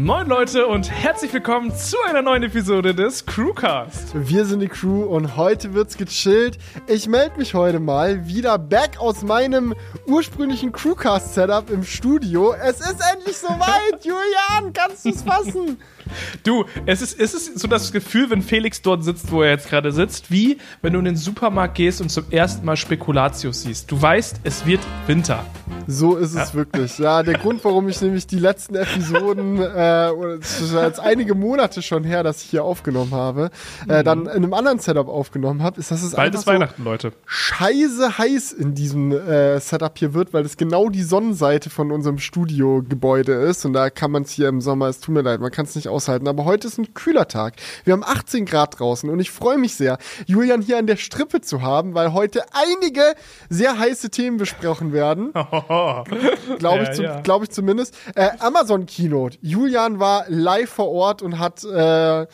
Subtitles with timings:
[0.00, 4.12] Moin Leute und herzlich willkommen zu einer neuen Episode des Crewcast.
[4.14, 6.56] Wir sind die Crew und heute wird's gechillt.
[6.86, 9.74] Ich melde mich heute mal wieder back aus meinem
[10.06, 12.52] ursprünglichen Crewcast-Setup im Studio.
[12.52, 15.80] Es ist endlich soweit, Julian, kannst du's fassen?
[16.44, 19.68] Du, es ist, es ist so das Gefühl, wenn Felix dort sitzt, wo er jetzt
[19.68, 23.90] gerade sitzt, wie wenn du in den Supermarkt gehst und zum ersten Mal Spekulatius siehst.
[23.90, 25.44] Du weißt, es wird Winter.
[25.86, 26.54] So ist es ja.
[26.54, 26.98] wirklich.
[26.98, 31.80] Ja, der Grund, warum ich nämlich die letzten Episoden, äh, es ist jetzt einige Monate
[31.82, 33.50] schon her, dass ich hier aufgenommen habe,
[33.88, 34.04] äh, mhm.
[34.04, 36.52] dann in einem anderen Setup aufgenommen habe, ist, dass es Bald ist so
[36.84, 37.12] Leute.
[37.26, 42.18] scheiße heiß in diesem äh, Setup hier wird, weil es genau die Sonnenseite von unserem
[42.18, 45.50] Studiogebäude ist und da kann man es hier im Sommer, es tut mir leid, man
[45.50, 46.28] kann es nicht aus aushalten.
[46.28, 47.54] Aber heute ist ein kühler Tag.
[47.84, 51.40] Wir haben 18 Grad draußen und ich freue mich sehr, Julian hier an der Strippe
[51.40, 53.14] zu haben, weil heute einige
[53.48, 55.32] sehr heiße Themen besprochen werden.
[56.58, 57.20] Glaube ich, ja, ja.
[57.22, 57.96] glaub ich zumindest.
[58.14, 59.38] Äh, Amazon Keynote.
[59.42, 62.26] Julian war live vor Ort und hat äh,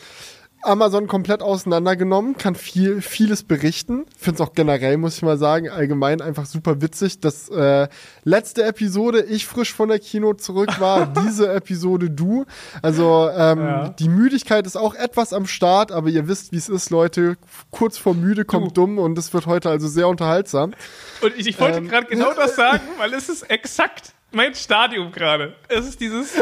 [0.65, 4.05] Amazon komplett auseinandergenommen, kann viel, vieles berichten.
[4.17, 7.87] Finde es auch generell, muss ich mal sagen, allgemein einfach super witzig, dass äh,
[8.23, 12.45] letzte Episode ich frisch von der Kino zurück war, diese Episode du.
[12.81, 13.89] Also ähm, ja.
[13.89, 17.37] die Müdigkeit ist auch etwas am Start, aber ihr wisst, wie es ist, Leute.
[17.71, 18.81] Kurz vor müde kommt du.
[18.81, 20.73] dumm und es wird heute also sehr unterhaltsam.
[21.21, 25.11] Und ich, ich wollte ähm, gerade genau das sagen, weil es ist exakt mein Stadium
[25.11, 25.55] gerade.
[25.67, 26.35] Es ist dieses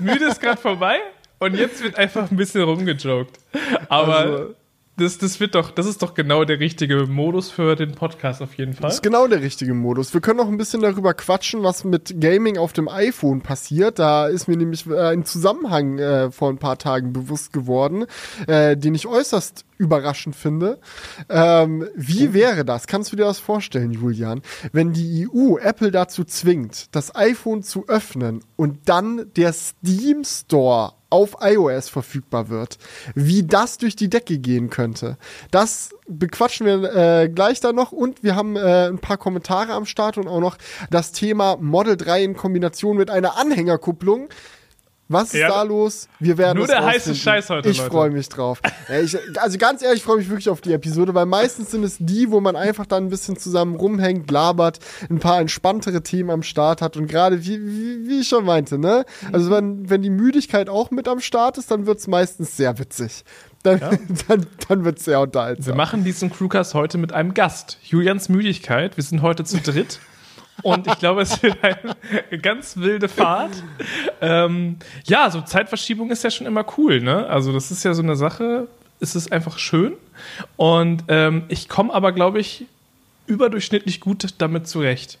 [0.00, 1.00] müde ist gerade vorbei
[1.42, 3.38] und jetzt wird einfach ein bisschen rumgejoked.
[3.88, 4.54] Aber also,
[4.96, 8.54] das, das wird doch, das ist doch genau der richtige Modus für den Podcast auf
[8.54, 8.82] jeden Fall.
[8.82, 10.12] Das ist genau der richtige Modus.
[10.12, 13.98] Wir können noch ein bisschen darüber quatschen, was mit Gaming auf dem iPhone passiert.
[13.98, 18.04] Da ist mir nämlich äh, ein Zusammenhang äh, vor ein paar Tagen bewusst geworden,
[18.46, 20.78] äh, den ich äußerst überraschend finde.
[21.28, 22.86] Ähm, wie wäre das?
[22.86, 24.40] Kannst du dir das vorstellen, Julian,
[24.72, 30.92] wenn die EU Apple dazu zwingt, das iPhone zu öffnen und dann der Steam Store
[31.10, 32.78] auf iOS verfügbar wird.
[33.14, 35.18] Wie das durch die Decke gehen könnte.
[35.50, 39.84] Das bequatschen wir äh, gleich dann noch und wir haben äh, ein paar Kommentare am
[39.84, 40.56] Start und auch noch
[40.90, 44.30] das Thema Model 3 in Kombination mit einer Anhängerkupplung.
[45.08, 46.08] Was ist ja, da los?
[46.20, 47.68] Wir werden Nur der heiße Scheiß heute.
[47.68, 48.62] Ich freue mich drauf.
[49.02, 51.96] ich, also ganz ehrlich, ich freue mich wirklich auf die Episode, weil meistens sind es
[51.98, 54.78] die, wo man einfach dann ein bisschen zusammen rumhängt, labert,
[55.10, 58.78] ein paar entspanntere Themen am Start hat und gerade, wie, wie, wie, ich schon meinte,
[58.78, 59.04] ne?
[59.32, 62.78] Also wenn, wenn die Müdigkeit auch mit am Start ist, dann wird es meistens sehr
[62.78, 63.24] witzig.
[63.62, 63.90] Dann, ja.
[64.28, 65.66] dann, dann wird es sehr unterhaltsam.
[65.66, 67.78] Wir machen diesen Crewcast heute mit einem Gast.
[67.82, 68.96] Julians Müdigkeit.
[68.96, 70.00] Wir sind heute zu dritt.
[70.62, 71.96] Und ich glaube, es wird eine
[72.42, 73.62] ganz wilde Fahrt.
[74.20, 77.26] Ähm, ja, so Zeitverschiebung ist ja schon immer cool, ne?
[77.26, 78.68] Also, das ist ja so eine Sache,
[79.00, 79.94] es ist einfach schön.
[80.56, 82.66] Und ähm, ich komme aber, glaube ich,
[83.26, 85.18] überdurchschnittlich gut damit zurecht.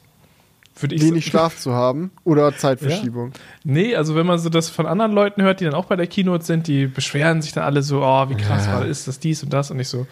[0.78, 3.32] Würde ich Wenig Schlaf zu haben oder Zeitverschiebung?
[3.34, 3.40] Ja.
[3.64, 6.06] Nee, also wenn man so das von anderen Leuten hört, die dann auch bei der
[6.06, 8.74] Keynote sind, die beschweren sich dann alle so, oh, wie krass ja.
[8.74, 10.06] war ist das, dies und das und ich so,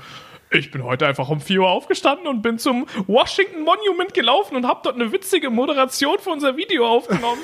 [0.51, 4.67] ich bin heute einfach um 4 Uhr aufgestanden und bin zum Washington Monument gelaufen und
[4.67, 7.41] habe dort eine witzige Moderation für unser Video aufgenommen.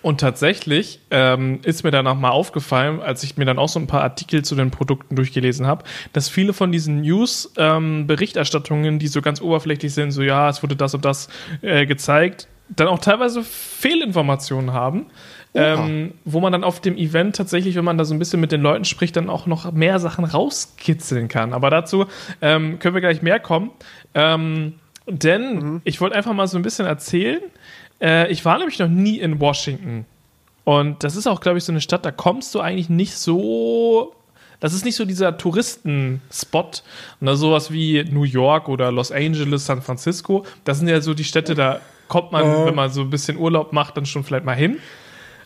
[0.02, 3.86] Und tatsächlich ähm, ist mir danach mal aufgefallen, als ich mir dann auch so ein
[3.86, 9.20] paar Artikel zu den Produkten durchgelesen habe, dass viele von diesen News-Berichterstattungen, ähm, die so
[9.20, 11.28] ganz oberflächlich sind, so ja, es wurde das und das
[11.60, 15.06] äh, gezeigt, dann auch teilweise Fehlinformationen haben
[15.54, 18.52] ähm, wo man dann auf dem Event tatsächlich, wenn man da so ein bisschen mit
[18.52, 21.52] den Leuten spricht, dann auch noch mehr Sachen rauskitzeln kann.
[21.52, 22.06] Aber dazu
[22.40, 23.70] ähm, können wir gleich mehr kommen.
[24.14, 24.74] Ähm,
[25.06, 25.80] denn mhm.
[25.84, 27.40] ich wollte einfach mal so ein bisschen erzählen.
[28.00, 30.06] Äh, ich war nämlich noch nie in Washington.
[30.64, 34.14] Und das ist auch, glaube ich, so eine Stadt, da kommst du eigentlich nicht so
[34.60, 36.82] das ist nicht so dieser Touristenspot.
[37.20, 40.44] Ne, sowas wie New York oder Los Angeles, San Francisco.
[40.64, 42.66] Das sind ja so die Städte, da kommt man, äh.
[42.66, 44.78] wenn man so ein bisschen Urlaub macht, dann schon vielleicht mal hin.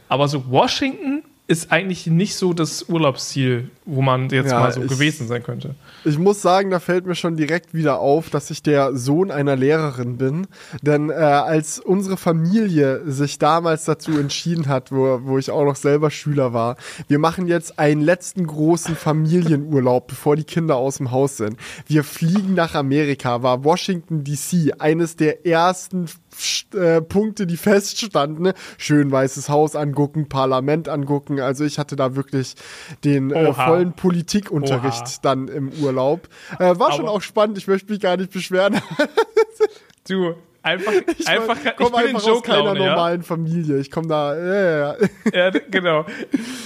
[0.09, 4.81] Aber so Washington ist eigentlich nicht so das Urlaubsziel, wo man jetzt Ja, mal so
[4.81, 5.75] ich- gewesen sein könnte.
[6.06, 9.55] Ich muss sagen, da fällt mir schon direkt wieder auf, dass ich der Sohn einer
[9.55, 10.47] Lehrerin bin.
[10.81, 15.77] Denn äh, als unsere Familie sich damals dazu entschieden hat, wo, wo ich auch noch
[15.77, 16.77] selber Schüler war,
[17.09, 21.59] wir machen jetzt einen letzten großen Familienurlaub, bevor die Kinder aus dem Haus sind.
[21.87, 26.06] Wir fliegen nach Amerika, war Washington DC eines der ersten
[26.75, 28.52] äh, Punkte, die feststanden.
[28.78, 31.40] Schön Weißes Haus angucken, Parlament angucken.
[31.40, 32.54] Also ich hatte da wirklich
[33.04, 35.19] den äh, vollen Politikunterricht Oha.
[35.22, 36.28] dann im Urlaub.
[36.58, 38.81] Äh, war schon Aber- auch spannend, ich möchte mich gar nicht beschweren.
[40.06, 42.90] Du, einfach, Ich einfach, ich komme bin in einfach aus keiner Joke-Laune, ja?
[42.90, 43.78] normalen Familie.
[43.78, 44.96] Ich komme da, ja,
[45.32, 46.04] ja, genau.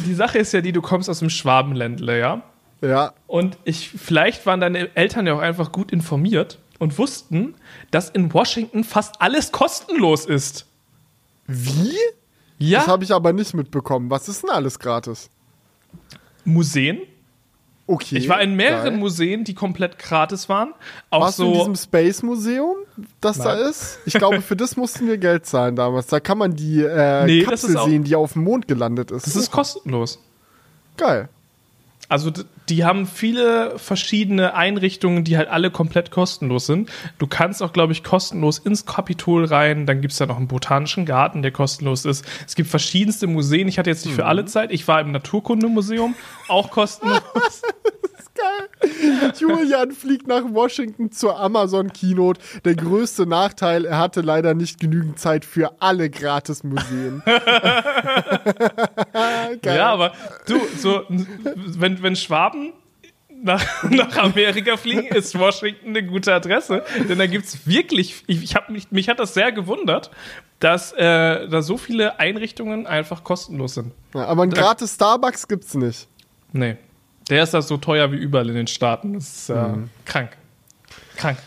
[0.06, 2.42] Die Sache ist ja die, du kommst aus dem Schwabenländle, ja?
[2.80, 2.88] ja.
[2.88, 3.12] ja.
[3.28, 7.54] Und ich, vielleicht waren deine Eltern ja auch einfach gut informiert und wussten,
[7.90, 10.66] dass in Washington fast alles kostenlos ist.
[11.46, 11.96] Wie?
[12.58, 14.10] Ja, Das habe ich aber nicht mitbekommen.
[14.10, 15.30] Was ist denn alles gratis?
[16.44, 17.00] Museen.
[17.86, 18.18] Okay.
[18.18, 18.98] Ich war in mehreren geil.
[18.98, 20.74] Museen, die komplett gratis waren.
[21.08, 21.58] Auch Warst du in so.
[21.60, 22.76] diesem Space Museum,
[23.20, 23.70] das da Nein.
[23.70, 23.98] ist?
[24.04, 26.08] Ich glaube, für das mussten wir Geld zahlen damals.
[26.08, 29.26] Da kann man die äh, Nee, Kapsel sehen, die auf dem Mond gelandet ist.
[29.26, 30.18] Das ist kostenlos.
[30.98, 31.30] geil.
[32.08, 32.32] Also
[32.68, 36.90] die haben viele verschiedene Einrichtungen, die halt alle komplett kostenlos sind.
[37.18, 39.84] Du kannst auch, glaube ich, kostenlos ins Kapitol rein.
[39.84, 42.24] Dann gibt es da noch einen botanischen Garten, der kostenlos ist.
[42.46, 43.68] Es gibt verschiedenste Museen.
[43.68, 44.72] Ich hatte jetzt nicht für alle Zeit.
[44.72, 46.14] Ich war im Naturkundemuseum,
[46.48, 47.22] auch kostenlos.
[49.38, 52.40] Julian fliegt nach Washington zur Amazon Keynote.
[52.64, 57.22] Der größte Nachteil, er hatte leider nicht genügend Zeit für alle Gratis-Museen.
[59.64, 60.12] Ja, aber
[60.46, 62.72] du, so, wenn, wenn Schwaben
[63.42, 66.82] nach, nach Amerika fliegen, ist Washington eine gute Adresse.
[67.08, 70.10] Denn da gibt es wirklich, ich, ich hab mich, mich hat das sehr gewundert,
[70.60, 73.92] dass äh, da so viele Einrichtungen einfach kostenlos sind.
[74.14, 76.08] Ja, aber ein gratis Starbucks gibt's nicht.
[76.52, 76.76] Nee.
[77.30, 79.14] Der ist da so teuer wie überall in den Staaten.
[79.14, 79.90] Das ist äh, Mhm.
[80.04, 80.30] krank.
[81.16, 81.38] Krank.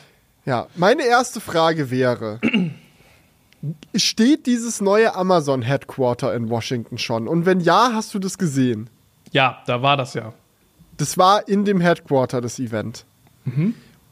[0.45, 2.39] Ja, meine erste Frage wäre:
[3.95, 7.27] Steht dieses neue Amazon Headquarter in Washington schon?
[7.27, 8.89] Und wenn ja, hast du das gesehen?
[9.31, 10.33] Ja, da war das ja.
[10.97, 13.05] Das war in dem Headquarter das Event.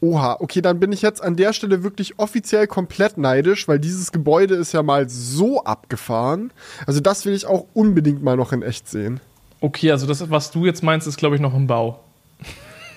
[0.01, 4.11] Oha, okay, dann bin ich jetzt an der Stelle wirklich offiziell komplett neidisch, weil dieses
[4.11, 6.51] Gebäude ist ja mal so abgefahren.
[6.87, 9.19] Also das will ich auch unbedingt mal noch in echt sehen.
[9.61, 11.99] Okay, also das, was du jetzt meinst, ist, glaube ich, noch im Bau.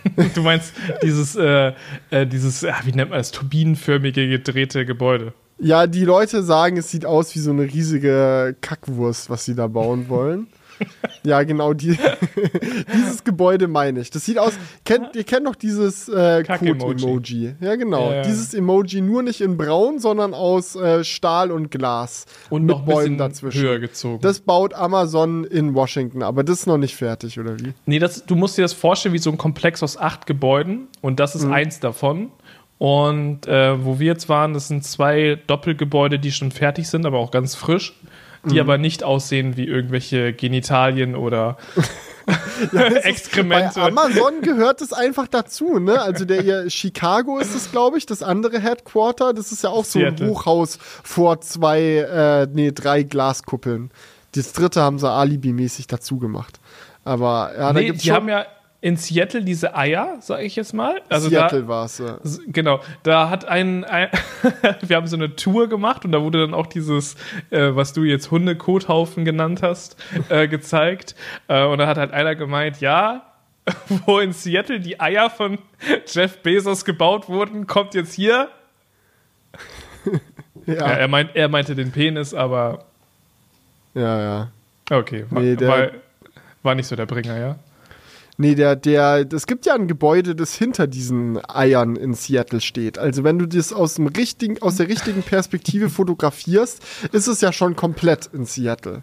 [0.34, 0.72] du meinst
[1.02, 1.72] dieses, äh,
[2.10, 5.32] äh, dieses, ja, wie nennt man das, turbinenförmige gedrehte Gebäude.
[5.58, 9.68] Ja, die Leute sagen, es sieht aus wie so eine riesige Kackwurst, was sie da
[9.68, 10.48] bauen wollen.
[11.24, 11.98] ja, genau, die,
[12.94, 14.10] dieses Gebäude meine ich.
[14.10, 16.42] Das sieht aus, kennt, ihr kennt doch dieses äh.
[16.42, 17.54] Code-Emoji.
[17.60, 18.12] Ja, genau.
[18.12, 18.22] Ja.
[18.22, 22.26] Dieses Emoji nur nicht in braun, sondern aus äh, Stahl und Glas.
[22.50, 23.62] Und mit noch Bäumen dazwischen.
[23.62, 24.20] höher gezogen.
[24.22, 27.72] Das baut Amazon in Washington, aber das ist noch nicht fertig, oder wie?
[27.86, 31.20] Nee, das, du musst dir das vorstellen wie so ein Komplex aus acht Gebäuden und
[31.20, 32.30] das ist eins davon.
[32.82, 37.18] Und äh, wo wir jetzt waren, das sind zwei Doppelgebäude, die schon fertig sind, aber
[37.18, 37.96] auch ganz frisch,
[38.44, 41.56] die aber nicht aussehen wie irgendwelche Genitalien oder
[43.02, 43.80] Exkremente.
[43.80, 46.00] Bei Amazon gehört es einfach dazu, ne?
[46.00, 49.32] Also der ihr Chicago ist es, glaube ich, das andere Headquarter.
[49.32, 50.28] Das ist ja auch so ein Seattle.
[50.28, 53.90] Hochhaus vor zwei, äh, nee, drei Glaskuppeln.
[54.34, 56.60] Das dritte haben sie alibimäßig dazu gemacht.
[57.04, 58.46] Aber ja, da nee, gibt's die haben ja
[58.82, 61.00] in Seattle diese Eier, sage ich jetzt mal.
[61.08, 61.98] Also Seattle war es.
[61.98, 62.18] Ja.
[62.48, 64.08] Genau, da hat ein, ein
[64.82, 67.14] wir haben so eine Tour gemacht und da wurde dann auch dieses,
[67.50, 69.96] äh, was du jetzt Hundekothaufen genannt hast,
[70.28, 71.14] äh, gezeigt.
[71.46, 73.32] Äh, und da hat halt einer gemeint, ja,
[74.04, 75.58] wo in Seattle die Eier von
[76.08, 78.48] Jeff Bezos gebaut wurden, kommt jetzt hier.
[80.64, 80.74] Ja.
[80.74, 82.84] Ja, er, meint, er meinte den Penis, aber
[83.94, 84.48] ja, ja.
[84.92, 85.88] okay, war, Nee, war,
[86.62, 87.56] war nicht so der Bringer, ja.
[88.38, 92.98] Nee, der, der, es gibt ja ein Gebäude, das hinter diesen Eiern in Seattle steht.
[92.98, 97.52] Also wenn du das aus dem richtigen, aus der richtigen Perspektive fotografierst, ist es ja
[97.52, 99.02] schon komplett in Seattle.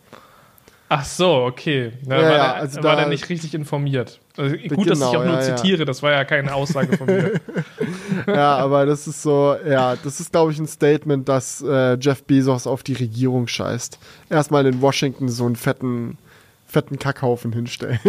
[0.92, 1.92] Ach so, okay.
[2.08, 4.20] Na, Ja, war, ja, der, also war da- der nicht richtig informiert.
[4.38, 5.56] Also, gut, dass ich Genau, auch nur ja.
[5.56, 7.34] zitiere, das war ja keine Aussage von mir.
[8.28, 12.24] Ja, aber das ist so, ja, das ist, glaube ich, ein Statement, dass äh, Jeff
[12.24, 14.00] Bezos auf die Regierung scheißt.
[14.32, 16.18] Erstmal in Washington so einen fetten,
[16.70, 18.00] fetten Kackhaufen hinstellen.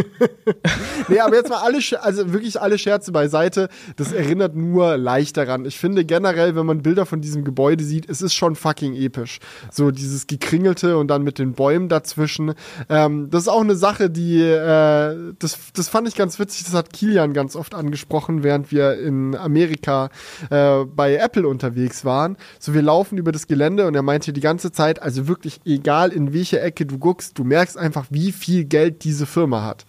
[1.08, 3.70] nee, aber jetzt mal alle, also wirklich alle Scherze beiseite.
[3.96, 5.64] Das erinnert nur leicht daran.
[5.64, 9.38] Ich finde generell, wenn man Bilder von diesem Gebäude sieht, es ist schon fucking episch.
[9.70, 12.52] So dieses gekringelte und dann mit den Bäumen dazwischen.
[12.90, 16.64] Ähm, das ist auch eine Sache, die, äh, das, das fand ich ganz witzig.
[16.64, 20.10] Das hat Kilian ganz oft angesprochen, während wir in Amerika
[20.50, 22.36] äh, bei Apple unterwegs waren.
[22.58, 26.12] So, wir laufen über das Gelände und er meinte die ganze Zeit, also wirklich egal
[26.12, 29.86] in welche Ecke du guckst, du merkst einfach, wie viel viel Geld diese Firma hat.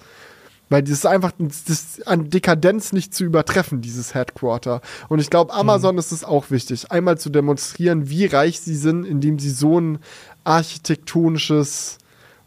[0.70, 4.82] Weil das ist einfach das ist an Dekadenz nicht zu übertreffen, dieses Headquarter.
[5.10, 6.00] Und ich glaube, Amazon mhm.
[6.00, 10.00] ist es auch wichtig, einmal zu demonstrieren, wie reich sie sind, indem sie so ein
[10.44, 11.98] architektonisches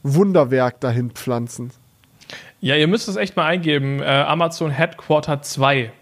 [0.05, 1.73] Wunderwerk dahin pflanzen.
[2.61, 4.01] Ja, ihr müsst es echt mal eingeben.
[4.01, 5.93] Äh, Amazon Headquarter 2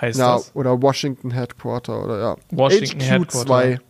[0.00, 0.54] heißt ja, das.
[0.54, 2.36] Oder Washington Headquarter oder ja.
[2.50, 3.46] Washington HQ Headquarter.
[3.46, 3.80] 2.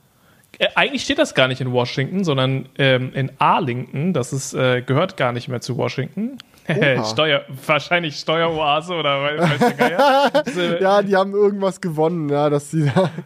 [0.59, 4.13] Äh, eigentlich steht das gar nicht in Washington, sondern ähm, in Arlington.
[4.13, 6.39] Das ist, äh, gehört gar nicht mehr zu Washington.
[7.13, 10.81] Steuer, wahrscheinlich Steueroase oder weiß der Geier.
[10.81, 13.11] ja, die haben irgendwas gewonnen, ja, dass sie da.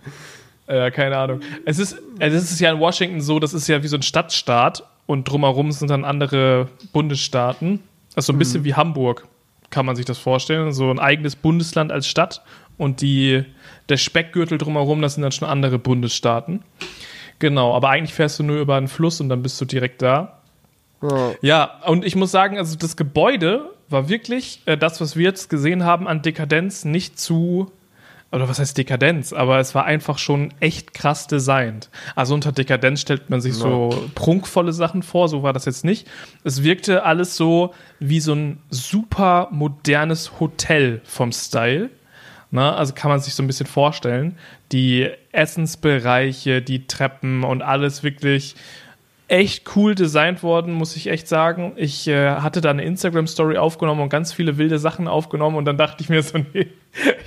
[0.70, 1.40] Ja, keine Ahnung.
[1.64, 4.82] Es ist, es ist ja in Washington so, das ist ja wie so ein Stadtstaat
[5.06, 7.80] und drumherum sind dann andere Bundesstaaten.
[8.14, 8.64] Das ist so ein bisschen mhm.
[8.66, 9.26] wie Hamburg,
[9.70, 10.74] kann man sich das vorstellen.
[10.74, 12.42] So ein eigenes Bundesland als Stadt
[12.76, 13.44] und die,
[13.88, 16.62] der Speckgürtel drumherum, das sind dann schon andere Bundesstaaten.
[17.38, 20.38] Genau, aber eigentlich fährst du nur über einen Fluss und dann bist du direkt da.
[21.02, 21.34] Ja.
[21.40, 25.48] ja, und ich muss sagen, also das Gebäude war wirklich äh, das, was wir jetzt
[25.48, 27.70] gesehen haben an Dekadenz, nicht zu
[28.30, 31.88] oder was heißt Dekadenz, aber es war einfach schon echt krass designt.
[32.14, 33.60] Also unter Dekadenz stellt man sich ja.
[33.60, 36.06] so prunkvolle Sachen vor, so war das jetzt nicht.
[36.44, 41.88] Es wirkte alles so wie so ein super modernes Hotel vom Style.
[42.50, 44.38] Na, also kann man sich so ein bisschen vorstellen.
[44.72, 48.54] Die Essensbereiche, die Treppen und alles wirklich
[49.28, 51.72] echt cool designt worden, muss ich echt sagen.
[51.76, 55.76] Ich äh, hatte da eine Instagram-Story aufgenommen und ganz viele wilde Sachen aufgenommen und dann
[55.76, 56.68] dachte ich mir so, nee,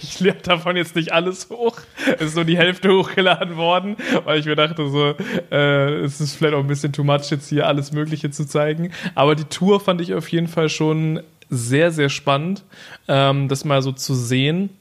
[0.02, 1.78] ich lerne davon jetzt nicht alles hoch.
[2.18, 5.14] Es ist nur die Hälfte hochgeladen worden, weil ich mir dachte so,
[5.52, 8.92] äh, es ist vielleicht auch ein bisschen too much jetzt hier alles Mögliche zu zeigen.
[9.14, 12.64] Aber die Tour fand ich auf jeden Fall schon sehr, sehr spannend,
[13.08, 14.72] ähm, das mal so zu sehen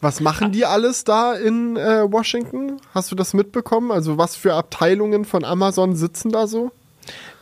[0.00, 2.80] was machen die alles da in äh, Washington?
[2.94, 3.90] Hast du das mitbekommen?
[3.90, 6.70] Also was für Abteilungen von Amazon sitzen da so?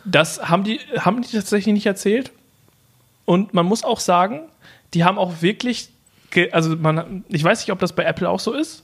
[0.05, 2.31] Das haben die, haben die tatsächlich nicht erzählt.
[3.25, 4.41] Und man muss auch sagen,
[4.93, 5.89] die haben auch wirklich,
[6.51, 8.83] also man, ich weiß nicht, ob das bei Apple auch so ist,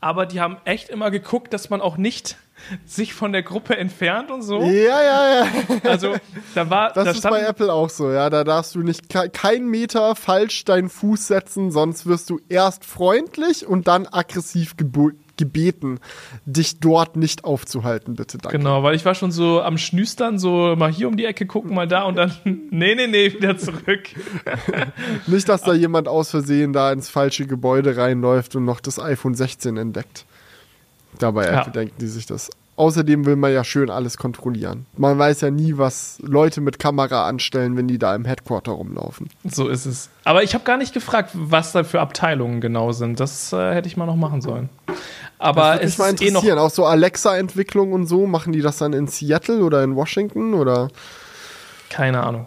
[0.00, 2.36] aber die haben echt immer geguckt, dass man auch nicht
[2.84, 4.60] sich von der Gruppe entfernt und so.
[4.62, 5.46] Ja, ja, ja.
[5.84, 6.14] Also
[6.54, 6.92] da war.
[6.92, 8.30] Das da ist bei Apple auch so, ja.
[8.30, 13.66] Da darfst du nicht keinen Meter falsch deinen Fuß setzen, sonst wirst du erst freundlich
[13.66, 14.76] und dann aggressiv
[15.38, 16.00] gebeten,
[16.44, 18.38] dich dort nicht aufzuhalten, bitte.
[18.38, 18.58] Danke.
[18.58, 21.74] Genau, weil ich war schon so am Schnüstern, so mal hier um die Ecke gucken,
[21.74, 24.08] mal da und dann, nee, nee, nee, wieder zurück.
[25.26, 29.34] nicht, dass da jemand aus Versehen da ins falsche Gebäude reinläuft und noch das iPhone
[29.34, 30.26] 16 entdeckt.
[31.18, 31.64] Dabei ja.
[31.64, 32.50] denken die sich das.
[32.78, 34.86] Außerdem will man ja schön alles kontrollieren.
[34.96, 39.30] Man weiß ja nie, was Leute mit Kamera anstellen, wenn die da im Headquarter rumlaufen.
[39.42, 40.10] So ist es.
[40.22, 43.18] Aber ich habe gar nicht gefragt, was da für Abteilungen genau sind.
[43.18, 44.68] Das äh, hätte ich mal noch machen sollen.
[45.40, 48.28] Aber das es mal ist eh noch auch so Alexa-Entwicklung und so.
[48.28, 50.88] Machen die das dann in Seattle oder in Washington oder?
[51.90, 52.46] Keine Ahnung.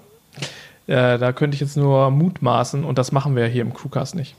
[0.87, 4.15] Äh, da könnte ich jetzt nur mutmaßen und das machen wir ja hier im Crewcast
[4.15, 4.35] nicht.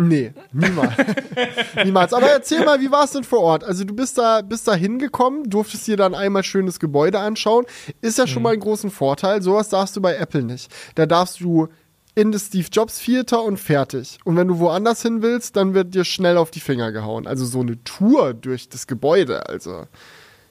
[0.00, 0.92] Nee, niemals.
[1.84, 2.12] niemals.
[2.14, 3.64] Aber erzähl mal, wie war es denn vor Ort?
[3.64, 7.66] Also du bist da, bist da hingekommen, durftest dir dann einmal schönes Gebäude anschauen.
[8.00, 8.44] Ist ja schon mhm.
[8.44, 9.42] mal ein großen Vorteil.
[9.42, 10.72] Sowas darfst du bei Apple nicht.
[10.94, 11.66] Da darfst du
[12.14, 14.20] in das Steve Jobs Theater und fertig.
[14.22, 17.26] Und wenn du woanders hin willst, dann wird dir schnell auf die Finger gehauen.
[17.26, 19.88] Also so eine Tour durch das Gebäude, also.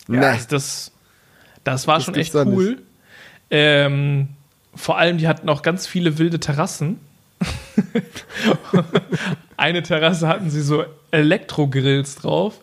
[0.10, 0.40] Ja, nee.
[0.50, 0.92] das,
[1.64, 2.82] das war das schon echt cool.
[3.50, 4.28] Ähm,
[4.76, 7.00] vor allem, die hatten auch ganz viele wilde Terrassen.
[9.58, 12.56] Eine Terrasse hatten sie so Elektrogrills drauf,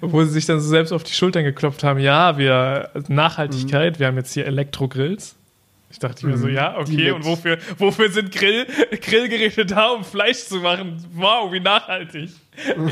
[0.00, 1.98] wo sie sich dann so selbst auf die Schultern geklopft haben.
[1.98, 4.00] Ja, wir Nachhaltigkeit, mhm.
[4.00, 5.34] wir haben jetzt hier Elektrogrills.
[5.90, 6.32] Ich dachte mhm.
[6.32, 6.54] mir so, mhm.
[6.54, 8.66] ja, okay, und wofür, wofür sind Grill,
[9.00, 11.04] Grillgeräte da, um Fleisch zu machen?
[11.14, 12.30] Wow, wie nachhaltig.
[12.76, 12.90] So.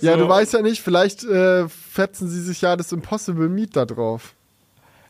[0.00, 3.84] Ja, du weißt ja nicht, vielleicht äh, fetzen sie sich ja das Impossible Meat da
[3.84, 4.34] drauf.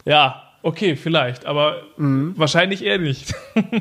[0.05, 2.35] Ja, okay, vielleicht, aber mhm.
[2.37, 3.35] wahrscheinlich eher nicht.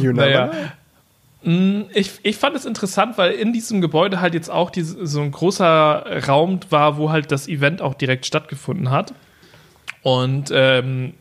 [0.00, 0.50] You naja.
[1.42, 5.20] Mm, ich, ich fand es interessant, weil in diesem Gebäude halt jetzt auch diese, so
[5.20, 9.12] ein großer Raum war, wo halt das Event auch direkt stattgefunden hat.
[10.02, 11.14] Und ähm,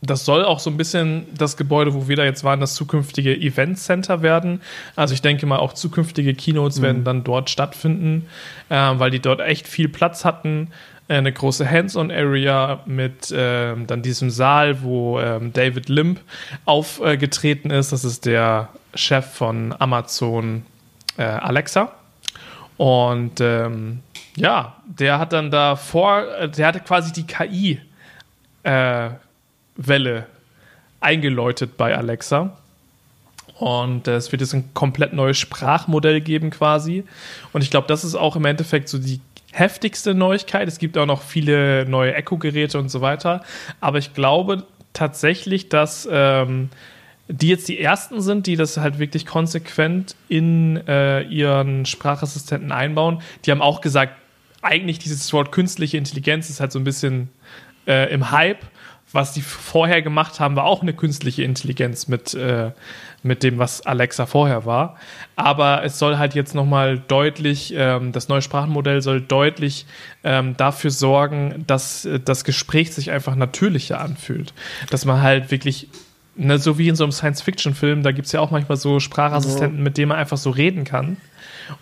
[0.00, 3.36] das soll auch so ein bisschen das Gebäude, wo wir da jetzt waren, das zukünftige
[3.36, 4.60] Event Center werden.
[4.94, 6.82] Also ich denke mal, auch zukünftige Keynotes mhm.
[6.82, 8.26] werden dann dort stattfinden,
[8.68, 10.68] äh, weil die dort echt viel Platz hatten
[11.08, 16.20] eine große Hands-on-Area mit ähm, dann diesem Saal, wo ähm, David Limp
[16.66, 17.92] aufgetreten äh, ist.
[17.92, 20.66] Das ist der Chef von Amazon
[21.16, 21.92] äh, Alexa.
[22.76, 24.00] Und ähm,
[24.36, 27.78] ja, der hat dann da vor, der hatte quasi die KI-Welle
[30.18, 30.22] äh,
[31.00, 32.56] eingeläutet bei Alexa.
[33.58, 37.04] Und äh, es wird jetzt ein komplett neues Sprachmodell geben quasi.
[37.52, 39.20] Und ich glaube, das ist auch im Endeffekt so die
[39.52, 40.68] heftigste Neuigkeit.
[40.68, 43.42] Es gibt auch noch viele neue Echo-Geräte und so weiter.
[43.80, 46.70] Aber ich glaube tatsächlich, dass ähm,
[47.28, 53.22] die jetzt die ersten sind, die das halt wirklich konsequent in äh, ihren Sprachassistenten einbauen.
[53.44, 54.14] Die haben auch gesagt,
[54.62, 57.28] eigentlich dieses Wort künstliche Intelligenz ist halt so ein bisschen
[57.86, 58.64] äh, im Hype.
[59.12, 62.72] Was die vorher gemacht haben, war auch eine künstliche Intelligenz mit, äh,
[63.22, 64.96] mit dem, was Alexa vorher war.
[65.36, 69.86] Aber es soll halt jetzt nochmal deutlich, ähm, das neue Sprachenmodell soll deutlich
[70.24, 74.52] ähm, dafür sorgen, dass äh, das Gespräch sich einfach natürlicher anfühlt.
[74.90, 75.88] Dass man halt wirklich
[76.36, 79.78] ne, so wie in so einem Science-Fiction-Film, da gibt es ja auch manchmal so Sprachassistenten,
[79.78, 79.84] ja.
[79.84, 81.16] mit denen man einfach so reden kann.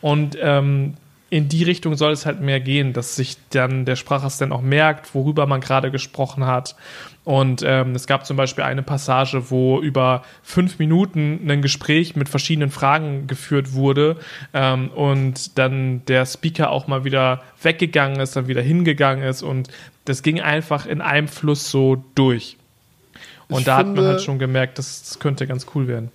[0.00, 0.94] Und ähm,
[1.28, 5.12] in die Richtung soll es halt mehr gehen, dass sich dann der Sprachassistent auch merkt,
[5.14, 6.76] worüber man gerade gesprochen hat.
[7.24, 12.28] Und ähm, es gab zum Beispiel eine Passage, wo über fünf Minuten ein Gespräch mit
[12.28, 14.16] verschiedenen Fragen geführt wurde
[14.54, 19.68] ähm, und dann der Speaker auch mal wieder weggegangen ist, dann wieder hingegangen ist und
[20.04, 22.56] das ging einfach in einem Fluss so durch.
[23.48, 26.12] Und ich da finde, hat man halt schon gemerkt, das, das könnte ganz cool werden.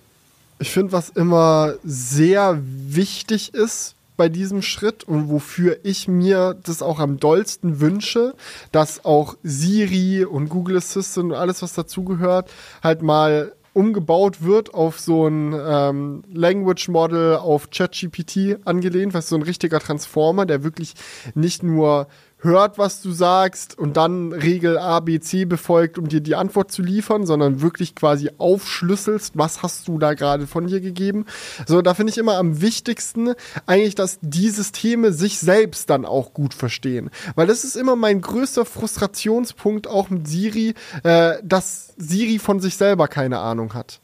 [0.58, 6.82] Ich finde, was immer sehr wichtig ist bei diesem Schritt und wofür ich mir das
[6.82, 8.34] auch am dollsten wünsche,
[8.70, 12.50] dass auch Siri und Google Assistant und alles, was dazugehört,
[12.82, 19.36] halt mal umgebaut wird auf so ein ähm, Language Model auf ChatGPT angelehnt, was so
[19.36, 20.92] ein richtiger Transformer, der wirklich
[21.34, 22.06] nicht nur
[22.42, 26.70] hört, was du sagst und dann Regel A, B, C befolgt, um dir die Antwort
[26.70, 31.24] zu liefern, sondern wirklich quasi aufschlüsselst, was hast du da gerade von dir gegeben.
[31.66, 33.34] So, da finde ich immer am wichtigsten
[33.66, 37.10] eigentlich, dass die Systeme sich selbst dann auch gut verstehen.
[37.36, 42.76] Weil das ist immer mein größter Frustrationspunkt auch mit Siri, äh, dass Siri von sich
[42.76, 44.01] selber keine Ahnung hat.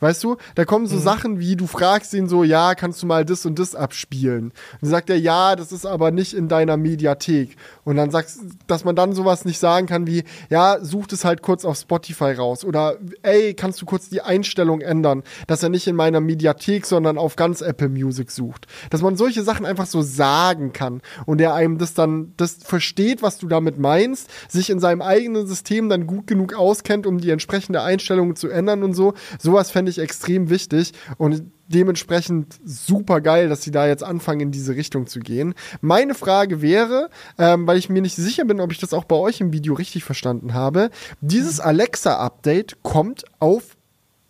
[0.00, 1.00] Weißt du, da kommen so mhm.
[1.00, 4.46] Sachen wie, du fragst ihn so, ja, kannst du mal das und das abspielen?
[4.46, 7.56] Und dann sagt er, ja, das ist aber nicht in deiner Mediathek.
[7.84, 11.40] Und dann sagst, dass man dann sowas nicht sagen kann wie, ja, such es halt
[11.40, 12.64] kurz auf Spotify raus.
[12.64, 17.16] Oder, ey, kannst du kurz die Einstellung ändern, dass er nicht in meiner Mediathek, sondern
[17.16, 18.66] auf ganz Apple Music sucht.
[18.90, 23.22] Dass man solche Sachen einfach so sagen kann und er einem das dann, das versteht,
[23.22, 27.30] was du damit meinst, sich in seinem eigenen System dann gut genug auskennt, um die
[27.30, 29.14] entsprechende Einstellung zu ändern und so.
[29.38, 34.40] Sowas fände fände ich extrem wichtig und dementsprechend super geil, dass sie da jetzt anfangen,
[34.40, 35.54] in diese Richtung zu gehen.
[35.80, 39.14] Meine Frage wäre, ähm, weil ich mir nicht sicher bin, ob ich das auch bei
[39.14, 43.76] euch im Video richtig verstanden habe, dieses Alexa-Update kommt auf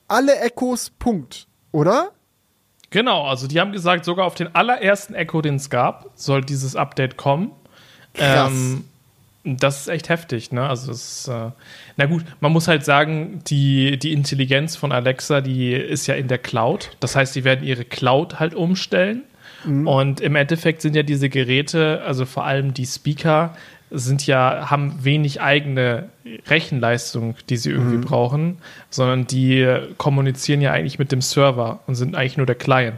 [0.08, 2.10] alle Echos Punkt, oder?
[2.90, 6.76] Genau, also die haben gesagt, sogar auf den allerersten Echo, den es gab, soll dieses
[6.76, 7.52] Update kommen.
[8.12, 8.52] Krass.
[8.52, 8.84] Ähm,
[9.46, 10.68] das ist echt heftig, ne?
[10.68, 11.50] Also es ist, äh,
[11.96, 16.26] na gut, man muss halt sagen, die, die Intelligenz von Alexa, die ist ja in
[16.26, 16.90] der Cloud.
[16.98, 19.22] Das heißt, sie werden ihre Cloud halt umstellen.
[19.64, 19.86] Mhm.
[19.86, 23.56] Und im Endeffekt sind ja diese Geräte, also vor allem die Speaker,
[23.90, 26.08] sind ja, haben wenig eigene
[26.48, 28.02] Rechenleistung, die sie irgendwie mhm.
[28.02, 28.58] brauchen,
[28.90, 29.64] sondern die
[29.96, 32.96] kommunizieren ja eigentlich mit dem Server und sind eigentlich nur der Client.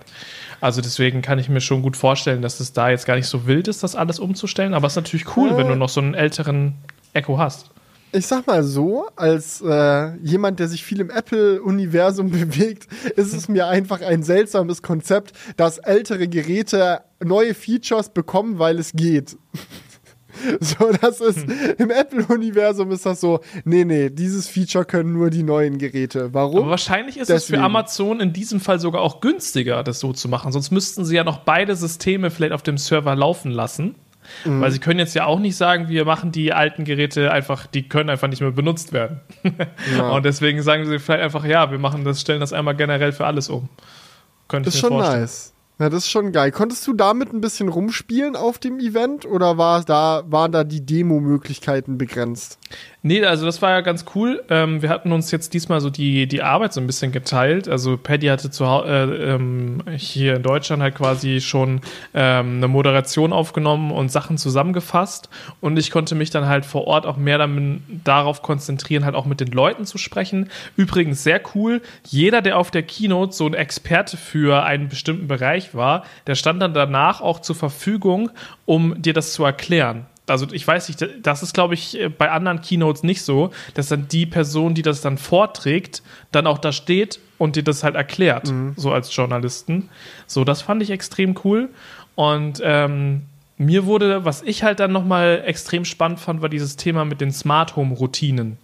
[0.61, 3.47] Also deswegen kann ich mir schon gut vorstellen, dass es da jetzt gar nicht so
[3.47, 4.75] wild ist, das alles umzustellen.
[4.75, 6.75] Aber es ist natürlich cool, äh, wenn du noch so einen älteren
[7.13, 7.71] Echo hast.
[8.11, 13.49] Ich sag mal so, als äh, jemand, der sich viel im Apple-Universum bewegt, ist es
[13.49, 19.37] mir einfach ein seltsames Konzept, dass ältere Geräte neue Features bekommen, weil es geht.
[20.61, 21.75] So, das ist hm.
[21.79, 26.35] im Apple-Universum ist das so, nee, nee, dieses Feature können nur die neuen Geräte.
[26.35, 26.59] Warum?
[26.59, 27.55] Aber wahrscheinlich ist Deswegen.
[27.55, 30.53] es für Amazon in diesem Fall sogar auch günstiger, das so zu machen.
[30.53, 33.95] Sonst müssten sie ja noch beide Systeme vielleicht auf dem Server laufen lassen.
[34.45, 34.61] Mhm.
[34.61, 37.89] Weil sie können jetzt ja auch nicht sagen, wir machen die alten Geräte einfach, die
[37.89, 39.21] können einfach nicht mehr benutzt werden.
[39.97, 40.11] Ja.
[40.11, 43.27] Und deswegen sagen sie vielleicht einfach, ja, wir machen das, stellen das einmal generell für
[43.27, 43.69] alles um.
[44.49, 45.21] Könnte das ist schon vorstellen.
[45.23, 45.55] nice.
[45.81, 46.51] Ja, das ist schon geil.
[46.51, 50.85] Konntest du damit ein bisschen rumspielen auf dem Event oder war da, waren da die
[50.85, 52.59] Demo-Möglichkeiten begrenzt?
[53.03, 54.43] Nee, also das war ja ganz cool.
[54.51, 57.69] Ähm, wir hatten uns jetzt diesmal so die, die Arbeit so ein bisschen geteilt.
[57.69, 61.81] Also Paddy hatte zu, äh, ähm, hier in Deutschland halt quasi schon
[62.13, 65.31] ähm, eine Moderation aufgenommen und Sachen zusammengefasst.
[65.61, 69.27] Und ich konnte mich dann halt vor Ort auch mehr damit, darauf konzentrieren, halt auch
[69.27, 70.51] mit den Leuten zu sprechen.
[70.77, 71.83] Übrigens sehr cool.
[72.05, 76.61] Jeder, der auf der Keynote so ein Experte für einen bestimmten Bereich war, der stand
[76.63, 78.31] dann danach auch zur Verfügung,
[78.67, 82.61] um dir das zu erklären also ich weiß nicht, das ist, glaube ich, bei anderen
[82.61, 86.03] Keynotes nicht so, dass dann die Person, die das dann vorträgt,
[86.33, 88.75] dann auch da steht und dir das halt erklärt, mhm.
[88.77, 89.89] so als Journalisten.
[90.27, 91.71] So, das fand ich extrem cool.
[92.15, 93.23] Und ähm,
[93.57, 97.33] mir wurde, was ich halt dann nochmal extrem spannend fand, war dieses Thema mit den
[97.33, 98.59] Smart Home Routinen.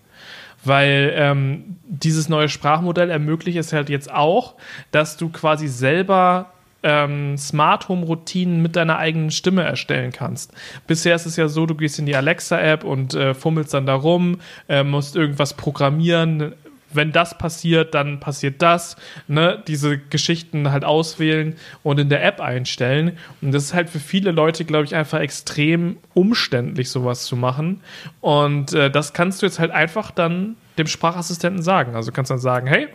[0.64, 4.54] Weil ähm, dieses neue Sprachmodell ermöglicht es halt jetzt auch,
[4.92, 6.53] dass du quasi selber
[6.84, 10.52] ähm, Smart Home Routinen mit deiner eigenen Stimme erstellen kannst.
[10.86, 13.86] Bisher ist es ja so, du gehst in die Alexa App und äh, fummelst dann
[13.86, 16.54] da rum, äh, musst irgendwas programmieren,
[16.94, 22.40] wenn das passiert, dann passiert das, ne, diese Geschichten halt auswählen und in der App
[22.40, 23.18] einstellen.
[23.40, 27.80] Und das ist halt für viele Leute, glaube ich, einfach extrem umständlich, sowas zu machen.
[28.20, 31.94] Und äh, das kannst du jetzt halt einfach dann dem Sprachassistenten sagen.
[31.96, 32.88] Also kannst dann sagen, hey,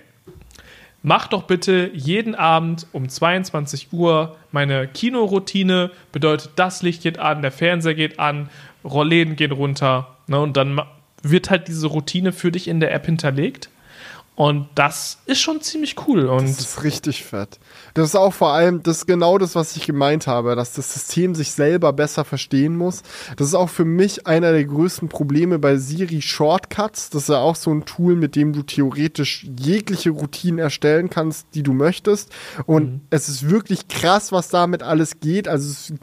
[1.04, 7.42] mach doch bitte jeden Abend um 22 Uhr meine Kinoroutine, bedeutet das Licht geht an,
[7.42, 8.50] der Fernseher geht an,
[8.84, 10.82] Rollläden gehen runter, ne, und dann
[11.22, 13.70] wird halt diese Routine für dich in der App hinterlegt.
[14.40, 16.28] Und das ist schon ziemlich cool.
[16.28, 17.60] Und das ist richtig fett.
[17.94, 20.94] Das ist auch vor allem, das ist genau das, was ich gemeint habe, dass das
[20.94, 23.04] System sich selber besser verstehen muss.
[23.36, 27.10] Das ist auch für mich einer der größten Probleme bei Siri Shortcuts.
[27.10, 31.48] Das ist ja auch so ein Tool, mit dem du theoretisch jegliche Routinen erstellen kannst,
[31.54, 32.32] die du möchtest.
[32.66, 33.02] Und mhm.
[33.10, 35.50] es ist wirklich krass, was damit alles geht.
[35.50, 35.94] Also es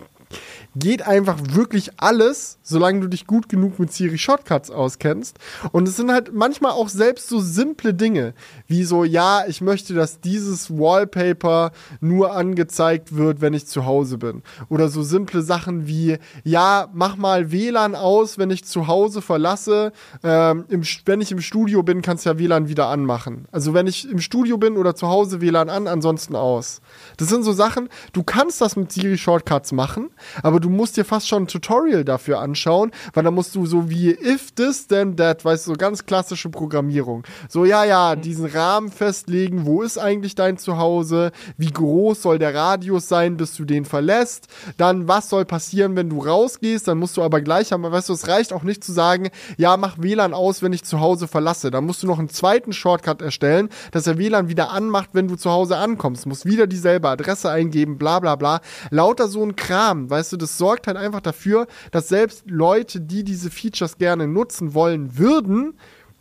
[0.74, 5.38] geht einfach wirklich alles, solange du dich gut genug mit Siri Shortcuts auskennst.
[5.72, 8.34] Und es sind halt manchmal auch selbst so simple Dinge,
[8.66, 14.18] wie so, ja, ich möchte, dass dieses Wallpaper nur angezeigt wird, wenn ich zu Hause
[14.18, 14.42] bin.
[14.68, 19.92] Oder so simple Sachen wie, ja, mach mal WLAN aus, wenn ich zu Hause verlasse.
[20.22, 23.46] Ähm, im, wenn ich im Studio bin, kannst du ja WLAN wieder anmachen.
[23.50, 26.80] Also wenn ich im Studio bin oder zu Hause WLAN an, ansonsten aus.
[27.16, 30.10] Das sind so Sachen, du kannst das mit Siri Shortcuts machen,
[30.42, 33.90] aber du musst dir fast schon ein Tutorial dafür anschauen, weil da musst du so
[33.90, 37.24] wie if this then that, weißt du, so ganz klassische Programmierung.
[37.48, 42.54] So, ja, ja, diesen Rahmen festlegen, wo ist eigentlich dein Zuhause, wie groß soll der
[42.54, 47.16] Radius sein, bis du den verlässt, dann was soll passieren, wenn du rausgehst, dann musst
[47.16, 50.34] du aber gleich haben, weißt du, es reicht auch nicht zu sagen, ja, mach WLAN
[50.34, 51.70] aus, wenn ich zu Hause verlasse.
[51.70, 55.36] Da musst du noch einen zweiten Shortcut erstellen, dass er WLAN wieder anmacht, wenn du
[55.36, 56.26] zu Hause ankommst.
[56.26, 58.60] Musst wieder dieselbe Adresse eingeben, bla bla bla.
[58.90, 63.24] Lauter so ein Kram, weißt du, das sorgt halt einfach dafür, dass selbst Leute, die
[63.24, 65.74] diese Features gerne nutzen wollen würden,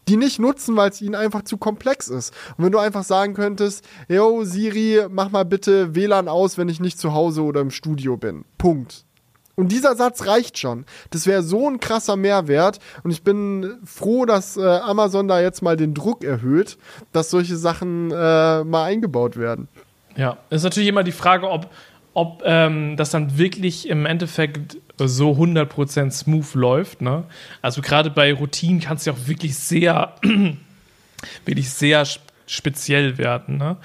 [0.08, 2.34] die nicht nutzen, weil es ihnen einfach zu komplex ist.
[2.58, 6.80] Und wenn du einfach sagen könntest, yo Siri, mach mal bitte WLAN aus, wenn ich
[6.80, 8.46] nicht zu Hause oder im Studio bin.
[8.58, 9.06] Punkt.
[9.56, 10.86] Und dieser Satz reicht schon.
[11.12, 12.80] Das wäre so ein krasser Mehrwert.
[13.04, 16.78] Und ich bin froh, dass äh, Amazon da jetzt mal den Druck erhöht,
[17.14, 19.70] dass solche Sachen äh, mal eingebaut werden.
[20.18, 21.70] Ja, ist natürlich immer die Frage, ob,
[22.16, 27.02] ob ähm, das dann wirklich im Endeffekt so 100% smooth läuft.
[27.02, 27.26] Ne?
[27.62, 30.16] Also gerade bei Routinen kann es ja auch wirklich sehr,
[31.46, 32.06] wirklich sehr
[32.48, 33.58] speziell werden.
[33.58, 33.76] Ne?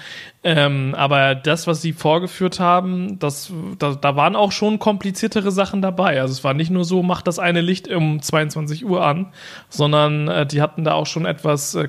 [0.45, 5.83] Ähm, aber das, was sie vorgeführt haben, das, da, da waren auch schon kompliziertere Sachen
[5.83, 6.21] dabei.
[6.21, 9.33] Also es war nicht nur so, mach das eine Licht um 22 Uhr an,
[9.71, 11.89] sondern äh, die hatten da auch schon etwas äh,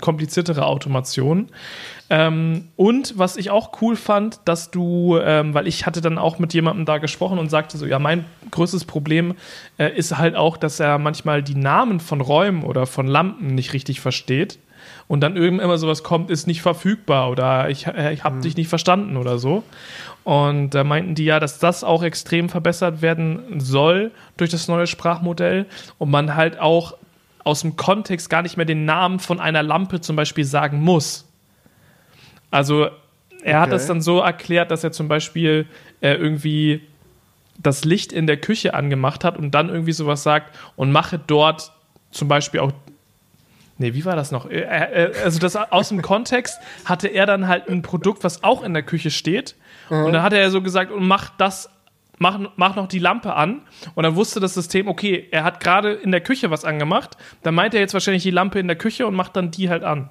[0.00, 1.48] kompliziertere Automationen.
[2.12, 6.38] Ähm, und was ich auch cool fand, dass du, ähm, weil ich hatte dann auch
[6.38, 9.34] mit jemandem da gesprochen und sagte so, ja, mein größtes Problem
[9.78, 13.72] äh, ist halt auch, dass er manchmal die Namen von Räumen oder von Lampen nicht
[13.72, 14.58] richtig versteht.
[15.08, 18.42] Und dann irgendwann immer sowas kommt, ist nicht verfügbar oder ich, äh, ich habe mhm.
[18.42, 19.62] dich nicht verstanden oder so.
[20.22, 24.86] Und da meinten die ja, dass das auch extrem verbessert werden soll durch das neue
[24.86, 25.64] Sprachmodell
[25.96, 26.92] und man halt auch
[27.42, 31.31] aus dem Kontext gar nicht mehr den Namen von einer Lampe zum Beispiel sagen muss.
[32.52, 32.88] Also
[33.42, 35.66] er hat das dann so erklärt, dass er zum Beispiel
[36.00, 36.82] äh, irgendwie
[37.58, 41.72] das Licht in der Küche angemacht hat und dann irgendwie sowas sagt und mache dort
[42.12, 42.72] zum Beispiel auch.
[43.78, 44.48] Nee, wie war das noch?
[44.48, 48.62] Äh, äh, also das aus dem Kontext hatte er dann halt ein Produkt, was auch
[48.62, 49.56] in der Küche steht.
[49.90, 50.04] Mhm.
[50.04, 51.68] Und dann hat er so gesagt, und mach das
[52.18, 53.62] mach, mach noch die Lampe an.
[53.94, 57.16] Und dann wusste das System, okay, er hat gerade in der Küche was angemacht.
[57.42, 59.82] Dann meint er jetzt wahrscheinlich die Lampe in der Küche und macht dann die halt
[59.82, 60.08] an.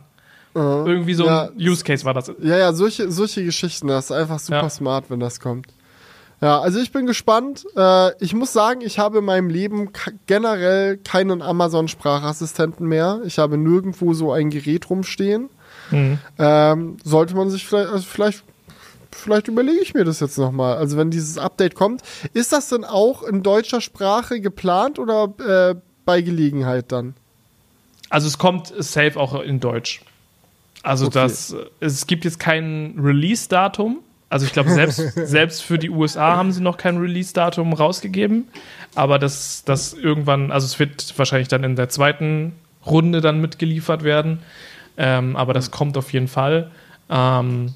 [0.54, 2.32] Uh, Irgendwie so ja, ein Use Case war das.
[2.42, 4.70] Ja, ja, solche, solche Geschichten, das ist einfach super ja.
[4.70, 5.68] smart, wenn das kommt.
[6.42, 7.66] Ja, also ich bin gespannt.
[7.78, 9.92] Äh, ich muss sagen, ich habe in meinem Leben
[10.26, 13.22] generell keinen Amazon-Sprachassistenten mehr.
[13.26, 15.50] Ich habe nirgendwo so ein Gerät rumstehen.
[15.92, 16.18] Mhm.
[16.40, 18.44] Ähm, sollte man sich vielleicht, also vielleicht,
[19.12, 20.78] vielleicht überlege ich mir das jetzt nochmal.
[20.78, 22.02] Also wenn dieses Update kommt,
[22.34, 27.14] ist das denn auch in deutscher Sprache geplant oder äh, bei Gelegenheit dann?
[28.10, 30.02] Also es kommt safe auch in Deutsch.
[30.84, 31.14] Also okay.
[31.14, 34.00] das, es gibt jetzt kein Release-Datum.
[34.30, 38.48] Also ich glaube, selbst, selbst für die USA haben sie noch kein Release-Datum rausgegeben.
[38.96, 42.54] Aber das, das irgendwann, also es wird wahrscheinlich dann in der zweiten
[42.86, 44.40] Runde dann mitgeliefert werden.
[44.98, 46.72] Ähm, aber das kommt auf jeden Fall.
[47.10, 47.74] Ähm,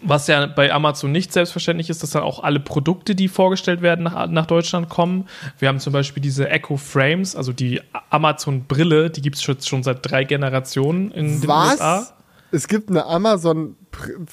[0.00, 4.04] was ja bei Amazon nicht selbstverständlich ist, dass dann auch alle Produkte, die vorgestellt werden,
[4.04, 5.28] nach, nach Deutschland kommen.
[5.58, 9.98] Wir haben zum Beispiel diese Echo Frames, also die Amazon-Brille, die gibt es schon seit
[10.02, 11.72] drei Generationen in den was?
[11.72, 12.06] USA.
[12.52, 13.76] Es gibt eine Amazon.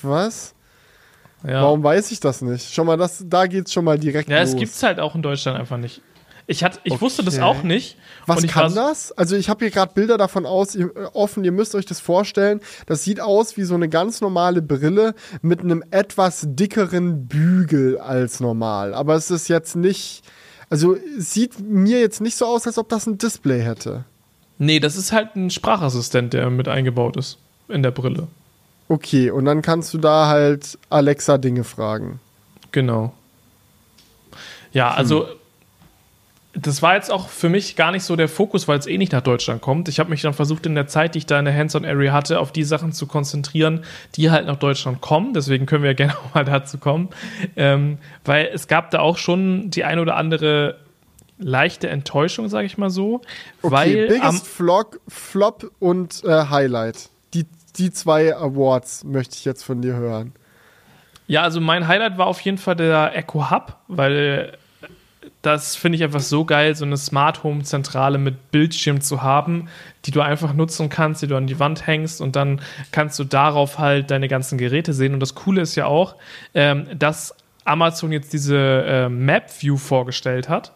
[0.01, 0.53] Was?
[1.47, 1.63] Ja.
[1.63, 2.73] Warum weiß ich das nicht?
[2.73, 4.49] Schon mal, das, da geht's schon mal direkt Ja, los.
[4.49, 6.01] es gibt's halt auch in Deutschland einfach nicht.
[6.47, 7.43] Ich, hatte, ich wusste das Okay.
[7.43, 7.95] auch nicht.
[8.25, 9.11] Was kann das?
[9.11, 11.99] Also ich habe hier gerade Bilder davon aus, ihr, äh, offen, ihr müsst euch das
[11.99, 12.59] vorstellen.
[12.87, 18.39] Das sieht aus wie so eine ganz normale Brille mit einem etwas dickeren Bügel als
[18.39, 18.93] normal.
[18.95, 20.23] Aber es ist jetzt nicht,
[20.71, 24.05] also es sieht mir jetzt nicht so aus, als ob das ein Display hätte.
[24.57, 27.37] Nee, das ist halt ein Sprachassistent, der mit eingebaut ist
[27.69, 28.27] in der Brille.
[28.87, 32.19] Okay, und dann kannst du da halt Alexa Dinge fragen.
[32.71, 33.13] Genau.
[34.71, 35.27] Ja, also
[36.53, 39.11] das war jetzt auch für mich gar nicht so der Fokus, weil es eh nicht
[39.11, 39.87] nach Deutschland kommt.
[39.87, 42.39] Ich habe mich dann versucht, in der Zeit, die ich da in der Hands-on-Area hatte,
[42.39, 43.83] auf die Sachen zu konzentrieren,
[44.15, 45.33] die halt nach Deutschland kommen.
[45.33, 47.09] Deswegen können wir ja gerne auch mal dazu kommen.
[47.55, 50.77] Ähm, weil es gab da auch schon die ein oder andere
[51.37, 53.21] leichte Enttäuschung, sage ich mal so.
[53.61, 57.09] Okay, weil Biggest Flop, Flop und äh, Highlight.
[57.79, 60.33] Die, zwei Awards möchte ich jetzt von dir hören.
[61.27, 64.57] Ja, also mein Highlight war auf jeden Fall der Echo Hub, weil
[65.41, 69.69] das finde ich einfach so geil, so eine Smart Home Zentrale mit Bildschirm zu haben,
[70.05, 72.61] die du einfach nutzen kannst, die du an die Wand hängst und dann
[72.91, 75.13] kannst du darauf halt deine ganzen Geräte sehen.
[75.13, 76.15] Und das Coole ist ja auch,
[76.53, 80.73] ähm, dass Amazon jetzt diese äh, Map View vorgestellt hat.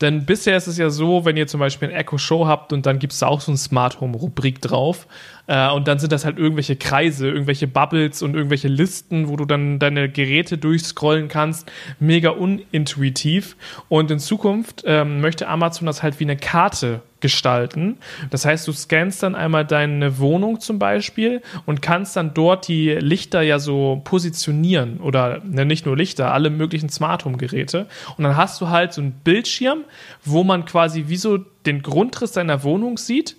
[0.00, 2.86] Denn bisher ist es ja so, wenn ihr zum Beispiel ein Echo Show habt und
[2.86, 5.06] dann gibt es da auch so eine Smart Home Rubrik drauf.
[5.46, 9.44] Äh, und dann sind das halt irgendwelche Kreise, irgendwelche Bubbles und irgendwelche Listen, wo du
[9.44, 11.70] dann deine Geräte durchscrollen kannst.
[12.00, 13.56] Mega unintuitiv.
[13.88, 17.98] Und in Zukunft ähm, möchte Amazon das halt wie eine Karte gestalten.
[18.30, 22.90] Das heißt, du scannst dann einmal deine Wohnung zum Beispiel und kannst dann dort die
[22.90, 27.86] Lichter ja so positionieren oder ne, nicht nur Lichter, alle möglichen Smart Home Geräte.
[28.16, 29.84] Und dann hast du halt so einen Bildschirm,
[30.24, 33.36] wo man quasi wie so den Grundriss deiner Wohnung sieht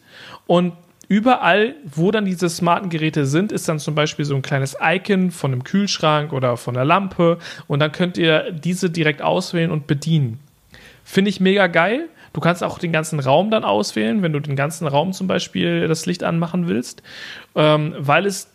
[0.47, 0.73] und
[1.07, 5.31] überall, wo dann diese smarten Geräte sind, ist dann zum Beispiel so ein kleines Icon
[5.31, 9.87] von einem Kühlschrank oder von der Lampe und dann könnt ihr diese direkt auswählen und
[9.87, 10.39] bedienen.
[11.03, 12.09] Finde ich mega geil.
[12.33, 15.87] Du kannst auch den ganzen Raum dann auswählen, wenn du den ganzen Raum zum Beispiel
[15.87, 17.01] das Licht anmachen willst,
[17.55, 18.49] ähm, weil es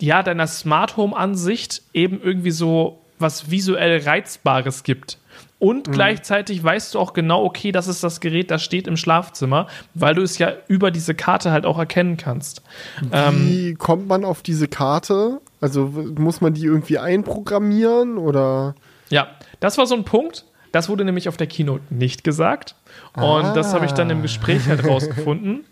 [0.00, 5.18] ja deiner Smart Home Ansicht eben irgendwie so was visuell Reizbares gibt.
[5.60, 9.66] Und gleichzeitig weißt du auch genau, okay, das ist das Gerät, das steht im Schlafzimmer,
[9.94, 12.62] weil du es ja über diese Karte halt auch erkennen kannst.
[13.10, 15.40] Ähm, Wie kommt man auf diese Karte?
[15.60, 18.76] Also muss man die irgendwie einprogrammieren oder?
[19.10, 20.44] Ja, das war so ein Punkt.
[20.70, 22.76] Das wurde nämlich auf der Keynote nicht gesagt.
[23.14, 25.64] Und das habe ich dann im Gespräch halt rausgefunden.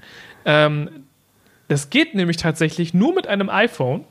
[0.45, 1.05] Ähm,
[1.69, 4.05] das geht nämlich tatsächlich nur mit einem iPhone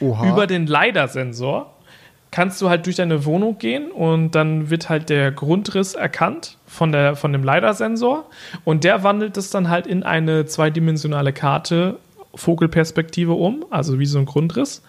[0.00, 0.28] Oha.
[0.28, 1.73] über den LiDAR-Sensor.
[2.34, 6.90] Kannst du halt durch deine Wohnung gehen und dann wird halt der Grundriss erkannt von,
[6.90, 8.24] der, von dem LiDAR-Sensor
[8.64, 11.96] und der wandelt es dann halt in eine zweidimensionale Karte,
[12.34, 14.82] Vogelperspektive um, also wie so ein Grundriss.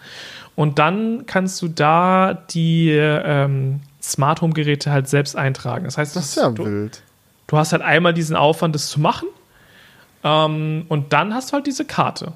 [0.56, 5.84] Und dann kannst du da die ähm, Smart Home Geräte halt selbst eintragen.
[5.84, 7.00] Das heißt, das ist ja du, wild.
[7.46, 9.28] du hast halt einmal diesen Aufwand, das zu machen.
[10.24, 12.32] Ähm, und dann hast du halt diese Karte.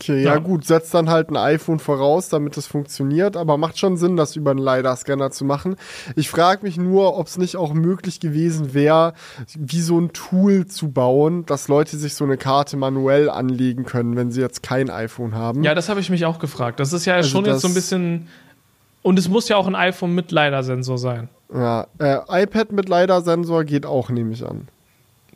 [0.00, 0.34] Okay, ja.
[0.34, 0.38] Ja.
[0.38, 4.34] gut, setzt dann halt ein iPhone voraus, damit es funktioniert, aber macht schon Sinn, das
[4.34, 5.76] über einen LiDAR-Scanner zu machen.
[6.16, 9.12] Ich frage mich nur, ob es nicht auch möglich gewesen wäre,
[9.58, 14.16] wie so ein Tool zu bauen, dass Leute sich so eine Karte manuell anlegen können,
[14.16, 15.62] wenn sie jetzt kein iPhone haben.
[15.64, 16.80] Ja, das habe ich mich auch gefragt.
[16.80, 18.28] Das ist ja Also schon jetzt so ein bisschen.
[19.02, 21.28] Und es muss ja auch ein iPhone mit LiDAR-Sensor sein.
[21.52, 24.68] ja äh, iPad mit LiDAR-Sensor geht auch, nehme ich an.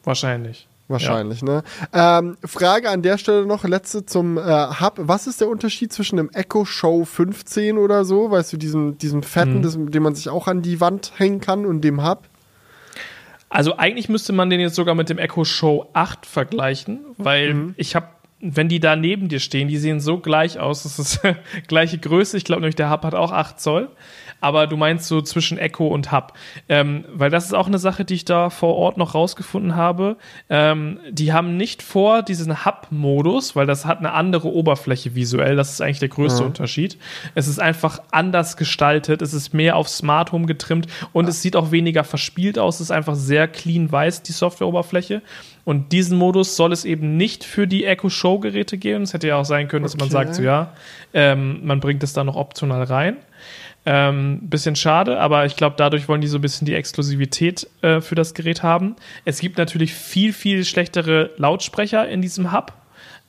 [0.04, 0.68] Wahrscheinlich.
[0.86, 1.62] Wahrscheinlich, ne?
[1.94, 4.42] Ähm, Frage an der Stelle noch, letzte zum äh,
[4.80, 4.94] Hub.
[4.98, 9.22] Was ist der Unterschied zwischen dem Echo Show 15 oder so, weißt du, diesem, diesem
[9.22, 9.62] fetten, Mhm.
[9.62, 12.24] das, den man sich auch an die Wand hängen kann und dem Hub?
[13.48, 17.74] Also eigentlich müsste man den jetzt sogar mit dem Echo Show 8 vergleichen, weil Mhm.
[17.76, 18.08] ich habe,
[18.40, 20.82] wenn die da neben dir stehen, die sehen so gleich aus.
[20.82, 21.20] Das ist
[21.68, 22.36] gleiche Größe.
[22.36, 23.88] Ich glaube nämlich, der Hub hat auch 8 Zoll.
[24.40, 26.34] Aber du meinst so zwischen Echo und Hub.
[26.68, 30.16] Ähm, weil das ist auch eine Sache, die ich da vor Ort noch rausgefunden habe.
[30.50, 35.56] Ähm, die haben nicht vor diesen Hub-Modus, weil das hat eine andere Oberfläche visuell.
[35.56, 36.48] Das ist eigentlich der größte Mhm.
[36.48, 36.98] Unterschied.
[37.34, 39.22] Es ist einfach anders gestaltet.
[39.22, 42.76] Es ist mehr auf Smart Home getrimmt und es sieht auch weniger verspielt aus.
[42.76, 45.22] Es ist einfach sehr clean weiß, die Softwareoberfläche.
[45.64, 49.04] Und diesen Modus soll es eben nicht für die Echo Show Geräte geben.
[49.04, 50.74] Es hätte ja auch sein können, dass man sagt, so ja,
[51.14, 53.16] ähm, man bringt es da noch optional rein.
[53.86, 58.00] Ähm, bisschen schade, aber ich glaube, dadurch wollen die so ein bisschen die Exklusivität äh,
[58.00, 58.96] für das Gerät haben.
[59.26, 62.72] Es gibt natürlich viel, viel schlechtere Lautsprecher in diesem Hub,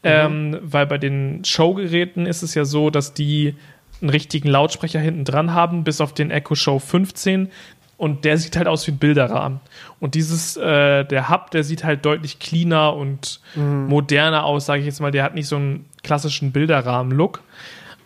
[0.04, 3.56] ähm, weil bei den Showgeräten ist es ja so, dass die
[4.02, 7.50] einen richtigen Lautsprecher hinten dran haben, bis auf den Echo Show 15.
[7.98, 9.62] Und der sieht halt aus wie ein Bilderrahmen.
[10.02, 13.40] Und dieses, äh, der Hub, der sieht halt deutlich cleaner und
[13.88, 15.12] moderner aus, sage ich jetzt mal.
[15.12, 17.42] Der hat nicht so einen klassischen Bilderrahmen-Look.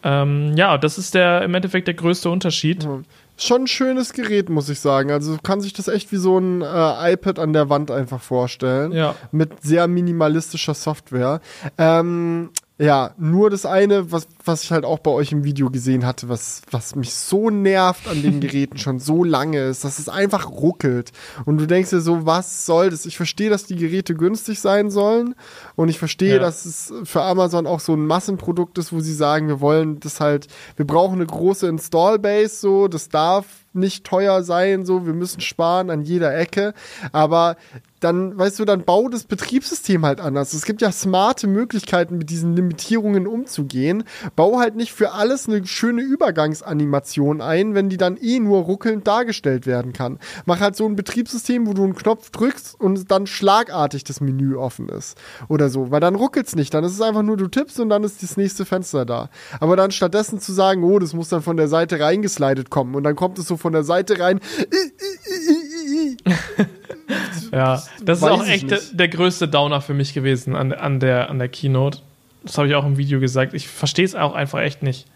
[0.04, 2.84] Ähm, ja, das ist der im Endeffekt der größte Unterschied.
[2.84, 3.02] Ja.
[3.38, 5.12] Schon ein schönes Gerät, muss ich sagen.
[5.12, 8.92] Also kann sich das echt wie so ein äh, iPad an der Wand einfach vorstellen.
[8.92, 9.16] Ja.
[9.32, 11.40] Mit sehr minimalistischer Software.
[11.78, 12.50] Ähm,
[12.82, 16.30] ja, nur das eine, was, was ich halt auch bei euch im Video gesehen hatte,
[16.30, 20.50] was, was mich so nervt an den Geräten schon so lange ist, dass es einfach
[20.50, 21.12] ruckelt.
[21.46, 23.06] Und du denkst dir so, was soll das?
[23.06, 25.36] Ich verstehe, dass die Geräte günstig sein sollen.
[25.76, 26.40] Und ich verstehe, Ja.
[26.40, 30.22] dass es für Amazon auch so ein Massenprodukt ist, wo sie sagen, wir wollen das
[30.22, 35.42] halt, wir brauchen eine große Install-Base, so, das darf nicht teuer sein, so, wir müssen
[35.42, 36.74] sparen an jeder Ecke.
[37.12, 37.58] Aber
[38.00, 40.54] dann, weißt du, dann bau das Betriebssystem halt anders.
[40.54, 44.04] Es gibt ja smarte Möglichkeiten, mit diesen Limitierungen umzugehen.
[44.36, 49.06] Bau halt nicht für alles eine schöne Übergangsanimation ein, wenn die dann eh nur ruckelnd
[49.08, 50.20] dargestellt werden kann.
[50.46, 54.56] Mach halt so ein Betriebssystem, wo du einen Knopf drückst und dann schlagartig das Menü
[54.56, 55.18] offen ist.
[55.48, 55.92] Oder so.
[55.92, 56.74] Weil dann ruckelt's nicht.
[56.74, 59.30] Dann ist es einfach nur, du tippst und dann ist das nächste Fenster da.
[59.60, 63.04] Aber dann stattdessen zu sagen, oh, das muss dann von der Seite reingeslidet kommen und
[63.04, 64.40] dann kommt es so von der Seite rein.
[67.52, 71.30] Ja, das ist auch echt der, der größte Downer für mich gewesen an, an, der,
[71.30, 72.00] an der Keynote.
[72.44, 73.54] Das habe ich auch im Video gesagt.
[73.54, 75.08] Ich verstehe es auch einfach echt nicht.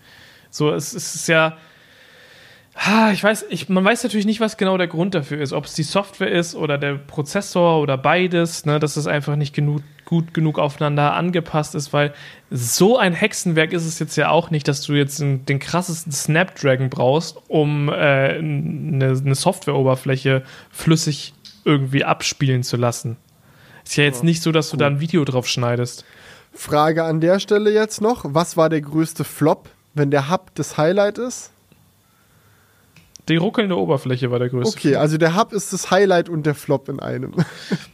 [0.49, 1.57] So, es, es ist ja.
[3.13, 5.53] Ich weiß, ich, man weiß natürlich nicht, was genau der Grund dafür ist.
[5.53, 9.53] Ob es die Software ist oder der Prozessor oder beides, ne, dass es einfach nicht
[9.53, 12.13] genug, gut genug aufeinander angepasst ist, weil
[12.49, 16.11] so ein Hexenwerk ist es jetzt ja auch nicht, dass du jetzt den, den krassesten
[16.11, 23.17] Snapdragon brauchst, um äh, eine, eine Softwareoberfläche flüssig irgendwie abspielen zu lassen.
[23.83, 26.05] Ist ja jetzt nicht so, dass du da ein Video drauf schneidest.
[26.53, 30.77] Frage an der Stelle jetzt noch: Was war der größte Flop, wenn der Hub das
[30.77, 31.51] Highlight ist?
[33.29, 34.77] Die ruckelnde Oberfläche war der größte.
[34.77, 37.33] Okay, also der Hub ist das Highlight und der Flop in einem.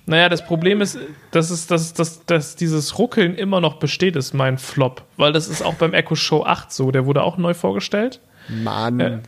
[0.08, 0.98] Naja, das Problem ist,
[1.30, 5.04] dass, es, dass, dass, dass dieses Ruckeln immer noch besteht, ist mein Flop.
[5.18, 6.90] Weil das ist auch beim Echo Show 8 so.
[6.90, 8.20] Der wurde auch neu vorgestellt.
[8.48, 9.20] Mann, Äh,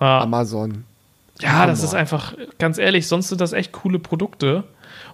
[0.00, 0.84] Ah, Amazon.
[1.40, 4.64] Ja, das ist einfach, ganz ehrlich, sonst sind das echt coole Produkte.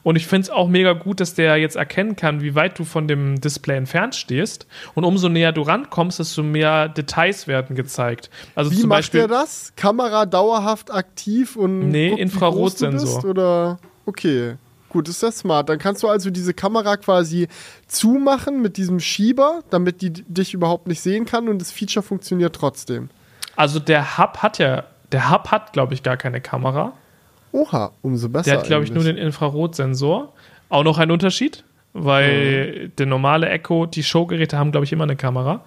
[0.04, 2.84] Und ich finde es auch mega gut, dass der jetzt erkennen kann, wie weit du
[2.84, 4.66] von dem Display entfernt stehst.
[4.94, 8.28] Und umso näher du rankommst, desto mehr Details werden gezeigt.
[8.54, 9.20] Also Wie zum macht Beispiel.
[9.20, 9.72] er das?
[9.76, 13.14] Kamera dauerhaft aktiv und Nee, guckt, Infrarotsensor.
[13.14, 14.56] bist, Oder okay,
[14.88, 15.68] gut, ist das smart.
[15.68, 17.46] Dann kannst du also diese Kamera quasi
[17.86, 22.54] zumachen mit diesem Schieber, damit die dich überhaupt nicht sehen kann und das Feature funktioniert
[22.56, 23.08] trotzdem.
[23.54, 26.92] Also der Hub hat ja, der Hub hat, glaube ich, gar keine Kamera.
[27.52, 28.50] Oha, umso besser.
[28.50, 30.32] Der hat, glaube ich, nur den Infrarotsensor.
[30.68, 35.16] Auch noch ein Unterschied, weil der normale Echo, die Showgeräte haben, glaube ich, immer eine
[35.16, 35.60] Kamera.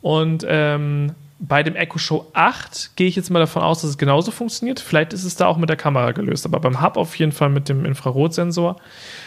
[0.00, 3.98] Und ähm, bei dem Echo Show 8 gehe ich jetzt mal davon aus, dass es
[3.98, 4.78] genauso funktioniert.
[4.78, 7.48] Vielleicht ist es da auch mit der Kamera gelöst, aber beim Hub auf jeden Fall
[7.48, 8.76] mit dem Infrarotsensor.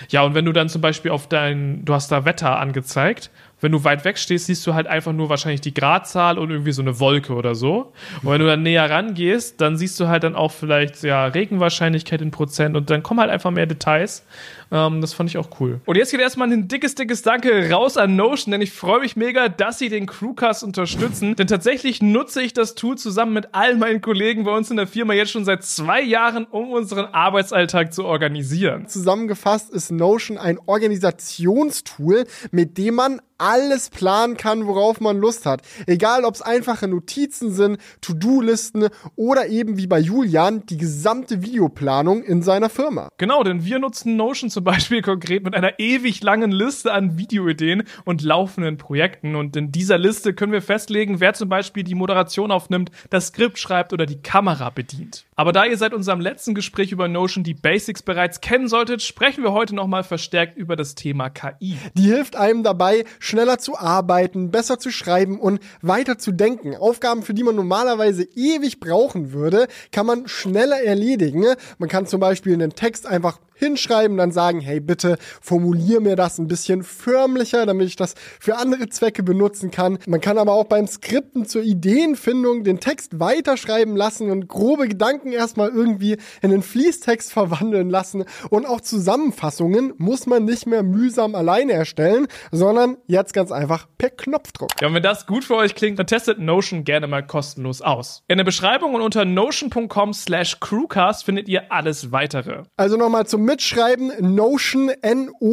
[0.10, 3.72] Ja, und wenn du dann zum Beispiel auf dein, du hast da Wetter angezeigt, wenn
[3.72, 6.82] du weit weg stehst, siehst du halt einfach nur wahrscheinlich die Gradzahl und irgendwie so
[6.82, 7.94] eine Wolke oder so.
[8.22, 12.22] Und wenn du dann näher rangehst, dann siehst du halt dann auch vielleicht ja Regenwahrscheinlichkeit
[12.22, 14.26] in Prozent und dann kommen halt einfach mehr Details.
[14.72, 15.82] Ähm, das fand ich auch cool.
[15.86, 19.16] Und jetzt geht erstmal ein dickes, dickes Danke raus an Notion, denn ich freue mich
[19.16, 21.36] mega, dass sie den Crewcast unterstützen.
[21.36, 24.88] Denn tatsächlich nutze ich das Tool zusammen mit all meinen Kollegen bei uns in der
[24.88, 28.88] Firma jetzt schon seit zwei Jahren, um unseren Arbeitsalltag zu organisieren.
[28.88, 35.62] Zusammengefasst ist Notion ein Organisationstool, mit dem man alles planen kann, worauf man Lust hat.
[35.88, 42.24] Egal, ob es einfache Notizen sind, To-Do-Listen oder eben wie bei Julian die gesamte Videoplanung
[42.24, 43.10] in seiner Firma.
[43.18, 47.84] Genau, denn wir nutzen Notion zum Beispiel konkret mit einer ewig langen Liste an Videoideen
[48.06, 49.36] und laufenden Projekten.
[49.36, 53.60] Und in dieser Liste können wir festlegen, wer zum Beispiel die Moderation aufnimmt, das Skript
[53.60, 55.26] schreibt oder die Kamera bedient.
[55.36, 59.44] Aber da ihr seit unserem letzten Gespräch über Notion die Basics bereits kennen solltet, sprechen
[59.44, 61.76] wir heute nochmal verstärkt über das Thema KI.
[61.96, 66.78] Die hilft einem dabei, schneller zu arbeiten, besser zu schreiben und weiter zu denken.
[66.78, 71.44] Aufgaben, für die man normalerweise ewig brauchen würde, kann man schneller erledigen.
[71.78, 76.38] Man kann zum Beispiel einen Text einfach hinschreiben, dann sagen, hey, bitte formulier mir das
[76.38, 79.98] ein bisschen förmlicher, damit ich das für andere Zwecke benutzen kann.
[80.08, 85.32] Man kann aber auch beim Skripten zur Ideenfindung den Text weiterschreiben lassen und grobe Gedanken
[85.32, 88.26] erstmal irgendwie in den Fließtext verwandeln lassen.
[88.50, 94.10] Und auch Zusammenfassungen muss man nicht mehr mühsam alleine erstellen, sondern jetzt ganz einfach per
[94.10, 94.70] Knopfdruck.
[94.82, 98.24] Ja, und wenn das gut für euch klingt, dann testet Notion gerne mal kostenlos aus.
[98.28, 102.64] In der Beschreibung und unter notion.com slash crewcast findet ihr alles weitere.
[102.78, 105.44] Also nochmal zum Mitschreiben, notion, N-O-T-I-O-N.com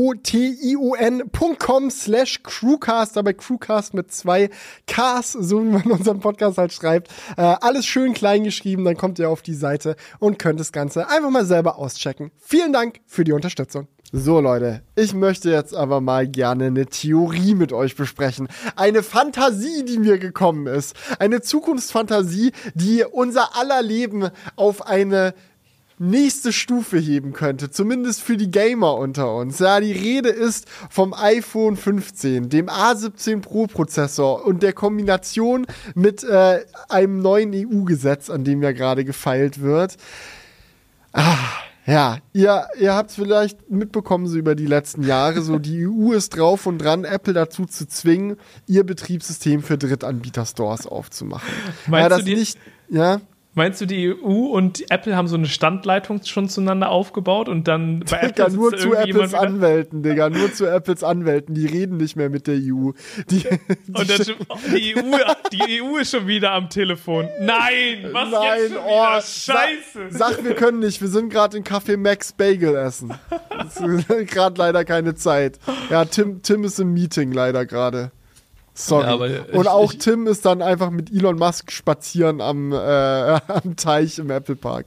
[1.91, 4.49] slash Crewcast, dabei Crewcast mit zwei
[4.87, 7.09] Ks, so wie man unseren Podcast halt schreibt.
[7.37, 11.09] Äh, alles schön klein geschrieben, dann kommt ihr auf die Seite und könnt das Ganze
[11.09, 12.31] einfach mal selber auschecken.
[12.41, 13.89] Vielen Dank für die Unterstützung.
[14.15, 18.49] So Leute, ich möchte jetzt aber mal gerne eine Theorie mit euch besprechen.
[18.77, 20.95] Eine Fantasie, die mir gekommen ist.
[21.19, 25.33] Eine Zukunftsfantasie, die unser aller Leben auf eine
[26.03, 29.59] nächste Stufe heben könnte, zumindest für die Gamer unter uns.
[29.61, 36.25] Ja, die Rede ist vom iPhone 15, dem A17 Pro Prozessor und der Kombination mit
[36.25, 39.97] äh, einem neuen EU-Gesetz, an dem ja gerade gefeilt wird.
[41.13, 41.37] Ah,
[41.87, 46.13] ja, ihr, ihr habt es vielleicht mitbekommen, so über die letzten Jahre, so die EU
[46.13, 48.37] ist drauf und dran, Apple dazu zu zwingen,
[48.67, 51.49] ihr Betriebssystem für Drittanbieter-Stores aufzumachen.
[51.87, 53.21] Meinst ja, das du die, nicht, ja?
[53.55, 58.01] Meinst du, die EU und Apple haben so eine Standleitung schon zueinander aufgebaut und dann
[58.01, 62.17] bei Apple Digga, nur zu Apples Anwälten, Digga, nur zu Apples Anwälten, die reden nicht
[62.17, 62.93] mehr mit der EU.
[63.29, 63.41] Die,
[63.87, 64.33] die, und das,
[64.75, 65.03] die, EU,
[65.53, 67.29] die EU ist schon wieder am Telefon.
[67.41, 69.21] Nein, was Nein, jetzt schon oh?
[69.21, 70.11] Scheiße.
[70.11, 73.13] Sag, sag, wir können nicht, wir sind gerade in Café Max Bagel essen.
[74.27, 75.59] gerade leider keine Zeit.
[75.91, 78.13] Ja, Tim, Tim ist im Meeting leider gerade.
[78.75, 79.35] Sorry.
[79.35, 82.77] Ja, und auch ich, Tim ist dann einfach mit Elon Musk spazieren am, äh,
[83.47, 84.87] am Teich im Apple Park.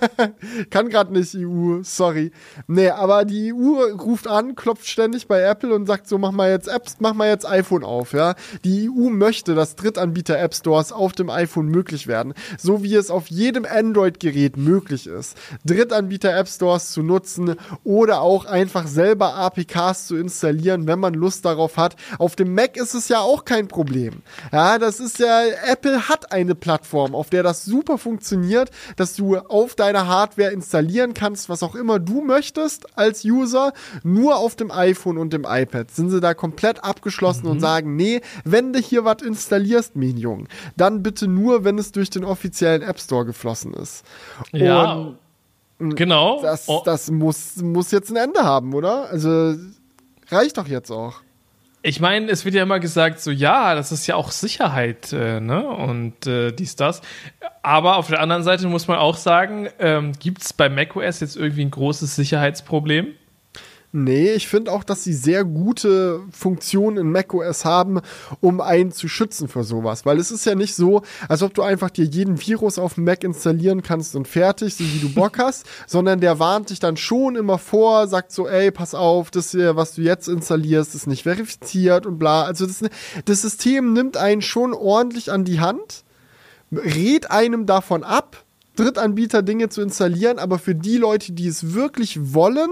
[0.70, 2.32] Kann gerade nicht EU, sorry.
[2.66, 6.50] Nee, aber die EU ruft an, klopft ständig bei Apple und sagt so, mach mal
[6.50, 8.36] jetzt Apps, mach mal jetzt iPhone auf, ja.
[8.64, 13.10] Die EU möchte, dass Drittanbieter App Stores auf dem iPhone möglich werden, so wie es
[13.10, 15.36] auf jedem Android-Gerät möglich ist.
[15.66, 21.44] Drittanbieter App Stores zu nutzen oder auch einfach selber APKs zu installieren, wenn man Lust
[21.44, 21.96] darauf hat.
[22.18, 24.22] Auf dem Mac ist ist es ja auch kein Problem.
[24.52, 29.36] Ja, das ist ja, Apple hat eine Plattform, auf der das super funktioniert, dass du
[29.36, 33.72] auf deiner Hardware installieren kannst, was auch immer du möchtest als User,
[34.02, 35.90] nur auf dem iPhone und dem iPad.
[35.90, 37.50] Sind sie da komplett abgeschlossen mhm.
[37.52, 42.10] und sagen, nee, wenn du hier was installierst, Minion, dann bitte nur, wenn es durch
[42.10, 44.04] den offiziellen App Store geflossen ist.
[44.52, 44.94] Ja.
[44.94, 45.18] Und
[45.78, 46.40] Genau.
[46.40, 46.82] Das, oh.
[46.84, 49.10] das muss, muss jetzt ein Ende haben, oder?
[49.10, 49.56] Also
[50.28, 51.23] reicht doch jetzt auch.
[51.86, 55.38] Ich meine, es wird ja immer gesagt, so ja, das ist ja auch Sicherheit, äh,
[55.38, 55.68] ne?
[55.68, 57.02] Und äh, dies, das.
[57.62, 61.36] Aber auf der anderen Seite muss man auch sagen, ähm, gibt es bei macOS jetzt
[61.36, 63.08] irgendwie ein großes Sicherheitsproblem?
[63.96, 68.00] Nee, ich finde auch, dass sie sehr gute Funktionen in macOS haben,
[68.40, 70.04] um einen zu schützen für sowas.
[70.04, 73.04] Weil es ist ja nicht so, als ob du einfach dir jeden Virus auf dem
[73.04, 76.96] Mac installieren kannst und fertig, so wie du Bock hast, sondern der warnt dich dann
[76.96, 81.06] schon immer vor, sagt so, ey, pass auf, das hier, was du jetzt installierst, ist
[81.06, 82.42] nicht verifiziert und bla.
[82.42, 82.82] Also das,
[83.26, 86.02] das System nimmt einen schon ordentlich an die Hand,
[86.72, 88.43] rät einem davon ab,
[88.76, 92.70] Drittanbieter Dinge zu installieren, aber für die Leute, die es wirklich wollen,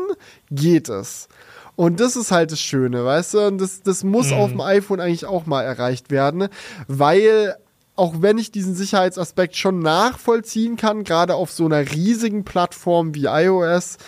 [0.50, 1.28] geht es.
[1.76, 3.46] Und das ist halt das Schöne, weißt du?
[3.46, 4.36] Und das, das muss mhm.
[4.36, 6.48] auf dem iPhone eigentlich auch mal erreicht werden,
[6.86, 7.56] weil
[7.94, 13.26] auch wenn ich diesen Sicherheitsaspekt schon nachvollziehen kann, gerade auf so einer riesigen Plattform wie
[13.26, 13.98] iOS,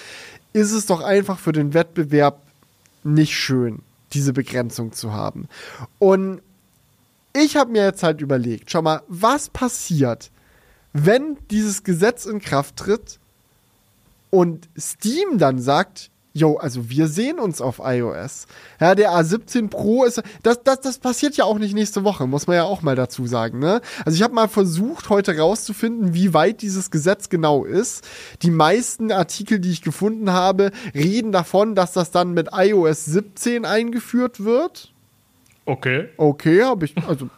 [0.52, 2.40] ist es doch einfach für den Wettbewerb
[3.02, 3.82] nicht schön,
[4.12, 5.48] diese Begrenzung zu haben.
[5.98, 6.40] Und
[7.34, 10.30] ich habe mir jetzt halt überlegt, schau mal, was passiert,
[10.94, 13.18] wenn dieses Gesetz in Kraft tritt
[14.30, 18.48] und Steam dann sagt, Jo, also wir sehen uns auf iOS.
[18.80, 22.48] Ja, der A17 Pro ist, das, das, das passiert ja auch nicht nächste Woche, muss
[22.48, 23.80] man ja auch mal dazu sagen, ne?
[24.04, 28.04] Also ich habe mal versucht, heute rauszufinden, wie weit dieses Gesetz genau ist.
[28.42, 33.64] Die meisten Artikel, die ich gefunden habe, reden davon, dass das dann mit iOS 17
[33.64, 34.93] eingeführt wird.
[35.66, 36.08] Okay.
[36.18, 36.94] Okay, habe ich.
[37.08, 37.30] Also,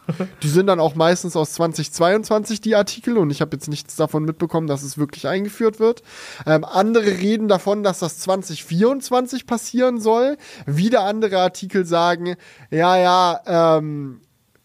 [0.43, 4.23] die sind dann auch meistens aus 2022, die Artikel, und ich habe jetzt nichts davon
[4.23, 6.03] mitbekommen, dass es wirklich eingeführt wird.
[6.45, 10.37] Ähm, andere reden davon, dass das 2024 passieren soll.
[10.65, 12.35] Wieder andere Artikel sagen,
[12.69, 14.19] ja, ja, ähm,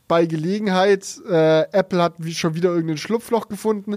[0.09, 3.97] bei Gelegenheit, äh, Apple hat wie schon wieder irgendein Schlupfloch gefunden.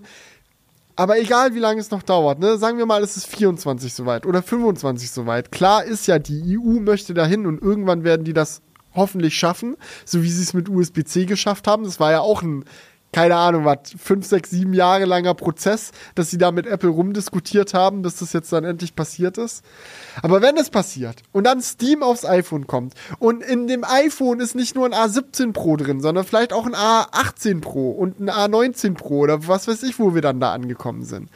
[0.96, 2.58] Aber egal, wie lange es noch dauert, ne?
[2.58, 5.52] sagen wir mal, es ist 24 soweit oder 25 soweit.
[5.52, 8.62] Klar ist ja, die EU möchte dahin und irgendwann werden die das
[8.96, 9.76] hoffentlich schaffen,
[10.06, 11.84] so wie sie es mit USB-C geschafft haben.
[11.84, 12.66] Das war ja auch ein,
[13.16, 17.74] keine Ahnung, was, fünf, sechs, sieben Jahre langer Prozess, dass sie da mit Apple rumdiskutiert
[17.74, 19.64] haben, bis das jetzt dann endlich passiert ist.
[20.22, 24.54] Aber wenn es passiert und dann Steam aufs iPhone kommt und in dem iPhone ist
[24.54, 28.96] nicht nur ein A17 Pro drin, sondern vielleicht auch ein A18 Pro und ein A19
[28.96, 31.30] Pro oder was weiß ich, wo wir dann da angekommen sind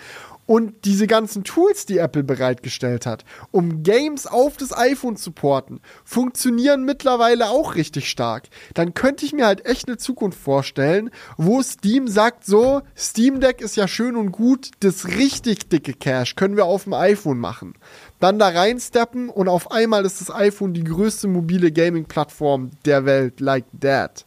[0.49, 5.79] und diese ganzen Tools, die Apple bereitgestellt hat, um Games auf das iPhone zu porten,
[6.03, 8.49] funktionieren mittlerweile auch richtig stark.
[8.73, 13.61] Dann könnte ich mir halt echt eine Zukunft vorstellen, wo Steam sagt so, Steam Deck
[13.61, 17.75] ist ja schön und gut, das richtig dicke Cache können wir auf dem iPhone machen.
[18.19, 23.39] Dann da reinsteppen und auf einmal ist das iPhone die größte mobile Gaming-Plattform der Welt,
[23.39, 24.25] like that.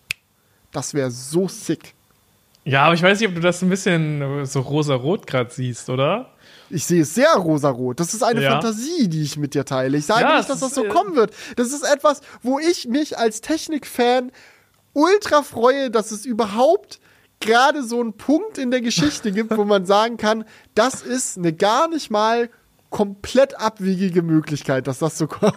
[0.71, 1.97] Das wäre so sick.
[2.65, 6.31] Ja, aber ich weiß nicht, ob du das ein bisschen so rosa-rot gerade siehst, oder?
[6.71, 7.99] Ich sehe es sehr rosarot.
[8.01, 8.53] Das ist eine Ja.
[8.53, 9.99] Fantasie, die ich mit dir teile.
[9.99, 11.33] Ich sage Ja, nicht, dass das so äh, kommen wird.
[11.57, 14.31] Das ist etwas, wo ich mich als Technikfan
[14.95, 17.01] ultra freue, dass es überhaupt
[17.41, 20.45] gerade so einen Punkt in der Geschichte gibt, wo man sagen kann,
[20.75, 22.49] das ist eine gar nicht mal
[22.91, 25.57] komplett abwegige Möglichkeit, dass das so kommt.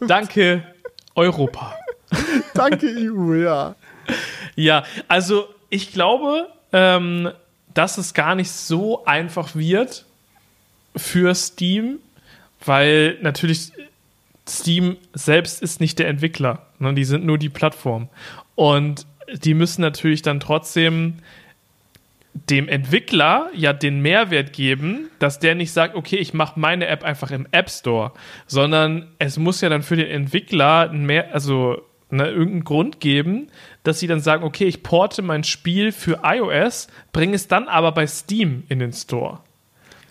[0.00, 0.64] Danke,
[1.14, 1.74] Europa.
[2.54, 3.74] Danke, EU, ja.
[4.56, 7.30] Ja, also ich glaube, ähm,
[7.72, 10.04] dass es gar nicht so einfach wird
[10.94, 11.98] für Steam,
[12.62, 13.72] weil natürlich
[14.46, 16.92] Steam selbst ist nicht der Entwickler, ne?
[16.92, 18.10] die sind nur die Plattform.
[18.54, 21.14] Und die müssen natürlich dann trotzdem
[22.34, 27.02] dem Entwickler ja den Mehrwert geben, dass der nicht sagt, okay, ich mache meine App
[27.02, 28.12] einfach im App Store,
[28.46, 31.82] sondern es muss ja dann für den Entwickler mehr, also
[32.12, 33.48] ne, irgendeinen Grund geben,
[33.82, 37.92] dass sie dann sagen, okay, ich porte mein Spiel für iOS, bringe es dann aber
[37.92, 39.40] bei Steam in den Store.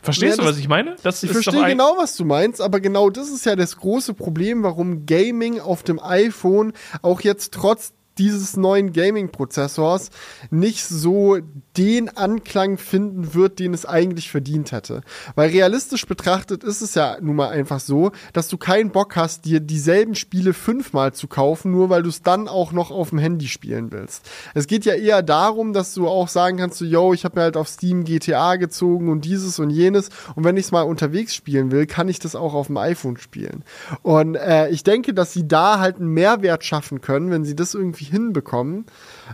[0.01, 0.95] Verstehst Ja, du, das- was ich meine?
[1.03, 4.63] Das Ich verstehe genau, was du meinst, aber genau das ist ja das große Problem,
[4.63, 6.73] warum Gaming auf dem iPhone
[7.03, 10.11] auch jetzt trotz dieses neuen Gaming-Prozessors
[10.51, 11.39] nicht so
[11.75, 15.01] den Anklang finden wird, den es eigentlich verdient hätte.
[15.33, 19.45] Weil realistisch betrachtet ist es ja nun mal einfach so, dass du keinen Bock hast,
[19.45, 23.17] dir dieselben Spiele fünfmal zu kaufen, nur weil du es dann auch noch auf dem
[23.17, 24.29] Handy spielen willst.
[24.53, 27.43] Es geht ja eher darum, dass du auch sagen kannst, so, yo, ich habe mir
[27.43, 31.33] halt auf Steam GTA gezogen und dieses und jenes und wenn ich es mal unterwegs
[31.33, 33.63] spielen will, kann ich das auch auf dem iPhone spielen.
[34.03, 37.73] Und äh, ich denke, dass sie da halt einen Mehrwert schaffen können, wenn sie das
[37.73, 38.85] irgendwie hinbekommen,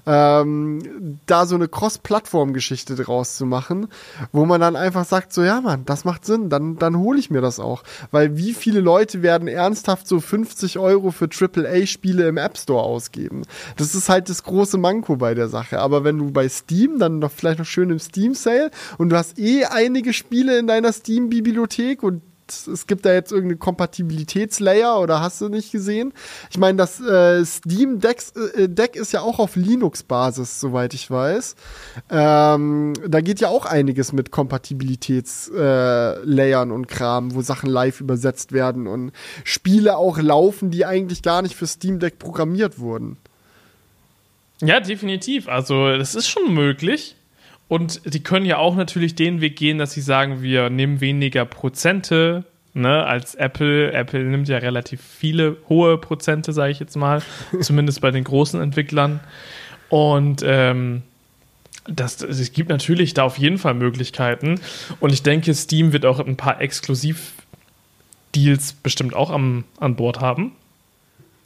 [0.05, 3.87] ähm, da so eine Cross-Plattform-Geschichte draus zu machen,
[4.31, 7.29] wo man dann einfach sagt, so ja Mann, das macht Sinn, dann, dann hole ich
[7.29, 7.83] mir das auch.
[8.11, 13.41] Weil wie viele Leute werden ernsthaft so 50 Euro für AAA-Spiele im App Store ausgeben?
[13.75, 15.79] Das ist halt das große Manko bei der Sache.
[15.79, 19.39] Aber wenn du bei Steam, dann noch vielleicht noch schön im Steam-Sale und du hast
[19.39, 22.21] eh einige Spiele in deiner Steam-Bibliothek und
[22.51, 26.13] es gibt da jetzt irgendeine Kompatibilitätslayer oder hast du nicht gesehen?
[26.49, 31.09] Ich meine, das äh, Steam Decks, äh, Deck ist ja auch auf Linux-Basis, soweit ich
[31.09, 31.55] weiß.
[32.09, 38.51] Ähm, da geht ja auch einiges mit Kompatibilitätslayern äh, und Kram, wo Sachen live übersetzt
[38.51, 39.11] werden und
[39.43, 43.17] Spiele auch laufen, die eigentlich gar nicht für Steam Deck programmiert wurden.
[44.61, 45.47] Ja, definitiv.
[45.47, 47.15] Also, das ist schon möglich.
[47.67, 51.43] Und die können ja auch natürlich den Weg gehen, dass sie sagen, wir nehmen weniger
[51.45, 53.91] Prozente, ne, als Apple.
[53.91, 57.21] Apple nimmt ja relativ viele hohe Prozente, sage ich jetzt mal,
[57.61, 59.19] zumindest bei den großen Entwicklern.
[59.89, 61.01] Und ähm,
[61.87, 64.61] das, es gibt natürlich da auf jeden Fall Möglichkeiten.
[64.99, 70.53] Und ich denke, Steam wird auch ein paar Exklusiv-Deals bestimmt auch am, an Bord haben.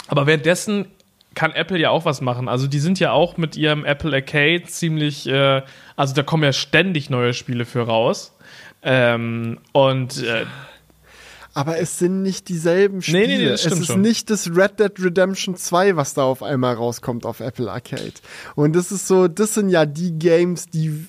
[0.07, 0.85] Aber währenddessen
[1.33, 2.47] kann Apple ja auch was machen.
[2.47, 5.61] Also die sind ja auch mit ihrem Apple Arcade ziemlich, äh,
[5.95, 8.33] also da kommen ja ständig neue Spiele für raus.
[8.83, 10.45] Ähm, und äh,
[11.53, 13.19] Aber es sind nicht dieselben Spiele.
[13.19, 14.01] Nee, nee, nee, es ist schon.
[14.01, 18.13] nicht das Red Dead Redemption 2, was da auf einmal rauskommt auf Apple Arcade.
[18.55, 21.07] Und das ist so, das sind ja die Games, die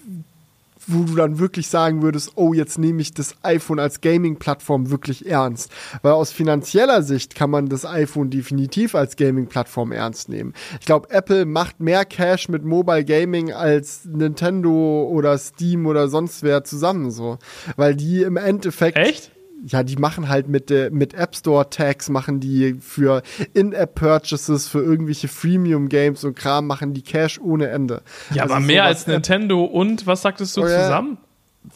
[0.87, 5.27] wo du dann wirklich sagen würdest, oh, jetzt nehme ich das iPhone als Gaming-Plattform wirklich
[5.27, 5.71] ernst.
[6.03, 10.55] Weil aus finanzieller Sicht kann man das iPhone definitiv als Gaming-Plattform ernst nehmen.
[10.81, 16.43] Ich glaube, Apple macht mehr Cash mit Mobile Gaming als Nintendo oder Steam oder sonst
[16.43, 17.39] wer zusammen so.
[17.77, 19.33] Weil die im Endeffekt echt?
[19.65, 23.23] Ja, die machen halt mit, der mit App Store Tags, machen die für
[23.55, 28.03] In-App-Purchases, für irgendwelche Freemium-Games und Kram, machen die Cash ohne Ende.
[28.35, 30.83] Ja, Also aber mehr als Nintendo und was sagtest du Oh ja.
[30.83, 31.19] zusammen?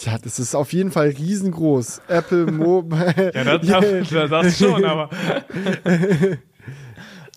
[0.00, 2.02] Ja, das ist auf jeden Fall riesengroß.
[2.08, 3.32] Apple Mobile.
[3.34, 5.10] Ja, das, das, das schon, aber.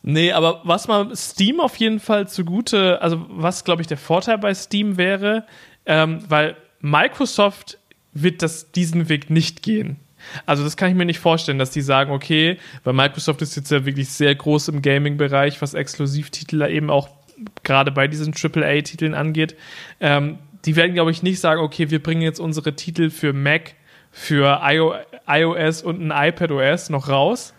[0.01, 4.37] nee, aber was man Steam auf jeden Fall zugute, also was glaube ich der Vorteil
[4.39, 5.45] bei Steam wäre,
[5.85, 7.77] ähm, weil Microsoft
[8.13, 9.97] wird das diesen Weg nicht gehen.
[10.45, 13.71] Also das kann ich mir nicht vorstellen, dass die sagen, okay, weil Microsoft ist jetzt
[13.71, 17.09] ja wirklich sehr groß im Gaming-Bereich, was Exklusivtitel eben auch
[17.63, 19.55] gerade bei diesen AAA-Titeln angeht.
[19.99, 23.75] Ähm, die werden, glaube ich, nicht sagen, okay, wir bringen jetzt unsere Titel für Mac,
[24.11, 24.95] für IO
[25.27, 27.53] iOS und ein iPadOS noch raus,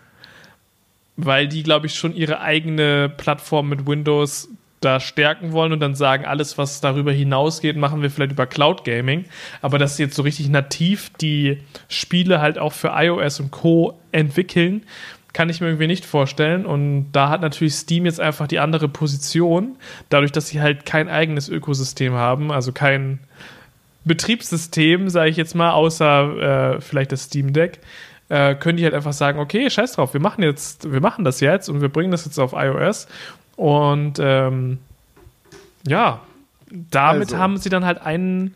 [1.15, 4.49] weil die, glaube ich, schon ihre eigene Plattform mit Windows
[4.81, 8.83] da stärken wollen und dann sagen, alles, was darüber hinausgeht, machen wir vielleicht über Cloud
[8.83, 9.25] Gaming.
[9.61, 13.97] Aber dass sie jetzt so richtig nativ die Spiele halt auch für iOS und Co.
[14.11, 14.83] entwickeln,
[15.33, 16.65] kann ich mir irgendwie nicht vorstellen.
[16.65, 19.77] Und da hat natürlich Steam jetzt einfach die andere Position,
[20.09, 23.19] dadurch, dass sie halt kein eigenes Ökosystem haben, also kein
[24.03, 27.79] Betriebssystem, sage ich jetzt mal, außer äh, vielleicht das Steam Deck,
[28.29, 31.39] äh, können die halt einfach sagen, okay, scheiß drauf, wir machen jetzt, wir machen das
[31.39, 33.07] jetzt und wir bringen das jetzt auf iOS.
[33.61, 34.79] Und ähm,
[35.85, 36.21] ja,
[36.71, 37.37] damit Also.
[37.37, 38.55] haben sie dann halt einen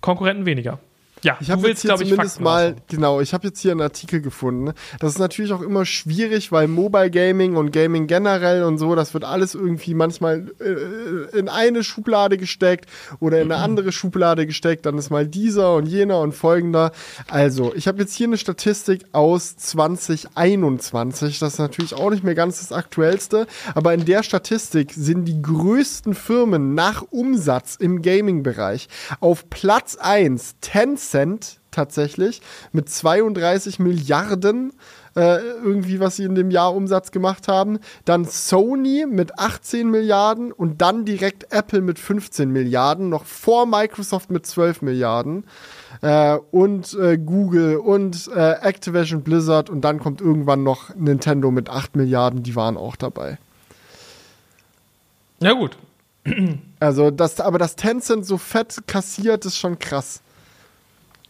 [0.00, 0.78] Konkurrenten weniger.
[1.24, 4.72] Ja, ich habe jetzt hier zumindest mal, genau, ich habe jetzt hier einen Artikel gefunden.
[4.98, 9.14] Das ist natürlich auch immer schwierig, weil Mobile Gaming und Gaming generell und so, das
[9.14, 12.86] wird alles irgendwie manchmal äh, in eine Schublade gesteckt
[13.20, 13.64] oder in eine Mhm.
[13.64, 14.84] andere Schublade gesteckt.
[14.84, 16.90] Dann ist mal dieser und jener und folgender.
[17.28, 21.38] Also, ich habe jetzt hier eine Statistik aus 2021.
[21.38, 23.46] Das ist natürlich auch nicht mehr ganz das aktuellste,
[23.76, 28.88] aber in der Statistik sind die größten Firmen nach Umsatz im Gaming-Bereich
[29.20, 31.11] auf Platz 1 Tencent
[31.70, 32.42] tatsächlich
[32.72, 34.72] mit 32 Milliarden
[35.14, 37.78] äh, irgendwie, was sie in dem Jahr Umsatz gemacht haben.
[38.04, 44.30] Dann Sony mit 18 Milliarden und dann direkt Apple mit 15 Milliarden, noch vor Microsoft
[44.30, 45.44] mit 12 Milliarden.
[46.00, 51.68] Äh, und äh, Google und äh, Activision Blizzard und dann kommt irgendwann noch Nintendo mit
[51.68, 53.38] 8 Milliarden, die waren auch dabei.
[55.40, 55.76] Ja, gut.
[56.80, 60.22] Also das, aber das Tencent so fett kassiert, ist schon krass.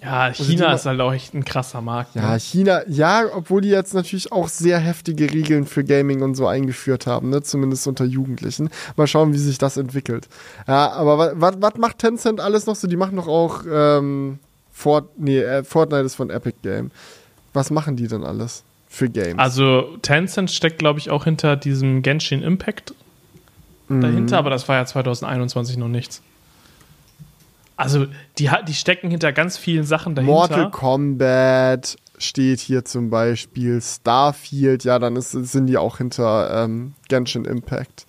[0.03, 2.14] Ja, China ist halt auch echt ein krasser Markt.
[2.16, 2.40] Ja, Ne?
[2.40, 7.07] China, ja, obwohl die jetzt natürlich auch sehr heftige Regeln für Gaming und so eingeführt
[7.07, 7.42] haben, ne?
[7.42, 8.68] zumindest unter Jugendlichen.
[8.96, 10.28] Mal schauen, wie sich das entwickelt.
[10.66, 12.88] Ja, aber was macht Tencent alles noch so?
[12.88, 14.38] Die machen doch auch ähm,
[14.72, 16.90] Fort, nee, äh, Fortnite ist von Epic Game.
[17.53, 19.38] Was machen die denn alles für Games?
[19.38, 22.94] Also Tencent steckt, glaube ich, auch hinter diesem Genshin Impact
[23.88, 24.00] Mhm.
[24.00, 26.22] dahinter, aber das war ja 2021 noch nichts.
[27.77, 28.07] Also
[28.39, 30.33] die, die stecken hinter ganz vielen Sachen dahinter.
[30.33, 36.95] Mortal Kombat steht hier zum Beispiel, Starfield, ja, dann ist, sind die auch hinter ähm,
[37.09, 38.07] Genshin Impact.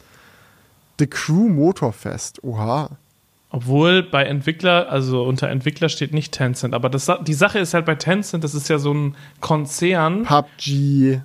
[0.99, 2.91] The Crew Motorfest, oha.
[3.49, 7.85] Obwohl bei Entwickler, also unter Entwickler steht nicht Tencent, aber das, die Sache ist halt
[7.85, 11.21] bei Tencent, das ist ja so ein Konzern, PUBG,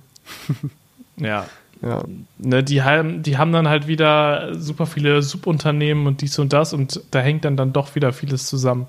[1.17, 1.47] ja,
[1.81, 2.03] ja.
[2.37, 6.73] ne, die, haben, die haben dann halt wieder super viele Subunternehmen und dies und das
[6.73, 8.87] und da hängt dann dann doch wieder vieles zusammen.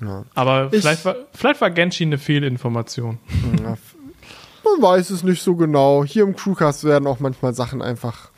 [0.00, 0.24] Ja.
[0.34, 3.18] Aber Ich- vielleicht, war, vielleicht war Genshin eine Fehlinformation.
[3.62, 3.76] Ja,
[4.64, 6.04] Man weiß es nicht so genau.
[6.04, 8.30] Hier im Crewcast werden auch manchmal Sachen einfach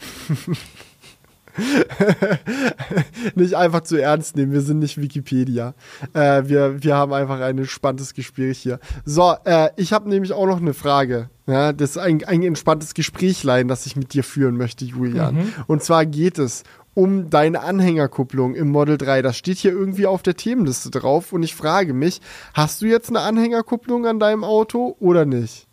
[3.35, 4.53] nicht einfach zu ernst nehmen.
[4.53, 5.75] Wir sind nicht Wikipedia.
[6.13, 8.79] Äh, wir, wir haben einfach ein entspanntes Gespräch hier.
[9.05, 11.31] So, äh, ich habe nämlich auch noch eine Frage.
[11.47, 15.53] Ja, das ist ein, ein entspanntes Gesprächlein, das ich mit dir führen möchte, Julian.
[15.69, 16.65] Und zwar geht es
[16.97, 19.21] um deine Anhängerkupplung im Model 3.
[19.21, 22.23] Das steht hier irgendwie auf der Themenliste drauf und ich frage mich,
[22.55, 25.66] hast du jetzt eine Anhängerkupplung an deinem Auto oder nicht?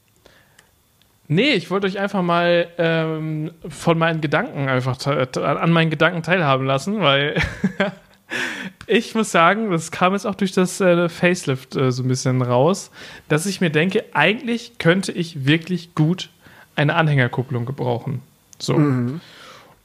[1.27, 4.97] Nee, ich wollte euch einfach mal ähm, von meinen Gedanken einfach
[5.37, 7.35] an meinen Gedanken teilhaben lassen, weil
[8.87, 12.41] ich muss sagen, das kam jetzt auch durch das äh, Facelift äh, so ein bisschen
[12.41, 12.91] raus,
[13.29, 16.29] dass ich mir denke, eigentlich könnte ich wirklich gut
[16.75, 18.21] eine Anhängerkupplung gebrauchen.
[18.59, 18.75] So.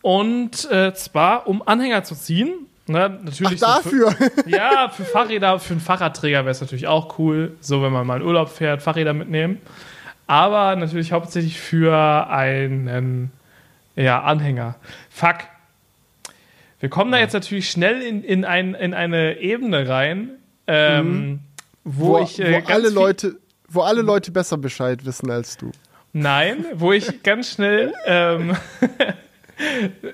[0.02, 2.66] Und äh, zwar, um Anhänger zu ziehen.
[2.86, 4.30] Ne, natürlich Ach, so für- dafür.
[4.46, 8.20] ja, für Fahrräder, für einen Fahrradträger wäre es natürlich auch cool, so wenn man mal
[8.20, 9.58] in Urlaub fährt, Fahrräder mitnehmen.
[10.28, 11.96] Aber natürlich hauptsächlich für
[12.30, 13.32] einen
[13.96, 14.76] ja, Anhänger.
[15.10, 15.38] Fuck.
[16.80, 20.30] Wir kommen da jetzt natürlich schnell in, in, ein, in eine Ebene rein,
[20.68, 21.40] ähm,
[21.82, 23.36] wo, wo, ich äh, wo alle Leute,
[23.68, 25.72] wo alle Leute besser Bescheid wissen als du.
[26.12, 28.54] Nein, wo ich ganz schnell ähm,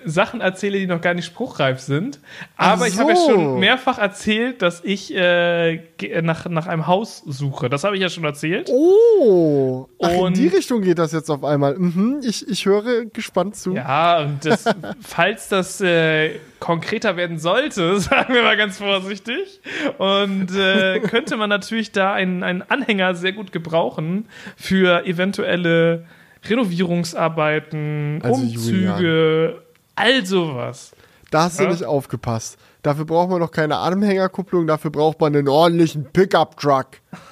[0.05, 2.21] Sachen erzähle, die noch gar nicht spruchreif sind.
[2.57, 3.31] Aber Ach ich habe ja so.
[3.31, 5.81] schon mehrfach erzählt, dass ich äh,
[6.23, 7.69] nach, nach einem Haus suche.
[7.69, 8.71] Das habe ich ja schon erzählt.
[8.71, 11.77] Oh, ach, in die Richtung geht das jetzt auf einmal.
[11.77, 13.75] Mhm, ich, ich höre gespannt zu.
[13.75, 14.65] Ja, und das,
[15.01, 19.61] falls das äh, konkreter werden sollte, sagen wir mal ganz vorsichtig,
[19.99, 24.27] und äh, könnte man natürlich da einen, einen Anhänger sehr gut gebrauchen
[24.57, 26.07] für eventuelle
[26.49, 29.63] Renovierungsarbeiten, Also, Umzüge,
[29.97, 30.93] all sowas.
[31.31, 31.71] Da hast du Ja.
[31.71, 32.59] nicht aufgepasst.
[32.83, 36.87] Dafür braucht man noch keine Anhängerkupplung, dafür braucht man einen ordentlichen Pickup-Truck.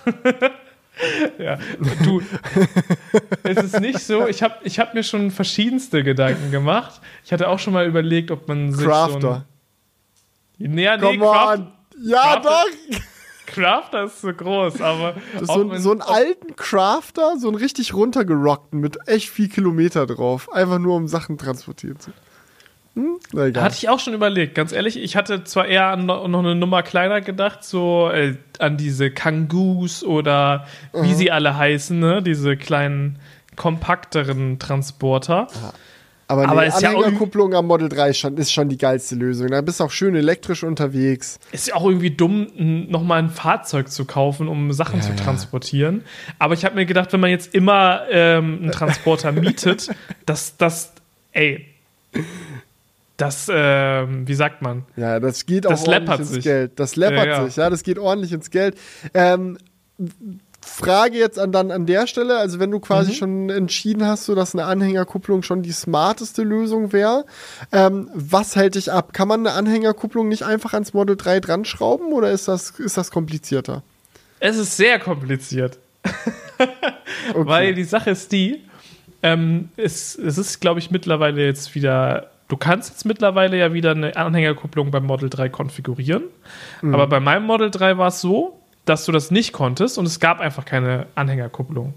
[1.38, 1.58] Ja,
[2.04, 2.20] du,
[3.44, 7.00] es ist nicht so, ich habe ich hab mir schon verschiedenste Gedanken gemacht.
[7.24, 9.20] Ich hatte auch schon mal überlegt, ob man sich Crafter.
[9.20, 9.44] so ein...
[10.58, 11.72] Nee, nee, Come Craft, on.
[12.04, 13.00] Ja, Crafter- doch.
[13.52, 18.80] Crafter ist so groß, aber so, ein- so einen alten Crafter, so einen richtig runtergerockten
[18.80, 20.52] mit echt viel Kilometer drauf.
[20.52, 22.10] Einfach nur, um Sachen transportieren zu
[22.94, 23.16] hm?
[23.32, 23.64] Na egal.
[23.64, 24.98] Hatte ich auch schon überlegt, ganz ehrlich.
[24.98, 29.10] Ich hatte zwar eher an no- noch eine Nummer kleiner gedacht, so äh, an diese
[29.10, 31.02] Kangus oder Mhm.
[31.04, 32.22] wie sie alle heißen, ne?
[32.22, 33.18] diese kleinen,
[33.56, 35.46] kompakteren Transporter.
[36.28, 39.14] Aber, Aber nee, ist ja Anhängerkupplung am Model 3 ist schon, ist schon die geilste
[39.16, 39.48] Lösung.
[39.48, 41.38] Da bist du auch schön elektrisch unterwegs.
[41.50, 42.46] Ist ja auch irgendwie dumm,
[42.88, 45.16] nochmal ein Fahrzeug zu kaufen, um Sachen Ja, zu ja.
[45.16, 46.02] transportieren.
[46.38, 49.90] Aber ich habe mir gedacht, wenn man jetzt immer ähm, einen Transporter mietet,
[50.24, 50.92] dass das,
[51.32, 51.66] ey,
[53.18, 54.84] das, ähm, wie sagt man?
[54.96, 56.44] Ja, das geht auch Das ordentlich läppert ins sich.
[56.44, 56.72] Geld.
[56.76, 57.44] Das läppert Ja, ja.
[57.46, 58.76] sich, ja, das geht ordentlich ins Geld.
[59.14, 59.58] Ähm,
[60.64, 63.14] Frage jetzt an dann an der Stelle, also wenn du quasi Mhm.
[63.16, 67.24] schon entschieden hast, so dass eine Anhängerkupplung schon die smarteste Lösung wäre,
[67.72, 69.12] ähm, was hält dich ab?
[69.12, 72.96] Kann man eine Anhängerkupplung nicht einfach ans Model 3 dran schrauben oder ist das, ist
[72.96, 73.82] das komplizierter?
[74.40, 75.78] Es ist sehr kompliziert.
[77.34, 77.46] Okay.
[77.48, 78.62] Weil die Sache ist die,
[79.22, 83.92] ähm, es, es ist, glaube ich, mittlerweile jetzt wieder, du kannst jetzt mittlerweile ja wieder
[83.92, 86.24] eine Anhängerkupplung beim Model 3 konfigurieren.
[86.80, 86.94] Mhm.
[86.94, 90.20] Aber bei meinem Model 3 war es so, dass du das nicht konntest und es
[90.20, 91.94] gab einfach keine Anhängerkupplung.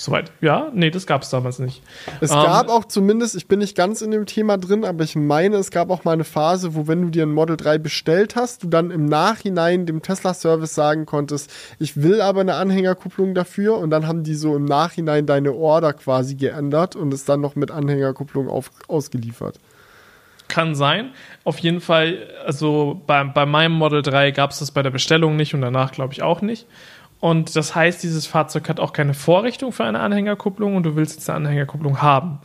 [0.00, 0.32] Soweit.
[0.40, 1.82] Ja, nee, das gab es damals nicht.
[2.22, 5.14] Es Ähm, gab auch zumindest, ich bin nicht ganz in dem Thema drin, aber ich
[5.14, 8.34] meine, es gab auch mal eine Phase, wo wenn du dir ein Model 3 bestellt
[8.34, 13.76] hast, du dann im Nachhinein dem Tesla-Service sagen konntest, ich will aber eine Anhängerkupplung dafür
[13.76, 17.54] und dann haben die so im Nachhinein deine Order quasi geändert und es dann noch
[17.54, 19.58] mit Anhängerkupplung auf, ausgeliefert.
[20.50, 21.10] Kann sein.
[21.44, 25.36] Auf jeden Fall, also bei, bei meinem Model 3 gab es das bei der Bestellung
[25.36, 26.66] nicht und danach glaube ich auch nicht.
[27.20, 31.16] Und das heißt, dieses Fahrzeug hat auch keine Vorrichtung für eine Anhängerkupplung und du willst
[31.16, 32.38] jetzt eine Anhängerkupplung haben.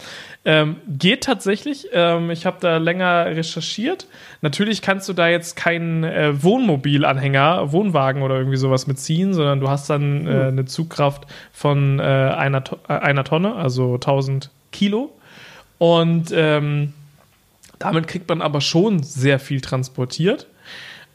[0.44, 1.88] Ähm, geht tatsächlich.
[1.94, 4.06] Ähm, ich habe da länger recherchiert.
[4.42, 9.70] Natürlich kannst du da jetzt keinen äh, Wohnmobilanhänger, Wohnwagen oder irgendwie sowas mitziehen, sondern du
[9.70, 15.14] hast dann äh, eine Zugkraft von äh, einer, To- äh, einer Tonne, also 1000 Kilo.
[15.78, 16.94] Und ähm,
[17.80, 20.48] damit kriegt man aber schon sehr viel transportiert.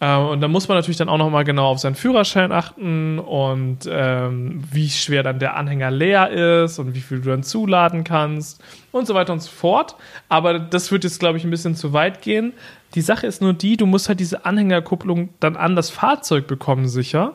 [0.00, 3.78] Äh, und da muss man natürlich dann auch nochmal genau auf seinen Führerschein achten und
[3.88, 6.30] ähm, wie schwer dann der Anhänger leer
[6.64, 9.96] ist und wie viel du dann zuladen kannst und so weiter und so fort.
[10.28, 12.52] Aber das wird jetzt, glaube ich, ein bisschen zu weit gehen.
[12.94, 16.88] Die Sache ist nur die, du musst halt diese Anhängerkupplung dann an das Fahrzeug bekommen,
[16.88, 17.34] sicher.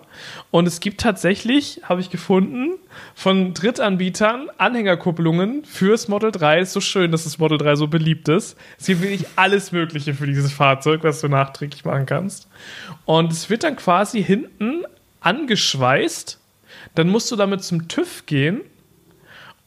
[0.51, 2.74] Und es gibt tatsächlich, habe ich gefunden,
[3.14, 6.60] von Drittanbietern Anhängerkupplungen fürs Model 3.
[6.60, 8.58] Ist so schön, dass das Model 3 so beliebt ist.
[8.78, 12.49] Es gibt wirklich alles Mögliche für dieses Fahrzeug, was du nachträglich machen kannst.
[13.06, 14.84] Und es wird dann quasi hinten
[15.22, 16.38] angeschweißt.
[16.95, 18.62] Dann musst du damit zum TÜV gehen.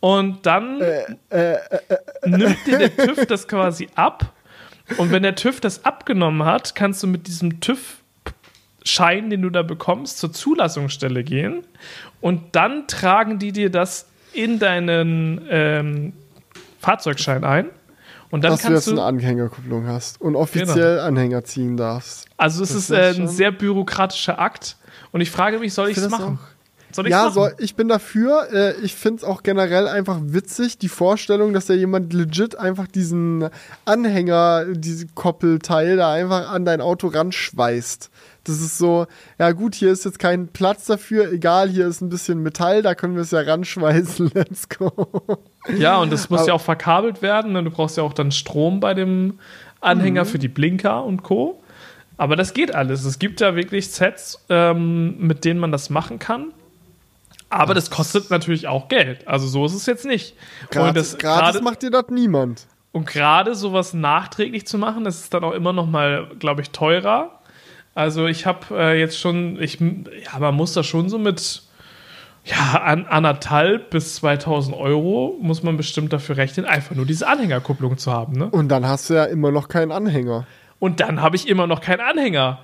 [0.01, 0.79] Und dann
[2.25, 4.33] nimmt dir der TÜV das quasi ab.
[4.97, 9.63] Und wenn der TÜV das abgenommen hat, kannst du mit diesem TÜV-Schein, den du da
[9.63, 11.65] bekommst, zur Zulassungsstelle gehen.
[12.21, 16.13] Und dann tragen die dir das in deinen ähm,
[16.81, 17.67] Fahrzeugschein ein.
[18.31, 19.01] Und dann dass du kannst jetzt du.
[19.01, 22.27] eine Anhängerkupplung hast und offiziell Anhänger ziehen darfst.
[22.37, 24.77] Also es Das ist ist äh, ein sehr bürokratischer Akt.
[25.13, 26.39] Und ich frage mich, soll ich es machen?
[26.41, 26.58] Ich's
[27.07, 28.49] Ja, soll, ich bin dafür.
[28.53, 32.87] Äh, ich finde es auch generell einfach witzig, die Vorstellung, dass da jemand legit einfach
[32.89, 33.49] diesen
[33.85, 38.11] Anhänger, diese Koppelteil da einfach an dein Auto ranschweißt.
[38.45, 39.07] Das ist so,
[39.39, 42.95] ja gut, hier ist jetzt kein Platz dafür, egal, hier ist ein bisschen Metall, da
[42.95, 44.91] können wir es ja ranschweißen, let's go.
[45.77, 47.53] Ja, und das muss Aber- ja auch verkabelt werden.
[47.53, 47.63] ne?
[47.63, 49.39] Du brauchst ja auch dann Strom bei dem
[49.81, 51.63] Anhänger für die Blinker und Co.
[52.17, 53.05] Aber das geht alles.
[53.05, 56.53] Es gibt ja wirklich Sets, ähm, mit denen man das machen kann.
[57.51, 59.27] Aber das kostet natürlich auch Geld.
[59.27, 60.35] Also so ist es jetzt nicht.
[60.63, 62.67] und Gratis, das gratis gerade- macht dir das niemand.
[62.93, 66.71] und gerade sowas nachträglich zu machen, das ist dann auch immer noch mal, glaube ich,
[66.71, 67.41] teurer.
[67.95, 71.63] Also ich habe äh, jetzt schon, ich, ja, man muss da schon so mit
[72.45, 77.99] ja, an, anderthalb bis 2000 Euro muss man bestimmt dafür rechnen, einfach nur diese Anhängerkupplung
[77.99, 78.35] zu haben.
[78.35, 78.47] Ne?
[78.51, 80.47] Und dann hast du ja immer noch keinen Anhänger.
[80.79, 82.61] Und dann habe ich immer noch keinen Anhänger.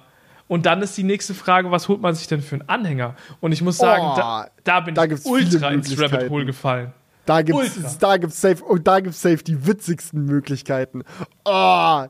[0.46, 3.14] Und dann ist die nächste Frage, was holt man sich denn für einen Anhänger?
[3.40, 6.28] Und ich muss sagen, Oh, da, da bin da ich ultra ins Rabbit.
[6.30, 6.92] Hole gefallen.
[7.26, 7.90] Da gibt's, Ultra.
[8.00, 11.02] da gibt's safe, oh, da gibt's safe die witzigsten Möglichkeiten.
[11.46, 12.04] Oh,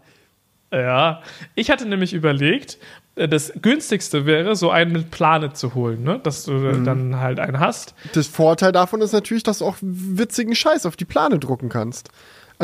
[0.73, 1.23] Ja,
[1.55, 2.79] ich hatte nämlich überlegt,
[3.15, 6.19] äh, das günstigste wäre, so einen mit Plane zu holen, ne?
[6.21, 6.85] dass du Mhm.
[6.85, 7.95] dann halt einen hast.
[8.15, 12.09] Das Vorteil davon ist natürlich, dass du auch witzigen Scheiß auf die Plane drucken kannst.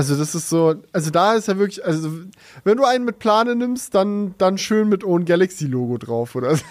[0.00, 2.10] Also das ist so, also da ist ja wirklich, also
[2.64, 6.56] wenn du einen mit Plane nimmst, dann, dann schön mit Own Galaxy Logo drauf oder,
[6.56, 6.64] so.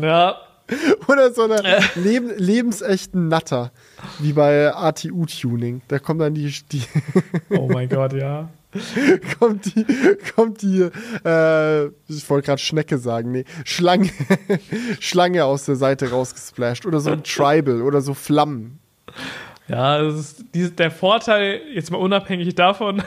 [0.00, 0.36] Ja,
[1.06, 1.82] oder so eine Äh.
[1.96, 3.72] Leben, lebensechten Natter,
[4.20, 5.82] wie bei ATU Tuning.
[5.88, 6.82] Da kommt dann die, die
[7.50, 8.48] oh mein Gott, ja.
[9.38, 9.84] kommt die,
[10.34, 10.88] kommt die,
[11.26, 14.08] äh, ich wollte gerade Schnecke sagen, nee, Schlange,
[14.98, 18.78] Schlange aus der Seite rausgesplasht oder so ein Tribal oder so Flammen.
[19.70, 23.04] Ja, das ist die, der Vorteil, jetzt mal unabhängig davon,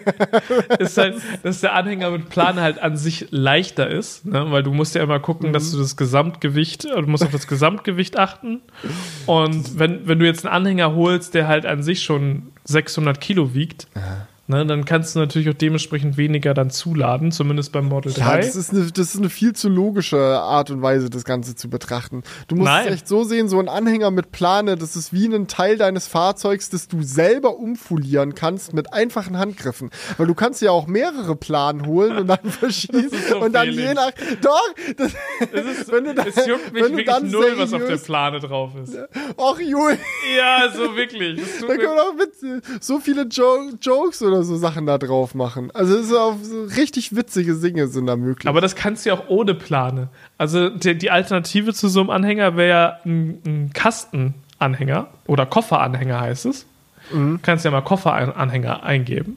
[0.78, 4.50] ist halt, dass der Anhänger mit Plane halt an sich leichter ist, ne?
[4.50, 8.18] weil du musst ja immer gucken, dass du das Gesamtgewicht, du musst auf das Gesamtgewicht
[8.18, 8.62] achten.
[9.26, 13.52] Und wenn, wenn du jetzt einen Anhänger holst, der halt an sich schon 600 Kilo
[13.52, 13.86] wiegt,
[14.48, 18.20] Ne, dann kannst du natürlich auch dementsprechend weniger dann zuladen, zumindest beim Model 3.
[18.20, 21.54] Ja, das ist, eine, das ist eine viel zu logische Art und Weise, das Ganze
[21.54, 22.24] zu betrachten.
[22.48, 22.88] Du musst Nein.
[22.88, 26.08] es echt so sehen, so ein Anhänger mit Plane, das ist wie ein Teil deines
[26.08, 29.90] Fahrzeugs, das du selber umfolieren kannst mit einfachen Handgriffen.
[30.18, 33.94] Weil du kannst ja auch mehrere Planen holen und dann verschießen so und dann je
[33.94, 34.10] nach...
[34.42, 34.74] Doch!
[34.96, 35.12] Das,
[35.52, 37.78] es, ist, wenn du da- es juckt mich wenn du wirklich dann null, was auf
[37.78, 38.98] der seriös- Plane drauf ist.
[39.38, 39.96] Och, Jul,
[40.36, 41.40] Ja, so wirklich.
[41.60, 45.70] Da können wir auch Witze, so viele jo Jokes oder so Sachen da drauf machen.
[45.74, 48.48] Also es ist auch so richtig witzige Dinge sind da möglich.
[48.48, 50.08] Aber das kannst du ja auch ohne Plane.
[50.38, 56.20] Also die, die Alternative zu so einem Anhänger wäre ja ein, ein Kastenanhänger oder Kofferanhänger
[56.20, 56.66] heißt es.
[57.12, 57.40] Mhm.
[57.42, 59.36] Kannst ja mal Kofferanhänger eingeben.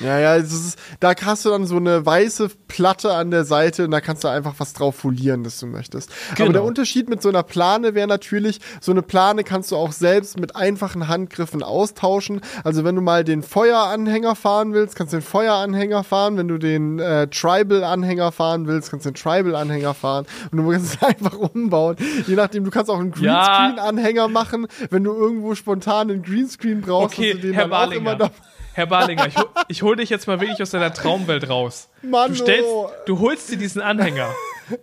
[0.00, 3.84] Ja, ja, es ist, da hast du dann so eine weiße Platte an der Seite
[3.84, 6.10] und da kannst du einfach was drauf folieren, das du möchtest.
[6.34, 6.44] Genau.
[6.44, 9.92] Aber der Unterschied mit so einer Plane wäre natürlich, so eine Plane kannst du auch
[9.92, 12.40] selbst mit einfachen Handgriffen austauschen.
[12.64, 16.36] Also wenn du mal den Feueranhänger fahren willst, kannst du den Feueranhänger fahren.
[16.36, 20.26] Wenn du den äh, Tribal-Anhänger fahren willst, kannst du den Tribal-Anhänger fahren.
[20.50, 21.96] Und du kannst es einfach umbauen.
[22.26, 23.12] Je nachdem, du kannst auch einen.
[23.12, 24.66] Greenscreen-Anhänger machen.
[24.90, 28.16] Wenn du irgendwo spontan einen Greenscreen brauchst, Okay, hast du den Herr dann auch immer
[28.16, 28.32] dabei.
[28.74, 31.88] Herr Barlinger, ich, hol- ich hol dich jetzt mal wirklich aus deiner Traumwelt raus.
[32.02, 32.28] Mano.
[32.28, 32.68] Du stellst,
[33.06, 34.30] du holst dir diesen Anhänger,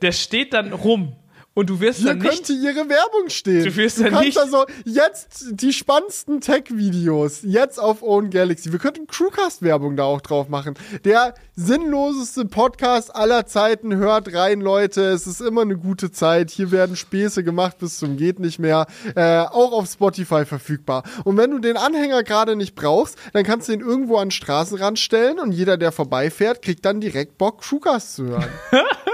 [0.01, 1.15] der steht dann rum
[1.59, 3.65] und du wirst Hier dann nicht könnte ihre Werbung stehen.
[3.65, 8.71] Du wirst ja kannst nicht- also jetzt die spannendsten Tech-Videos, jetzt auf Own Galaxy.
[8.71, 10.75] Wir könnten Crewcast-Werbung da auch drauf machen.
[11.03, 13.95] Der sinnloseste Podcast aller Zeiten.
[13.95, 15.01] Hört rein, Leute.
[15.09, 16.49] Es ist immer eine gute Zeit.
[16.49, 18.87] Hier werden Späße gemacht bis zum geht nicht mehr.
[19.15, 21.03] Äh, auch auf Spotify verfügbar.
[21.25, 24.31] Und wenn du den Anhänger gerade nicht brauchst, dann kannst du ihn irgendwo an den
[24.31, 28.45] Straßenrand stellen und jeder, der vorbeifährt, kriegt dann direkt Bock, Crewcast zu hören.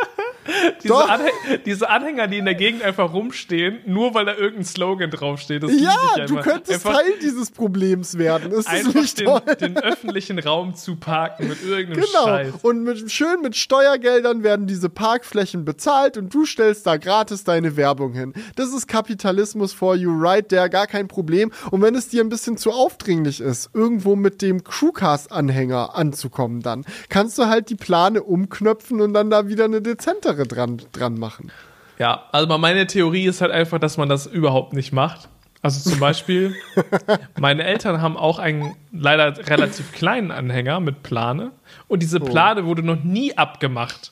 [0.83, 1.09] diese, Doch.
[1.09, 5.63] Anhänger, diese Anhänger, die in der Gegend einfach rumstehen, nur weil da irgendein Slogan draufsteht.
[5.63, 8.51] Das Ja, du könntest einfach, Teil dieses Problems werden.
[8.51, 9.41] Ist einfach nicht den, toll?
[9.59, 12.25] den öffentlichen Raum zu parken mit irgendeinem Genau.
[12.25, 12.53] Scheiß.
[12.61, 17.77] Und mit, schön mit Steuergeldern werden diese Parkflächen bezahlt und du stellst da gratis deine
[17.77, 18.33] Werbung hin.
[18.55, 21.51] Das ist Kapitalismus for you right there, gar kein Problem.
[21.71, 26.85] Und wenn es dir ein bisschen zu aufdringlich ist, irgendwo mit dem Crewcast-Anhänger anzukommen dann,
[27.09, 31.51] kannst du halt die Plane umknöpfen und dann da wieder eine dezentere dran, dran machen.
[31.99, 35.29] Ja, also meine Theorie ist halt einfach, dass man das überhaupt nicht macht.
[35.61, 36.53] Also zum Beispiel,
[37.39, 41.51] meine Eltern haben auch einen leider relativ kleinen Anhänger mit Plane
[41.87, 44.11] und diese Plane wurde noch nie abgemacht.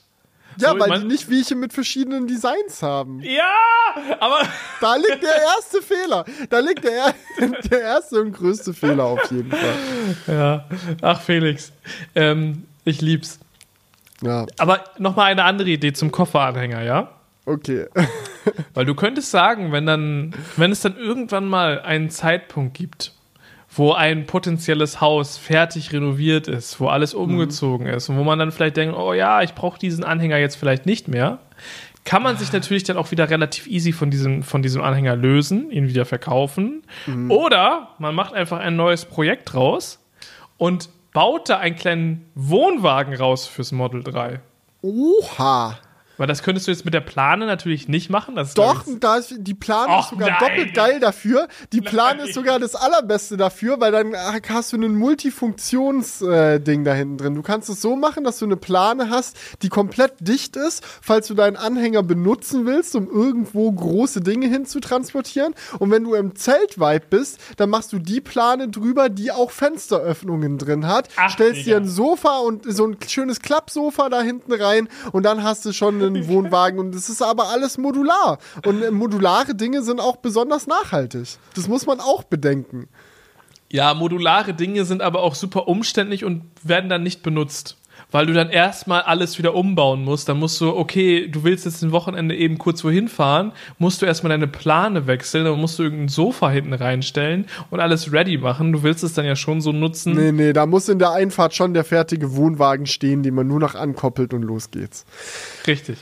[0.58, 3.22] Ja, So, weil man- die nicht welche mit verschiedenen Designs haben.
[3.22, 3.52] Ja,
[4.20, 4.39] aber
[4.82, 6.26] Da liegt der erste Fehler.
[6.50, 6.91] Da liegt der,
[7.39, 9.76] er- der erste und größte Fehler auf jeden Fall.
[10.28, 10.66] ja,
[11.02, 11.72] ach Felix,
[12.16, 13.39] ähm, ich lieb's.
[14.24, 17.09] Ja, Aber noch mal eine andere Idee zum Kofferanhänger, ja?
[17.45, 17.88] okay.
[18.74, 23.13] Weil du könntest sagen, wenn dann, wenn es dann irgendwann mal einen Zeitpunkt gibt,
[23.76, 28.51] wo ein potenzielles Haus fertig renoviert ist, wo alles umgezogen ist und wo man dann
[28.51, 31.39] vielleicht denkt, oh ja, ich brauche diesen Anhänger jetzt vielleicht nicht mehr,
[32.03, 35.71] kann man sich natürlich dann auch wieder relativ easy von diesem, von diesem Anhänger lösen,
[35.71, 36.84] ihn wieder verkaufen.
[37.30, 39.99] Oder man macht einfach ein neues Projekt raus
[40.57, 44.41] und baut da einen kleinen Wohnwagen raus fürs Model 3.
[44.82, 45.78] Oha.
[46.24, 48.36] Weil das könntest du jetzt mit der Plane natürlich nicht machen.
[48.36, 50.39] Das Doch, da ist, die Plan Och, ist sogar nein.
[50.39, 51.49] doppelt geil dafür.
[51.74, 52.28] Die Plan Nein.
[52.28, 54.15] ist sogar das allerbeste dafür, weil dann
[54.47, 57.36] hast du ein Multifunktions-Ding da hinten drin.
[57.36, 61.28] Du kannst es so machen, dass du eine Plane hast, die komplett dicht ist, falls
[61.28, 65.53] du deinen Anhänger benutzen willst, um irgendwo große Dinge hin zu transportieren.
[65.80, 70.57] Und wenn du im Zeltvibe bist, dann machst du die Plane drüber, die auch Fensteröffnungen
[70.57, 71.09] drin hat.
[71.17, 71.78] Ach, stellst dir Digga.
[71.80, 76.12] ein Sofa und so ein schönes Klappsofa da hinten rein und dann hast du schon
[76.16, 78.39] einen Wohnwagen und es ist aber alles modular.
[78.66, 81.38] Und äh, modulare Dinge sind auch besonders nachhaltig.
[81.55, 82.88] Das muss man auch bedenken.
[83.72, 87.78] Ja, modulare Dinge sind aber auch super umständlich und werden dann nicht benutzt.
[88.14, 90.30] Weil du dann erstmal alles wieder umbauen musst.
[90.30, 94.05] Dann musst du, okay, du willst jetzt ein Wochenende eben kurz wohin fahren, musst du
[94.05, 98.72] erstmal deine Plane wechseln, dann musst du irgendein Sofa hinten reinstellen und alles ready machen.
[98.72, 100.14] Du willst es dann ja schon so nutzen.
[100.14, 103.59] Nee, nee, da muss in der Einfahrt schon der fertige Wohnwagen stehen, den man nur
[103.59, 105.05] noch ankoppelt und los geht's.
[105.66, 105.97] Richtig.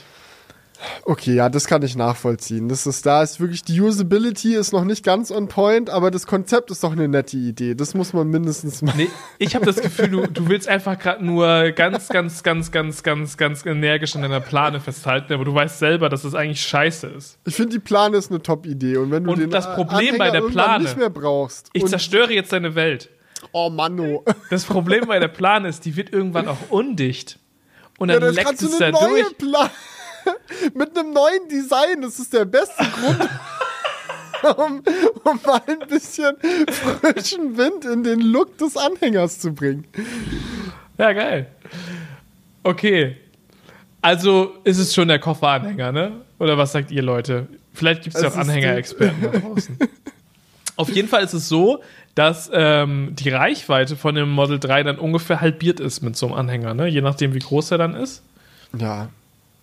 [1.04, 2.68] Okay, ja, das kann ich nachvollziehen.
[2.68, 6.26] Das ist, da ist wirklich, die Usability ist noch nicht ganz on point, aber das
[6.26, 7.74] Konzept ist doch eine nette Idee.
[7.74, 8.92] Das muss man mindestens mal.
[8.96, 9.08] Nee,
[9.38, 13.36] ich habe das Gefühl, du, du willst einfach gerade nur ganz, ganz, ganz, ganz, ganz,
[13.36, 17.38] ganz energisch an deiner Plane festhalten, aber du weißt selber, dass das eigentlich scheiße ist.
[17.46, 18.96] Ich finde, die Plane ist eine Top-Idee.
[18.96, 21.70] Und wenn du Und den das Problem bei Anhänger der irgendwann Plane- nicht mehr brauchst.
[21.72, 23.08] Ich zerstöre jetzt deine Welt.
[23.52, 24.24] oh Manno.
[24.50, 27.38] Das Problem bei der Plane ist, die wird irgendwann auch undicht.
[27.98, 29.38] Und Ja, dann dann leckt es da durch.
[29.38, 29.70] Plane
[30.74, 32.02] mit einem neuen Design.
[32.02, 33.28] Das ist der beste Grund.
[34.56, 34.82] um,
[35.24, 36.36] um mal ein bisschen
[37.00, 39.86] frischen Wind in den Look des Anhängers zu bringen.
[40.98, 41.46] Ja, geil.
[42.62, 43.16] Okay.
[44.00, 46.12] Also ist es schon der Kofferanhänger, ne?
[46.38, 47.46] Oder was sagt ihr Leute?
[47.72, 49.78] Vielleicht gibt es ja auch Anhängerexperten da draußen.
[50.76, 51.82] Auf jeden Fall ist es so,
[52.14, 56.34] dass ähm, die Reichweite von dem Model 3 dann ungefähr halbiert ist mit so einem
[56.34, 56.88] Anhänger, ne?
[56.88, 58.22] Je nachdem, wie groß er dann ist.
[58.76, 59.08] Ja.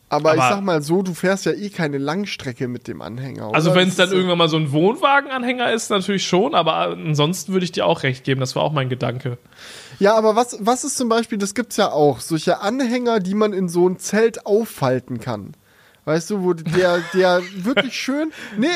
[0.10, 3.50] Aber, Aber ich sag mal so, du fährst ja eh keine Langstrecke mit dem Anhänger.
[3.50, 3.56] Oder?
[3.56, 7.64] Also wenn es dann irgendwann mal so ein Wohnwagenanhänger ist, natürlich schon, aber ansonsten würde
[7.64, 9.38] ich dir auch recht geben, das war auch mein Gedanke.
[10.00, 13.54] Ja, aber was, was ist zum Beispiel, das gibt's ja auch, solche Anhänger, die man
[13.54, 15.54] in so ein Zelt auffalten kann.
[16.06, 18.32] Weißt du, wo der, der wirklich schön.
[18.58, 18.68] Nee,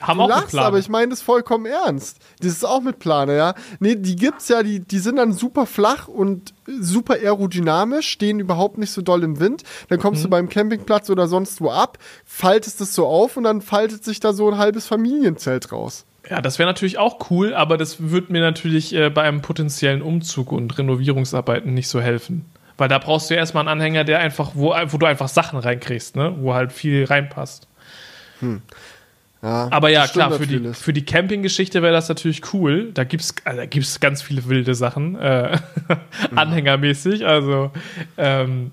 [0.00, 2.18] haben du auch lachst, aber ich meine das vollkommen ernst.
[2.40, 3.54] Das ist auch mit Plane, ja.
[3.80, 8.78] Nee, die gibt's ja, die, die sind dann super flach und super aerodynamisch, stehen überhaupt
[8.78, 9.62] nicht so doll im Wind.
[9.88, 10.24] Dann kommst mhm.
[10.24, 14.20] du beim Campingplatz oder sonst wo ab, faltest es so auf und dann faltet sich
[14.20, 16.04] da so ein halbes Familienzelt raus.
[16.28, 20.02] Ja, das wäre natürlich auch cool, aber das würde mir natürlich äh, bei einem potenziellen
[20.02, 22.44] Umzug und Renovierungsarbeiten nicht so helfen.
[22.76, 25.58] Weil da brauchst du ja erstmal einen Anhänger, der einfach, wo, wo du einfach Sachen
[25.58, 26.36] reinkriegst, ne?
[26.38, 27.66] Wo halt viel reinpasst.
[28.40, 28.62] Hm.
[29.42, 32.90] Ja, Aber ja, klar, für die, für die Camping-Geschichte wäre das natürlich cool.
[32.92, 33.62] Da gibt es also
[34.00, 35.58] ganz viele wilde Sachen, äh,
[36.30, 36.38] mhm.
[36.38, 37.24] anhängermäßig.
[37.24, 37.70] Also,
[38.16, 38.72] ähm,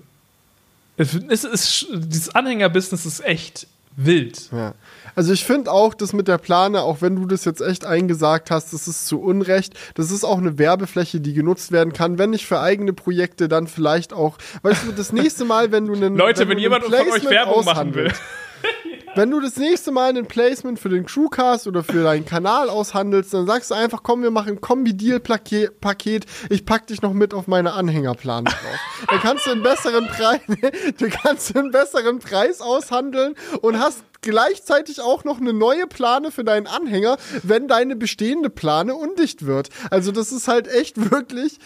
[0.96, 4.50] es, es ist, dieses Anhänger-Business ist echt wild.
[4.52, 4.74] Ja.
[5.14, 8.50] Also ich finde auch, dass mit der Plane, auch wenn du das jetzt echt eingesagt
[8.50, 12.30] hast, das ist zu Unrecht, das ist auch eine Werbefläche, die genutzt werden kann, wenn
[12.30, 16.16] nicht für eigene Projekte, dann vielleicht auch, weißt du, das nächste Mal, wenn du einen
[16.18, 18.12] Leute, wenn, wenn jemand von euch Werbung machen will.
[19.16, 23.32] Wenn du das nächste Mal ein Placement für den Crewcast oder für deinen Kanal aushandelst,
[23.32, 27.46] dann sagst du einfach, komm, wir machen ein Kombi-Deal-Paket, ich pack dich noch mit auf
[27.46, 28.78] meine Anhängerplan drauf.
[29.08, 30.40] dann kannst du einen besseren Preis,
[30.98, 36.44] du kannst einen besseren Preis aushandeln und hast gleichzeitig auch noch eine neue Plane für
[36.44, 39.70] deinen Anhänger, wenn deine bestehende Plane undicht wird.
[39.90, 41.58] Also das ist halt echt wirklich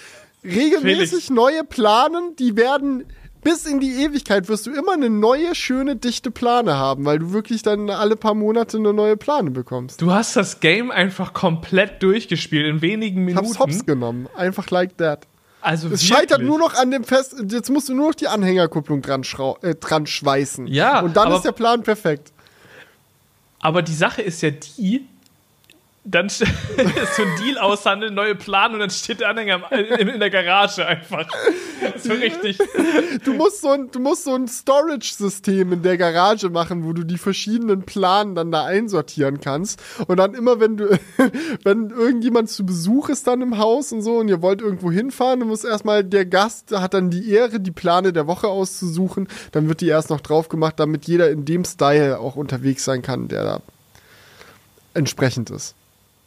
[0.44, 1.30] regelmäßig Felix.
[1.30, 3.06] neue Planen, die werden
[3.42, 7.32] bis in die Ewigkeit wirst du immer eine neue, schöne, dichte Plane haben, weil du
[7.32, 10.00] wirklich dann alle paar Monate eine neue Plane bekommst.
[10.00, 13.46] Du hast das Game einfach komplett durchgespielt in wenigen Minuten.
[13.46, 14.28] Hab's hops genommen.
[14.36, 15.26] Einfach like that.
[15.62, 16.08] Also es wirklich?
[16.08, 17.36] scheitert nur noch an dem Fest.
[17.48, 19.22] Jetzt musst du nur noch die Anhängerkupplung dran,
[19.62, 20.66] äh, dran schweißen.
[20.66, 21.00] Ja.
[21.00, 22.32] Und dann ist der Plan perfekt.
[23.60, 25.06] Aber die Sache ist ja die,
[26.04, 30.86] dann so ein Deal aushandeln, neue Plan und dann steht der Anhänger in, der Garage
[30.86, 31.26] einfach.
[31.98, 32.58] So richtig.
[33.24, 37.04] Du musst so ein, du musst so ein Storage-System in der Garage machen, wo du
[37.04, 39.82] die verschiedenen Planen dann da einsortieren kannst.
[40.06, 40.98] Und dann immer, wenn du,
[41.64, 45.40] wenn irgendjemand zu Besuch ist dann im Haus und so und ihr wollt irgendwo hinfahren,
[45.40, 49.28] du musst erstmal, der Gast hat dann die Ehre, die Plane der Woche auszusuchen.
[49.52, 53.02] Dann wird die erst noch drauf gemacht, damit jeder in dem Style auch unterwegs sein
[53.02, 53.60] kann, der da
[54.94, 55.74] entsprechend ist.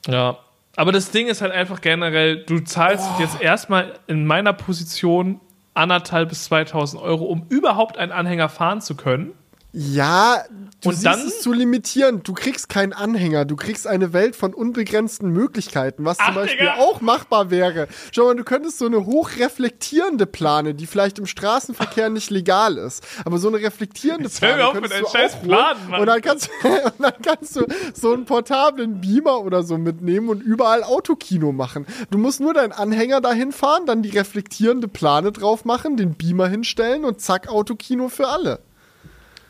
[0.07, 0.37] Ja,
[0.75, 3.21] aber das Ding ist halt einfach generell, du zahlst oh.
[3.21, 5.39] jetzt erstmal in meiner Position
[5.75, 9.33] anderthalb bis 2000 Euro, um überhaupt einen Anhänger fahren zu können.
[9.75, 10.43] Ja,
[10.81, 12.27] du und dann ist zu limitierend.
[12.27, 13.43] Du kriegst keinen Anhänger.
[13.45, 16.75] Du kriegst eine Welt von unbegrenzten Möglichkeiten, was zum Ach, Beispiel Digga.
[16.75, 17.87] auch machbar wäre.
[18.11, 23.03] Schau mal, du könntest so eine hochreflektierende Plane, die vielleicht im Straßenverkehr nicht legal ist,
[23.25, 26.01] aber so eine reflektierende Jetzt Plane auf mit du scheiß Plan, Mann.
[26.01, 27.65] Und dann, kannst, und dann kannst du
[27.95, 31.87] so einen portablen Beamer oder so mitnehmen und überall Autokino machen.
[32.11, 36.47] Du musst nur deinen Anhänger dahin fahren, dann die reflektierende Plane drauf machen, den Beamer
[36.47, 38.59] hinstellen und zack, Autokino für alle.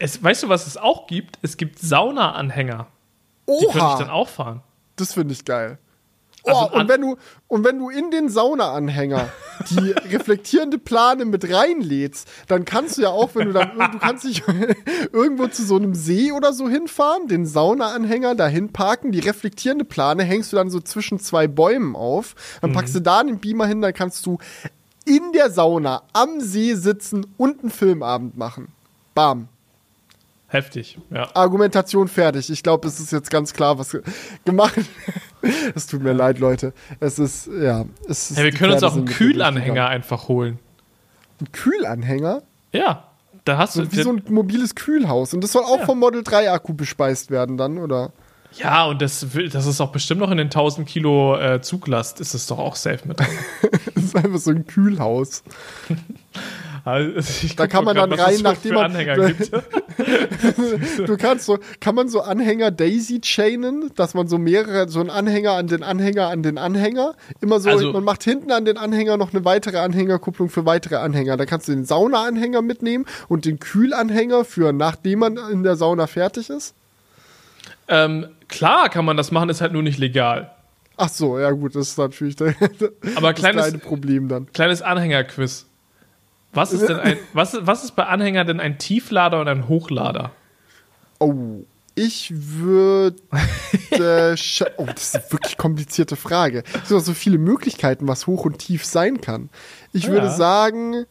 [0.04, 1.39] Es, weißt du, was es auch gibt?
[1.43, 2.88] Es gibt Sauna-Anhänger.
[3.45, 3.60] Oha.
[3.62, 4.62] Die könnte ich dann auch fahren.
[4.97, 5.78] Das finde ich geil.
[6.43, 7.16] Also oh, und wenn du
[7.47, 9.30] und wenn du in den Saunaanhänger
[9.70, 14.26] die reflektierende Plane mit reinlädst, dann kannst du ja auch, wenn du dann du kannst
[14.26, 14.43] dich
[15.14, 20.24] irgendwo zu so einem See oder so hinfahren, den Saunaanhänger dahin parken, die reflektierende Plane
[20.24, 22.76] hängst du dann so zwischen zwei Bäumen auf, dann mhm.
[22.76, 24.38] packst du da den Beamer hin, dann kannst du
[25.06, 28.68] in der Sauna am See sitzen und einen Filmabend machen.
[29.16, 29.47] Bam.
[30.54, 31.28] Heftig, ja.
[31.34, 32.51] Argumentation fertig.
[32.51, 33.97] Ich glaube, es ist jetzt ganz klar, was
[34.45, 34.76] gemacht
[35.74, 36.74] Es tut mir leid, Leute.
[36.99, 37.86] Es ist, ja.
[38.08, 40.60] Es ist ja wir können uns auch einen Kühlanhänger einfach holen.
[41.41, 42.43] Ein Kühlanhänger?
[42.72, 43.08] Ja.
[43.45, 43.91] Da hast du.
[43.91, 45.34] wie so ein mobiles Kühlhaus.
[45.34, 45.86] Und das soll auch ja.
[45.88, 48.12] vom Model 3 Akku bespeist werden, dann, oder?
[48.54, 52.36] Ja, und das, das ist auch bestimmt noch in den 1000 Kilo äh, Zuglast, ist
[52.36, 53.20] es doch auch safe mit
[53.95, 55.43] das ist einfach so ein Kühlhaus.
[56.86, 58.86] Also da kann man dann rein, nachdem man.
[58.86, 59.52] Anhänger gibt.
[61.08, 65.10] du kannst so, kann man so Anhänger Daisy chainen, dass man so mehrere, so einen
[65.10, 68.78] Anhänger an den Anhänger an den Anhänger, immer so, also, man macht hinten an den
[68.78, 71.38] Anhänger noch eine weitere Anhängerkupplung für weitere Anhänger.
[71.38, 76.08] Da kannst du den Saunaanhänger mitnehmen und den Kühlanhänger für nachdem man in der Sauna
[76.08, 76.76] fertig ist.
[77.88, 80.52] Ähm, Klar kann man das machen, ist halt nur nicht legal.
[80.98, 82.54] Ach so, ja gut, das ist natürlich das,
[83.16, 84.52] Aber kleines, kleine Problem dann.
[84.52, 85.66] kleines Anhängerquiz.
[86.54, 90.32] Was ist denn ein, was, was ist bei Anhänger denn ein Tieflader und ein Hochlader?
[91.20, 91.64] Oh,
[91.95, 93.18] ich würde.
[94.36, 96.64] scha- oh, das ist eine wirklich komplizierte Frage.
[96.82, 99.49] Es sind auch so viele Möglichkeiten, was hoch und tief sein kann.
[99.93, 100.34] Ich würde Ja.
[100.34, 101.06] sagen,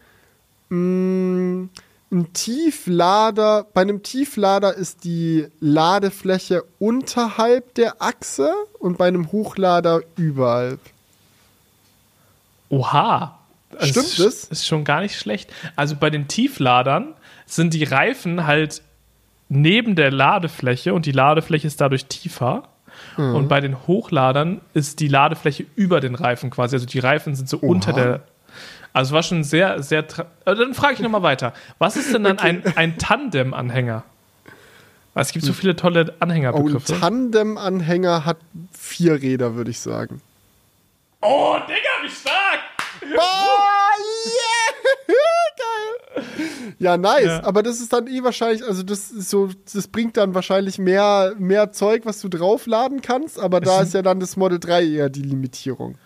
[0.68, 1.68] mh,
[2.12, 10.02] ein Tieflader, bei einem Tieflader ist die Ladefläche unterhalb der Achse und bei einem Hochlader
[10.16, 10.80] überhalb.
[12.68, 13.38] Oha.
[13.80, 14.44] Stimmt ist, das?
[14.44, 15.50] Ist schon gar nicht schlecht.
[15.76, 17.14] Also bei den Tiefladern
[17.46, 18.82] sind die Reifen halt
[19.48, 22.68] neben der Ladefläche und die Ladefläche ist dadurch tiefer.
[23.16, 23.34] Mhm.
[23.34, 26.76] Und bei den Hochladern ist die Ladefläche über den Reifen quasi.
[26.76, 28.20] Also die Reifen sind so unter der.
[28.92, 30.00] Also war schon sehr, sehr.
[30.44, 31.54] äh, Dann frage ich nochmal weiter.
[31.78, 34.04] Was ist denn dann ein, ein Tandem-Anhänger?
[35.14, 36.98] Es gibt so viele tolle Oh, ein Anhängerbegriffe.
[37.00, 38.38] Tandem-Anhänger hat
[38.78, 40.22] vier Räder, würde ich sagen.
[41.20, 42.60] Oh, Digga, wie stark!
[43.02, 43.18] Oh,
[44.26, 45.14] yeah!
[46.16, 46.24] Geil.
[46.78, 47.24] Ja, nice.
[47.26, 47.44] Ja.
[47.44, 51.34] Aber das ist dann eh wahrscheinlich, also das ist so, das bringt dann wahrscheinlich mehr,
[51.38, 54.84] mehr Zeug, was du draufladen kannst, aber da sind- ist ja dann das Model 3
[54.84, 55.96] eher die Limitierung.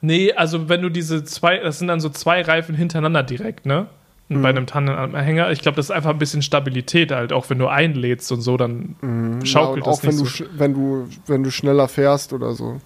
[0.00, 3.86] Nee, also wenn du diese zwei, das sind dann so zwei Reifen hintereinander direkt, ne?
[4.28, 4.42] Mhm.
[4.42, 7.68] bei einem Tandem-Anhänger, ich glaube, das ist einfach ein bisschen Stabilität halt, auch wenn du
[7.68, 8.96] einlädst und so, dann
[9.40, 10.50] Ja, schaukelt und das auch wenn nicht du, so.
[10.58, 12.80] wenn du, wenn du schneller fährst oder so.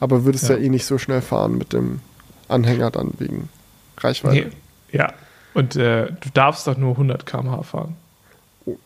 [0.00, 0.56] Aber würdest ja.
[0.56, 0.62] Ja.
[0.64, 2.00] eh nicht so schnell fahren mit dem
[2.48, 3.48] Anhänger dann wegen
[3.96, 4.34] Reichweite.
[4.34, 4.46] Nee,
[4.98, 5.14] ja.
[5.56, 7.96] Und äh, du darfst doch nur 100 km/h fahren.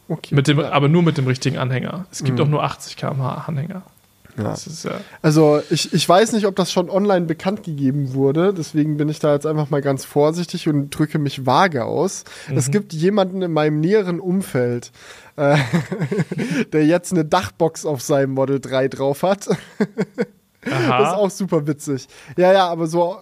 [0.08, 0.34] Okay.
[0.34, 0.60] Mit dem.
[0.60, 2.06] Aber nur mit dem richtigen Anhänger.
[2.12, 2.44] Es gibt Mhm.
[2.44, 3.82] auch nur 80 km/h Anhänger.
[4.38, 4.52] Ja.
[4.52, 4.90] Ist, äh,
[5.22, 9.18] Also ich, ich weiß nicht, ob das schon online bekannt gegeben wurde, deswegen bin ich
[9.18, 12.24] da jetzt einfach mal ganz vorsichtig und drücke mich vage aus.
[12.54, 14.92] Es gibt jemanden in meinem näheren Umfeld,
[15.36, 15.56] äh,
[16.72, 19.48] der jetzt eine Dachbox auf seinem Model 3 drauf hat.
[20.62, 22.06] Das ist auch super witzig.
[22.36, 23.16] Ja, ja, aber so,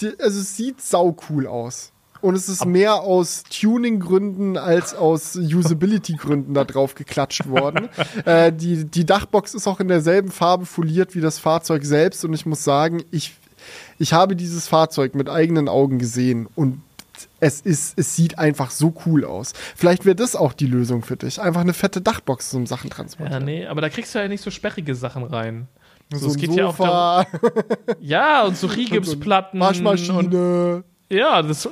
[0.00, 1.92] die, also es sieht sau cool aus.
[2.20, 7.88] Und es ist mehr aus Tuning-Gründen als aus Usability-Gründen da drauf geklatscht worden.
[8.24, 12.24] äh, die, die Dachbox ist auch in derselben Farbe foliert wie das Fahrzeug selbst.
[12.24, 13.34] Und ich muss sagen, ich,
[13.98, 16.82] ich habe dieses Fahrzeug mit eigenen Augen gesehen und
[17.40, 19.52] es ist, es sieht einfach so cool aus.
[19.76, 21.40] Vielleicht wäre das auch die Lösung für dich.
[21.40, 23.44] Einfach eine fette Dachbox zum Sachen ja, transportieren.
[23.44, 25.68] nee, aber da kriegst du ja nicht so sperrige Sachen rein.
[26.12, 29.60] So, so es geht ja auch darum, Sofa, ja, und so Rigipsplatten.
[29.60, 30.84] und Waschmaschine.
[31.10, 31.70] Ja, das äh,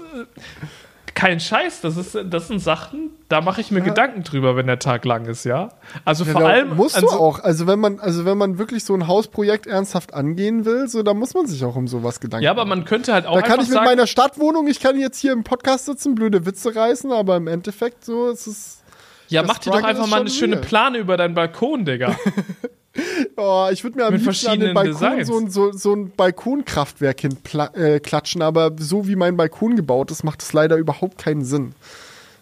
[1.14, 4.78] kein Scheiß, das ist das sind Sachen, da mache ich mir Gedanken drüber, wenn der
[4.78, 5.70] Tag lang ist, ja?
[6.04, 7.40] Also vor Genau, allem musst an du auch.
[7.40, 11.14] Also wenn man, also wenn man wirklich so ein Hausprojekt ernsthaft angehen will, so da
[11.14, 12.80] muss man sich auch um sowas Gedanken Ja, aber machen.
[12.80, 15.32] man könnte halt auch Da kann ich mit sagen, meiner Stadtwohnung, ich kann jetzt hier
[15.32, 18.82] im Podcast sitzen, blöde Witze reißen, aber im Endeffekt so ist es.
[19.28, 20.58] ja, das mach dir doch einfach ist mal eine schöne.
[20.58, 22.14] Plane über deinen Balkon, Digga.
[23.36, 26.10] Oh, ich würde mir am Mit liebsten an den Balkon so, ein- so, so ein
[26.10, 31.18] Balkonkraftwerk hinklatschen, äh, klatschen, aber so wie mein Balkon gebaut ist, macht es leider überhaupt
[31.18, 31.74] keinen Sinn.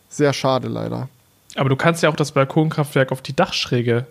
[0.08, 1.08] Sehr schade leider.
[1.56, 4.06] aber du kannst ja auch das Balkonkraftwerk auf die Dachschräge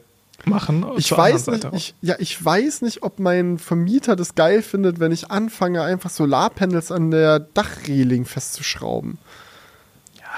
[0.46, 0.86] machen.
[0.98, 5.00] Ich zur weiß nicht, ich, ja, ich weiß nicht, ob mein Vermieter das geil findet,
[5.00, 9.18] wenn ich anfange, einfach Solarpanels an der Dachreling festzuschrauben.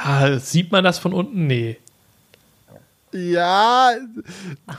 [0.06, 1.48] Ja, sieht man das von unten?
[1.48, 1.78] Nee.
[3.16, 3.92] Ja,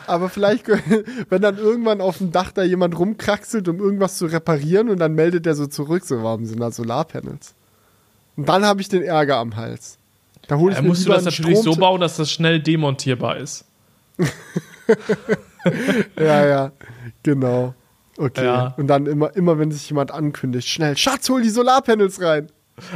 [0.07, 0.69] aber vielleicht,
[1.31, 5.15] wenn dann irgendwann auf dem Dach da jemand rumkraxelt, um irgendwas zu reparieren und dann
[5.15, 7.55] meldet er so zurück, so, warum sind da Solarpanels?
[8.37, 9.97] Und dann habe ich den Ärger am Hals.
[10.49, 12.61] Da hole ich Da mir musst du das natürlich so Strom- bauen, dass das schnell
[12.61, 13.65] demontierbar ist.
[16.19, 16.73] Ja, ja,
[17.23, 17.75] genau.
[18.17, 18.45] Okay.
[18.45, 18.75] Ja.
[18.77, 22.49] Und dann immer, immer, wenn sich jemand ankündigt, schnell, Schatz, hol die Solarpanels rein.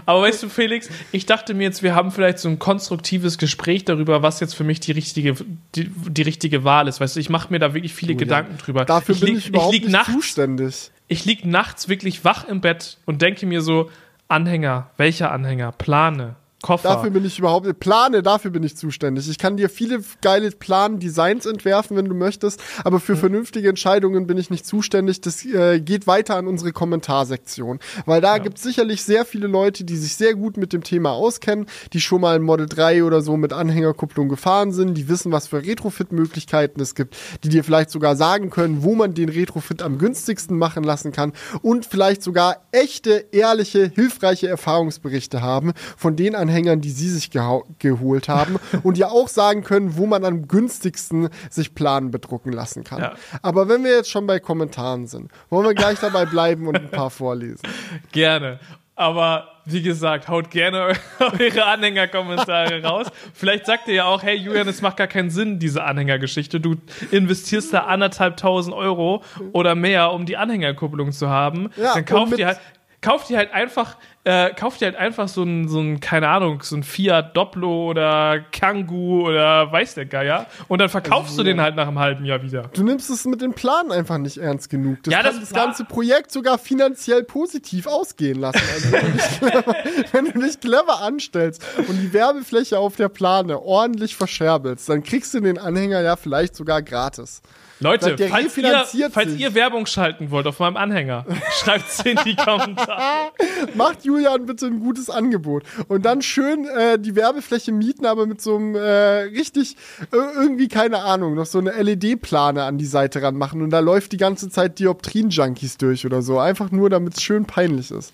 [0.07, 3.85] Aber weißt du, Felix, ich dachte mir jetzt, wir haben vielleicht so ein konstruktives Gespräch
[3.85, 5.35] darüber, was jetzt für mich die richtige,
[5.75, 7.01] die, die richtige Wahl ist.
[7.01, 8.85] Weißt du, ich mache mir da wirklich viele Gedanken drüber.
[8.85, 10.91] Dafür bin lieg- ich überhaupt lieg nicht nachts, zuständig.
[11.09, 13.91] Ich lieg nachts wirklich wach im Bett und denke mir so,
[14.29, 16.89] Anhänger, welcher Anhänger, Plane, Koffer.
[16.89, 19.29] Dafür bin ich überhaupt, Plane, dafür bin ich zuständig.
[19.31, 24.37] Ich kann dir viele geile Plan-Designs entwerfen, wenn du möchtest, aber für vernünftige Entscheidungen bin
[24.37, 25.23] ich nicht zuständig.
[25.23, 29.85] Das äh, geht weiter an unsere Kommentarsektion, weil da gibt es sicherlich sehr viele Leute,
[29.85, 33.23] die sich sehr gut mit dem Thema auskennen, die schon mal ein Model 3 oder
[33.23, 37.91] so mit Anhängerkupplung gefahren sind, die wissen, was für Retrofit-Möglichkeiten es gibt, die dir vielleicht
[37.91, 41.33] sogar sagen können, wo man den Retrofit am günstigsten machen lassen kann
[41.63, 48.29] und vielleicht sogar echte, ehrliche, hilfreiche Erfahrungsberichte haben von den Anhängern, die sie sich geholt
[48.29, 53.01] haben und ja auch sagen können, wo man am günstigsten sich Planen bedrucken lassen kann.
[53.01, 53.15] Ja.
[53.43, 56.91] Aber wenn wir jetzt schon bei Kommentaren sind, wollen wir gleich dabei bleiben und ein
[56.91, 57.63] paar vorlesen.
[58.13, 58.59] Gerne.
[58.97, 60.93] Aber wie gesagt, haut gerne
[61.39, 63.07] eure Anhängerkommentare raus.
[63.33, 66.61] Vielleicht sagt ihr ja auch, hey Julian, es macht gar keinen Sinn, diese Anhängergeschichte.
[66.61, 66.77] Du
[67.11, 69.23] investierst da anderthalb tausend Euro
[69.53, 71.71] oder mehr, um die Anhängerkupplung zu haben.
[71.77, 72.59] Ja, Dann kauft ihr halt,
[73.03, 76.63] kauft ihr halt einfach, äh, kauft ihr halt einfach so ein, so ein, keine Ahnung,
[76.63, 81.61] so ein Fiat Dopplo oder Kangoo oder weiß der Geier und dann verkaufst du den
[81.61, 82.71] halt nach einem halben Jahr wieder.
[82.75, 84.99] Du nimmst es mit den Planen einfach nicht ernst genug.
[85.05, 88.61] Das Ja, kann das das, Plan- ganze Projekt sogar finanziell positiv ausgehen lassen.
[88.75, 89.75] Also wenn, du dich clever,
[90.13, 95.33] wenn du dich clever anstellst und die Werbefläche auf der Plane ordentlich verscherbelst, dann kriegst
[95.33, 97.41] du den Anhänger ja vielleicht sogar gratis.
[97.83, 101.25] Leute, Der falls, ihr, falls ihr Werbung schalten wollt auf meinem Anhänger,
[101.59, 103.33] schreibt's in die Kommentare.
[103.75, 105.65] Macht Julian bitte ein gutes Angebot.
[105.89, 109.77] Und dann schön äh, die Werbefläche mieten, aber mit so einem äh, richtig,
[110.13, 113.63] äh, irgendwie, keine Ahnung, noch so eine LED-Plane an die Seite ranmachen.
[113.63, 116.39] Und da läuft die ganze Zeit Dioptrien-Junkies durch oder so.
[116.39, 118.13] Einfach nur, damit es schön peinlich ist.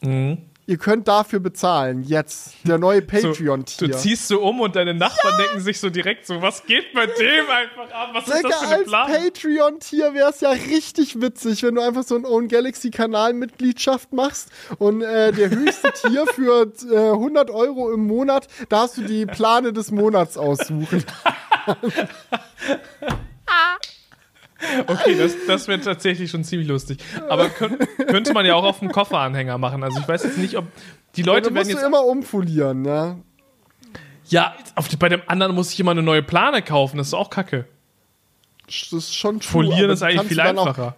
[0.00, 0.38] Mhm.
[0.68, 2.02] Ihr könnt dafür bezahlen.
[2.02, 2.54] Jetzt.
[2.64, 3.88] Der neue So, Patreon-Tier.
[3.88, 7.06] du ziehst so um und deine Nachbarn denken sich so direkt so, was geht bei
[7.06, 8.10] dem einfach ab?
[8.14, 9.12] Was ist Digga, das für als Plan?
[9.12, 14.48] Patreon-Tier wäre es ja richtig witzig, wenn du einfach so ein Own Galaxy-Kanal-Mitgliedschaft machst
[14.78, 19.24] und äh, der höchste Tier für äh, 100 Euro im Monat, da hast du die
[19.24, 21.04] Plane des Monats aussuchen.
[24.86, 26.98] Okay, das, das wäre tatsächlich schon ziemlich lustig.
[27.28, 29.82] Aber könnt, könnte man ja auch auf dem Kofferanhänger machen.
[29.82, 30.66] Also ich weiß jetzt nicht, ob
[31.16, 31.82] die Leute da werden jetzt.
[31.82, 33.20] immer umfolieren, ne?
[34.28, 36.98] Ja, auf bei dem anderen muss ich immer eine neue Plane kaufen.
[36.98, 37.66] Das ist auch kacke.
[38.66, 40.96] Das ist schon true, Folieren ist eigentlich viel dann auch- einfacher.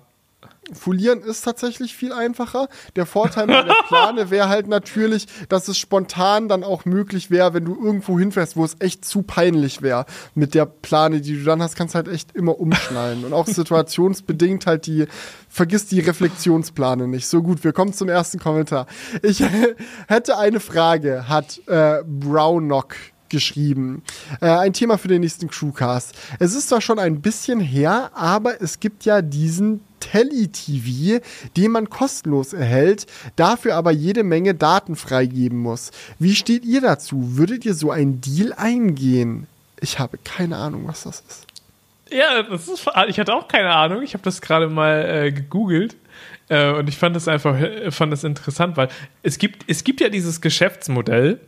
[0.72, 2.68] Folieren ist tatsächlich viel einfacher.
[2.94, 7.54] Der Vorteil bei der Plane wäre halt natürlich, dass es spontan dann auch möglich wäre,
[7.54, 10.04] wenn du irgendwo hinfährst, wo es echt zu peinlich wäre.
[10.34, 13.24] Mit der Plane, die du dann hast, kannst du halt echt immer umschnallen.
[13.24, 15.06] Und auch situationsbedingt halt die,
[15.48, 17.28] vergiss die Reflexionsplane nicht.
[17.28, 18.86] So gut, wir kommen zum ersten Kommentar.
[19.22, 19.42] Ich
[20.06, 22.94] hätte eine Frage, hat äh, Brownock
[23.28, 24.02] geschrieben.
[24.40, 26.14] Äh, ein Thema für den nächsten Crewcast.
[26.38, 31.24] Es ist zwar schon ein bisschen her, aber es gibt ja diesen Telly-TV,
[31.56, 33.06] den man kostenlos erhält,
[33.36, 35.90] dafür aber jede Menge Daten freigeben muss.
[36.18, 37.36] Wie steht ihr dazu?
[37.36, 39.46] Würdet ihr so einen Deal eingehen?
[39.80, 41.46] Ich habe keine Ahnung, was das ist.
[42.10, 44.02] Ja, das ist, ich hatte auch keine Ahnung.
[44.02, 45.96] Ich habe das gerade mal äh, gegoogelt.
[46.48, 48.88] Äh, und ich fand das einfach äh, fand das interessant, weil
[49.22, 51.40] es gibt, es gibt ja dieses Geschäftsmodell,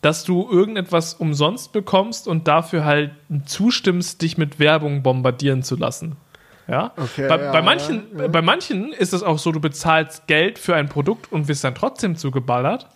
[0.00, 3.12] dass du irgendetwas umsonst bekommst und dafür halt
[3.46, 6.16] zustimmst, dich mit Werbung bombardieren zu lassen.
[6.66, 6.92] Ja?
[6.96, 8.28] Okay, bei, ja, bei, manchen, ja.
[8.28, 11.74] bei manchen ist es auch so, du bezahlst Geld für ein Produkt und wirst dann
[11.74, 12.88] trotzdem zugeballert.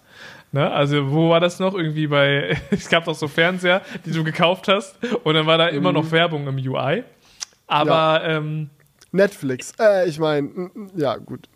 [0.53, 0.71] Ne?
[0.71, 1.75] Also, wo war das noch?
[1.75, 5.69] Irgendwie bei, es gab doch so Fernseher, die du gekauft hast und dann war da
[5.69, 7.05] immer noch Werbung im UI.
[7.67, 8.71] Aber ähm,
[9.13, 9.73] Netflix.
[9.79, 11.49] Äh, ich meine, ja, gut.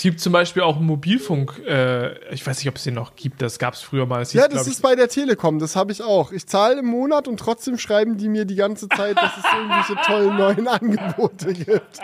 [0.00, 3.42] Es gibt zum Beispiel auch Mobilfunk, äh, ich weiß nicht, ob es den noch gibt,
[3.42, 4.20] das gab es früher mal.
[4.20, 6.32] Hieß, Ja, das ist bei der Telekom, das habe ich auch.
[6.32, 9.96] Ich zahle im Monat und trotzdem schreiben die mir die ganze Zeit, dass es irgendwelche
[10.06, 11.98] tollen neuen Angebote gibt.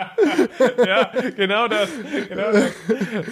[0.85, 1.89] ja, genau das.
[2.29, 2.65] Genau das.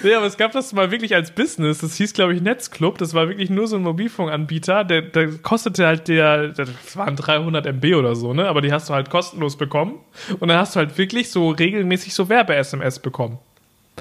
[0.02, 1.78] Nee, aber es gab das mal wirklich als Business.
[1.82, 2.98] Das hieß, glaube ich, Netzclub.
[2.98, 4.84] Das war wirklich nur so ein Mobilfunkanbieter.
[4.84, 8.48] Der, der kostete halt der, das waren 300 MB oder so, ne?
[8.48, 10.00] Aber die hast du halt kostenlos bekommen.
[10.40, 13.38] Und dann hast du halt wirklich so regelmäßig so Werbe-SMS bekommen.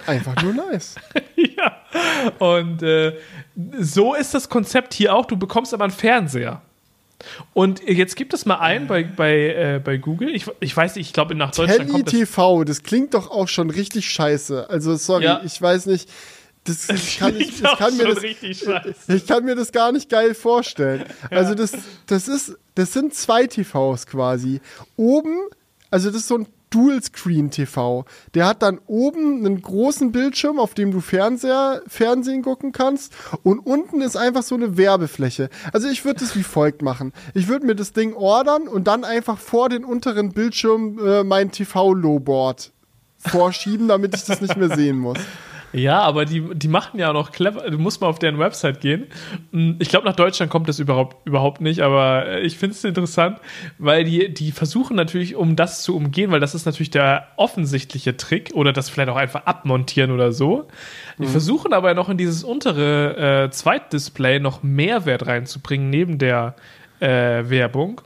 [0.07, 0.97] Einfach nur nice.
[1.37, 1.77] ja.
[2.39, 3.17] Und äh,
[3.79, 5.27] so ist das Konzept hier auch.
[5.27, 6.63] Du bekommst aber einen Fernseher.
[7.55, 10.35] Und jetzt gibt es mal ein bei, bei, äh, bei Google.
[10.35, 12.13] Ich, ich weiß nicht, ich glaube, nach Deutschland kommt das.
[12.15, 14.69] TV, das klingt doch auch schon richtig scheiße.
[14.69, 15.41] Also, sorry, Ja.
[15.45, 16.11] ich weiß nicht.
[16.65, 19.15] Das, ich, kann, ich, auch kann mir schon das, richtig scheiße.
[19.15, 21.05] ich kann mir das gar nicht geil vorstellen.
[21.31, 21.73] Also, das,
[22.07, 24.61] das, ist, das sind zwei TVs quasi.
[24.97, 25.39] Oben,
[25.91, 28.05] also, das ist so ein Dual-Screen-TV.
[28.35, 33.15] Der hat dann oben einen großen Bildschirm, auf dem du Fernseher, Fernsehen gucken kannst.
[33.43, 35.51] Und unten ist einfach so eine Werbefläche.
[35.73, 37.13] Also ich würde das wie folgt machen.
[37.35, 41.53] Ich würde mir das Ding ordern und dann einfach vor den unteren Bildschirm äh, mein
[41.53, 42.73] TV-Lowboard
[43.19, 45.19] vorschieben, damit ich das nicht mehr sehen muss.
[45.75, 47.69] Ja, aber die, die machen ja auch noch clever.
[47.69, 49.09] Du musst mal auf deren Website gehen.
[49.53, 52.85] Hm, Ich glaube, nach Deutschland kommt das überhaupt, überhaupt nicht, aber äh, ich finde es
[52.85, 53.39] interessant,
[53.79, 58.17] weil die, die versuchen natürlich, um das zu umgehen, weil das ist natürlich der offensichtliche
[58.17, 60.69] Trick oder das vielleicht auch einfach abmontieren oder so.
[61.19, 66.55] Die versuchen aber noch in dieses untere äh, Zweitdisplay noch Mehrwert reinzubringen, neben der
[67.01, 67.09] äh,
[67.51, 68.01] Werbung.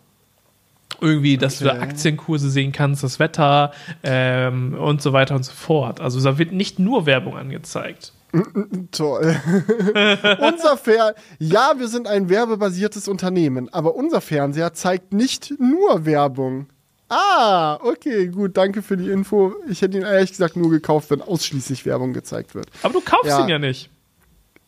[1.00, 1.78] Irgendwie, dass du Okay.
[1.78, 3.72] Aktienkurse sehen kannst, das Wetter
[4.02, 6.00] ähm, und so weiter und so fort.
[6.00, 8.12] Also da wird nicht nur Werbung angezeigt.
[8.92, 9.36] Toll.
[10.40, 16.66] unser Fer ja, wir sind ein werbebasiertes Unternehmen, aber unser Fernseher zeigt nicht nur Werbung.
[17.08, 19.54] Ah, okay, gut, danke für die Info.
[19.68, 22.66] Ich hätte ihn ehrlich gesagt nur gekauft, wenn ausschließlich Werbung gezeigt wird.
[22.82, 23.40] Aber du kaufst Ja.
[23.42, 23.88] ihn ja nicht.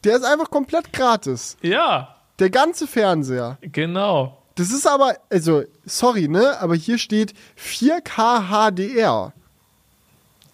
[0.05, 1.59] Der ist einfach komplett gratis.
[1.61, 3.59] Ja, Der ganze Fernseher.
[3.61, 4.39] genau.
[4.55, 6.59] Das ist aber, also, sorry, ne?
[6.61, 9.33] Aber hier steht 4K HDR.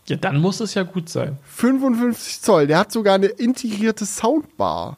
[0.07, 1.39] Ja, dann muss es ja gut sein.
[1.45, 2.67] 55 Zoll.
[2.67, 4.97] Der hat sogar eine integrierte Soundbar.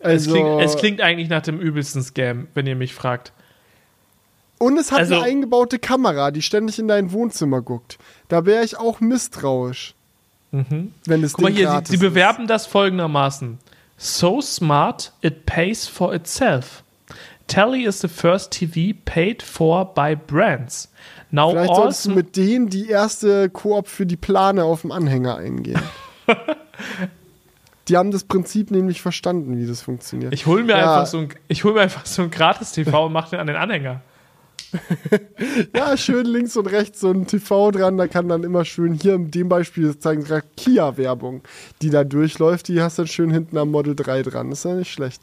[0.00, 3.32] Also, es, klingt, es klingt eigentlich nach dem übelsten Scam, wenn ihr mich fragt.
[4.58, 7.98] und es hat also- eine eingebaute Kamera, die ständig in dein Wohnzimmer guckt.
[8.28, 9.94] Da wäre ich auch misstrauisch.
[10.52, 13.58] Wenn es Guck mal hier, sie, sie bewerben das folgendermaßen.
[13.98, 16.82] So smart, it pays for itself.
[17.48, 20.90] Telly is the first TV paid for by brands.
[21.30, 24.90] Now Vielleicht all solltest du mit denen die erste Koop für die Plane auf dem
[24.92, 25.80] Anhänger eingehen.
[27.88, 30.32] die haben das Prinzip nämlich verstanden, wie das funktioniert.
[30.34, 30.94] ich hole mir, Ja.
[30.94, 33.56] einfach so ein, ich hol mir einfach so ein Gratis-TV und mache den an den
[33.56, 34.00] Anhänger.
[35.74, 39.14] Ja, schön links und rechts so ein TV dran, da kann dann immer schön, hier
[39.14, 41.42] in dem Beispiel das zeigen gerade Kia-Werbung,
[41.80, 44.50] die da durchläuft, die hast dann schön hinten am Model 3 dran.
[44.50, 45.22] ist ja nicht schlecht.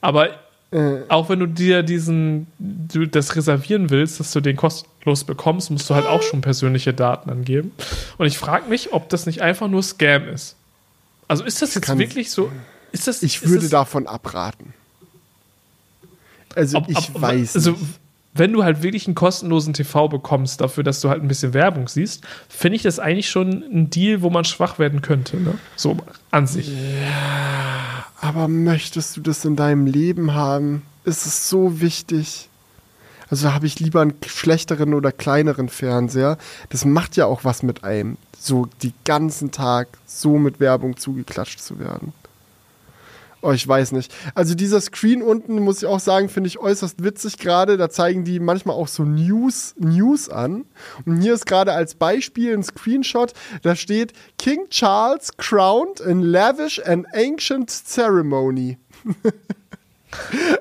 [0.00, 0.30] Aber
[0.72, 5.68] Äh, auch wenn du dir diesen, du das reservieren willst, dass du den kostenlos bekommst,
[5.72, 7.72] musst du halt auch schon persönliche Daten angeben.
[8.18, 10.54] Und ich frage mich, ob das nicht einfach nur Scam ist.
[11.26, 12.52] Also ist das jetzt kann- wirklich so?
[12.92, 14.72] Ist das, ich ist würde das, davon abraten.
[16.54, 17.82] Also ob, ich ob, weiß also, nicht.
[18.32, 21.88] Wenn du halt wirklich einen kostenlosen TV bekommst, dafür, dass du halt ein bisschen Werbung
[21.88, 25.36] siehst, finde ich das eigentlich schon ein Deal, wo man schwach werden könnte.
[25.36, 25.58] Ne?
[25.76, 25.96] So
[26.30, 26.72] an sich.
[28.20, 30.82] Aber möchtest du das in deinem Leben haben?
[31.04, 32.48] Ist es so wichtig?
[33.30, 36.36] Also habe ich lieber einen schlechteren oder kleineren Fernseher.
[36.68, 41.60] Das macht ja auch was mit einem, so die ganzen Tag so mit Werbung zugeklatscht
[41.60, 42.12] zu werden.
[43.42, 44.12] Oh, ich weiß nicht.
[44.34, 47.78] Also dieser Screen unten, muss ich auch sagen, finde ich äußerst witzig gerade.
[47.78, 50.66] Da zeigen die manchmal auch so News, News an.
[51.06, 56.82] Und hier ist gerade als Beispiel ein Screenshot, da steht King Charles crowned in lavish
[56.84, 58.78] and ancient ceremony.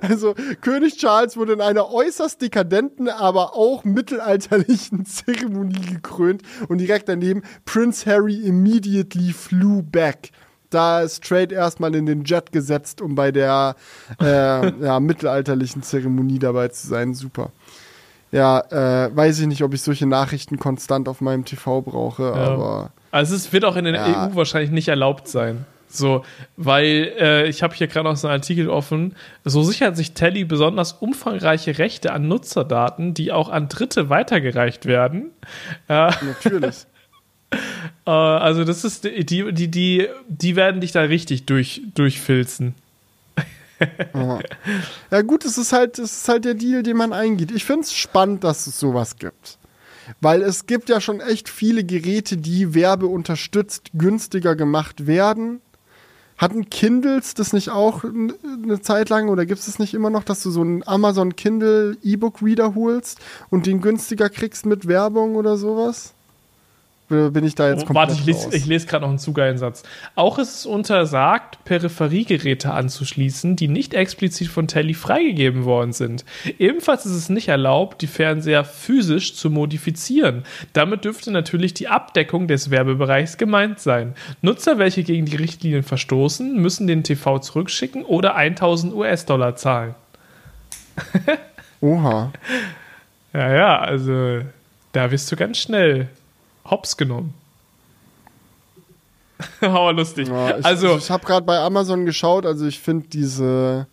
[0.02, 7.10] Also König Charles wurde in einer äußerst dekadenten, aber auch mittelalterlichen Zeremonie gekrönt und direkt
[7.10, 10.32] daneben Prince Harry immediately flew back.
[10.70, 13.76] Da ist straight erstmal in den Jet gesetzt, um bei der
[14.22, 17.14] äh, ja, mittelalterlichen Zeremonie dabei zu sein.
[17.14, 17.52] Super.
[18.32, 22.92] Ja, äh, weiß ich nicht, ob ich solche Nachrichten konstant auf meinem TV brauche, aber
[23.10, 24.28] Also es wird auch in der Ja.
[24.28, 25.66] EU wahrscheinlich nicht erlaubt sein.
[25.92, 26.24] So,
[26.56, 29.16] weil äh, ich habe hier gerade noch so einen Artikel offen.
[29.44, 35.32] So sichert sich Telly besonders umfangreiche Rechte an Nutzerdaten, die auch an Dritte weitergereicht werden.
[35.88, 36.86] Äh, natürlich.
[37.52, 42.76] Äh, also das ist die, die, die, die, werden dich da richtig durch, durchfilzen.
[44.14, 44.40] Ja.
[45.12, 47.52] ja, gut, es ist halt, es ist halt der Deal, den man eingeht.
[47.52, 49.58] Ich finde es spannend, dass es sowas gibt.
[50.22, 55.62] Weil es gibt ja schon echt viele Geräte, die werbeunterstützt günstiger gemacht werden.
[56.38, 60.24] Hatten Kindles das nicht auch eine Zeit lang oder gibt es das nicht immer noch,
[60.24, 63.20] dass du so einen Amazon Kindle E-Book Reader holst
[63.50, 66.14] und den günstiger kriegst mit Werbung oder sowas?
[67.10, 69.34] Bin ich da jetzt Oh, komplett warte, ich lese, ich lese gerade noch einen zu
[69.34, 69.82] geilen Satz.
[70.14, 76.24] Auch ist es untersagt, Peripheriegeräte anzuschließen, die nicht explizit von Telly freigegeben worden sind.
[76.60, 80.44] Ebenfalls ist es nicht erlaubt, die Fernseher physisch zu modifizieren.
[80.74, 84.14] Damit dürfte natürlich die Abdeckung des Werbebereichs gemeint sein.
[84.44, 89.96] Nutzer, welche gegen die Richtlinien verstoßen, müssen den TV zurückschicken oder 1000 US-Dollar zahlen.
[91.82, 92.32] Oha.
[93.32, 94.40] Ja, ja, also
[94.92, 96.08] da wirst du ganz schnell
[96.70, 97.34] hops genommen.
[99.62, 100.28] Aber lustig.
[100.28, 103.88] Ja, ich, also, ich habe gerade bei Amazon geschaut, also ich finde diese.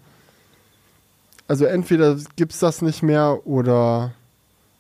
[1.49, 4.13] Also entweder gibt's das nicht mehr oder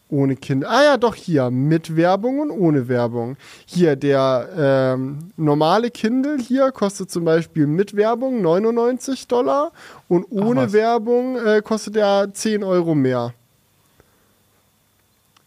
[0.08, 0.64] ohne Kind.
[0.64, 3.36] Ah ja, doch hier, mit Werbung und ohne Werbung.
[3.66, 9.72] Hier, der ähm, normale Kindle hier kostet zum Beispiel mit Werbung 99 Dollar
[10.08, 10.72] und ohne was.
[10.72, 13.34] Werbung äh, kostet er 10 Euro mehr.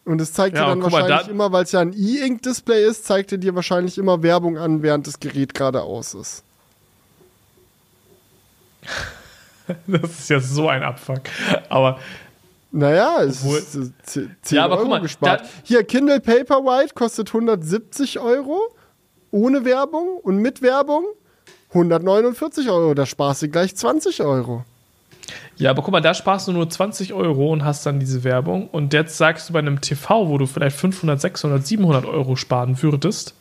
[0.10, 1.94] Und es zeigt Ja, dir dann guck mal, wahrscheinlich da- immer, weil es ja ein
[1.94, 6.44] E-Ink-Display ist, zeigt er dir wahrscheinlich immer Werbung an, während das Gerät gerade aus ist.
[9.86, 11.22] Das ist ja so ein Abfuck.
[11.70, 12.00] Aber
[12.72, 15.44] Naja, es Obwohl- ist äh, 10 10 Ja, aber Euro guck mal, gespart.
[15.64, 18.60] Hier, Kindle Paperwhite kostet 170 Euro
[19.30, 21.06] ohne Werbung und mit Werbung
[21.70, 22.96] 149 Euro.
[22.96, 24.64] Da sparst du gleich 20 Euro.
[25.60, 28.68] Ja, aber guck mal, da sparst du nur 20 Euro und hast dann diese Werbung.
[28.70, 32.82] Und jetzt sagst du bei einem TV, wo du vielleicht 500, 600, 700 Euro sparen
[32.82, 33.36] würdest,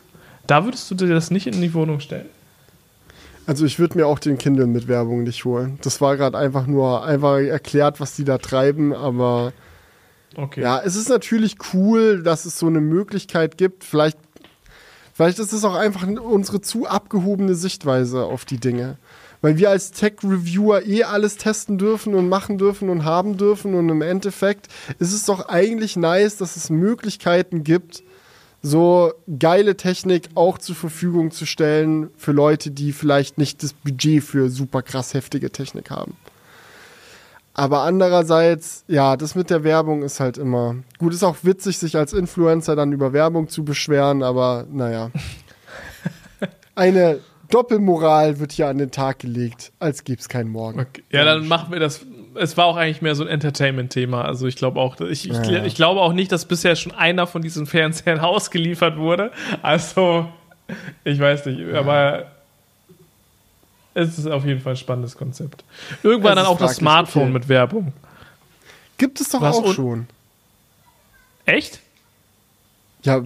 [0.45, 2.27] da würdest du dir das nicht in die Wohnung stellen.
[3.47, 5.79] Also ich würde mir auch den Kindle mit Werbung nicht holen.
[5.81, 9.53] Das war gerade einfach nur einfach erklärt, was die da treiben, aber
[10.35, 10.61] Okay.
[10.61, 13.83] Ja, es ist natürlich cool, dass es so eine Möglichkeit gibt.
[13.83, 14.17] Vielleicht,
[15.19, 18.95] Vielleicht ist es auch einfach unsere zu abgehobene Sichtweise auf die Dinge.
[19.41, 23.73] Weil wir als Tech-Reviewer eh alles testen dürfen und machen dürfen und haben dürfen.
[23.73, 24.67] Und im Endeffekt
[24.99, 28.03] ist es doch eigentlich nice, dass es Möglichkeiten gibt,
[28.61, 34.23] so geile Technik auch zur Verfügung zu stellen für Leute, die vielleicht nicht das Budget
[34.23, 36.17] für super krass heftige Technik haben.
[37.53, 40.75] Aber andererseits, ja, das mit der Werbung ist halt immer.
[40.97, 45.11] Gut, ist auch witzig, sich als Influencer dann über Werbung zu beschweren, aber naja.
[46.75, 47.19] Eine
[47.49, 50.79] Doppelmoral wird hier an den Tag gelegt, als gäbe es keinen Morgen.
[50.79, 51.03] Okay.
[51.11, 52.05] Ja, dann machen wir das.
[52.35, 54.23] Es war auch eigentlich mehr so ein Entertainment-Thema.
[54.23, 55.65] Also ich glaube auch, ich, ich, ja.
[55.65, 59.31] ich, glaube auch nicht, dass bisher schon einer von diesen Fernsehern ausgeliefert wurde.
[59.63, 60.29] Also,
[61.03, 61.79] ich weiß nicht, ja.
[61.79, 62.27] aber
[63.95, 65.63] es ist auf jeden Fall ein spannendes Konzept.
[66.03, 67.31] Irgendwann dann auch das Smartphone okay.
[67.33, 67.93] mit Werbung.
[68.97, 70.07] Gibt es doch Was auch schon.
[71.45, 71.79] Echt?
[73.03, 73.23] Ja,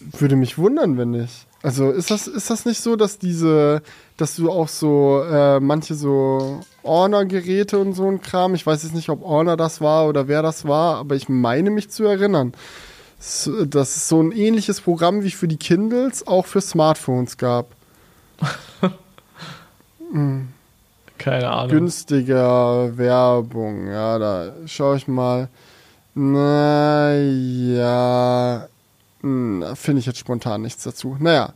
[0.00, 1.47] würde mich wundern, wenn nicht.
[1.62, 3.82] Also ist das, ist das nicht so, dass diese,
[4.16, 8.94] dass du auch so äh, manche so Honor-Geräte und so ein Kram, ich weiß jetzt
[8.94, 12.52] nicht, ob Honor das war oder wer das war, aber ich meine mich zu erinnern,
[13.18, 17.66] dass es so ein ähnliches Programm wie für die Kindles auch für Smartphones gab.
[20.12, 20.48] hm.
[21.18, 21.70] Keine Ahnung.
[21.70, 25.48] Günstiger Werbung, ja, da schaue ich mal.
[26.14, 27.58] Naja,
[29.20, 31.16] finde ich jetzt spontan nichts dazu.
[31.18, 31.52] Naja.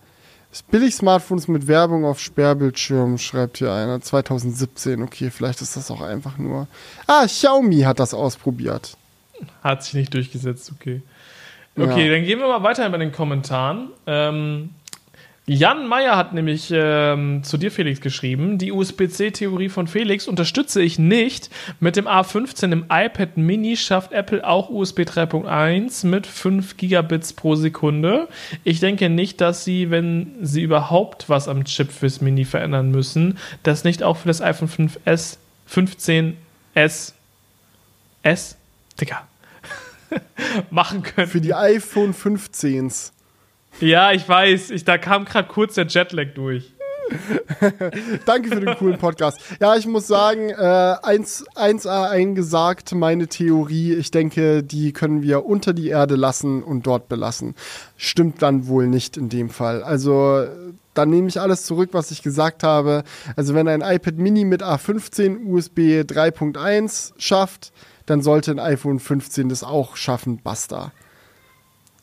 [0.70, 4.02] Billig-Smartphones mit Werbung auf Sperrbildschirm, schreibt hier einer.
[4.02, 6.68] 2017, okay, vielleicht ist das auch einfach nur.
[7.06, 8.98] Ah, Xiaomi hat das ausprobiert.
[9.62, 11.01] Hat sich nicht durchgesetzt, okay.
[11.74, 12.12] Okay, ja.
[12.12, 13.89] dann gehen wir mal weiter bei den Kommentaren.
[14.06, 14.70] Ähm,
[15.44, 21.01] Jan Meyer hat nämlich ähm, zu dir, Felix, geschrieben, die USB-C-Theorie von Felix unterstütze ich
[21.01, 21.51] nicht.
[21.81, 27.56] Mit dem A15 im iPad Mini schafft Apple auch USB 3.1 mit 5 Gigabits pro
[27.56, 28.28] Sekunde.
[28.62, 33.36] Ich denke nicht, dass sie, wenn sie überhaupt was am Chip fürs Mini verändern müssen,
[33.64, 35.39] das nicht auch für das iPhone 5S,
[35.69, 37.14] 15S,
[38.23, 38.56] S,
[39.01, 39.27] Digga,
[40.70, 41.27] machen können.
[41.27, 43.10] Für die iPhone 15s.
[43.81, 44.70] Ja, ich weiß.
[44.70, 46.73] Ich, da kam gerade kurz der Jetlag durch.
[48.27, 49.39] Danke für den coolen Podcast.
[49.61, 53.94] Ja, ich muss sagen, äh, 1, 1a eingesagt, meine Theorie.
[53.94, 57.55] Ich denke, die können wir unter die Erde lassen und dort belassen.
[57.97, 59.82] Stimmt dann wohl nicht in dem Fall.
[59.82, 60.47] Also,
[60.94, 63.05] dann nehme ich alles zurück, was ich gesagt habe.
[63.36, 67.73] Also, wenn ein iPad Mini mit A15 USB 3.1 schafft,
[68.07, 70.40] dann sollte ein iPhone 15 das auch schaffen.
[70.43, 70.93] Basta.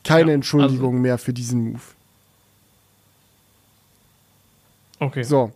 [0.04, 1.82] Keine ja, Entschuldigung also mehr für diesen Move.
[5.00, 5.24] Okay.
[5.24, 5.52] So.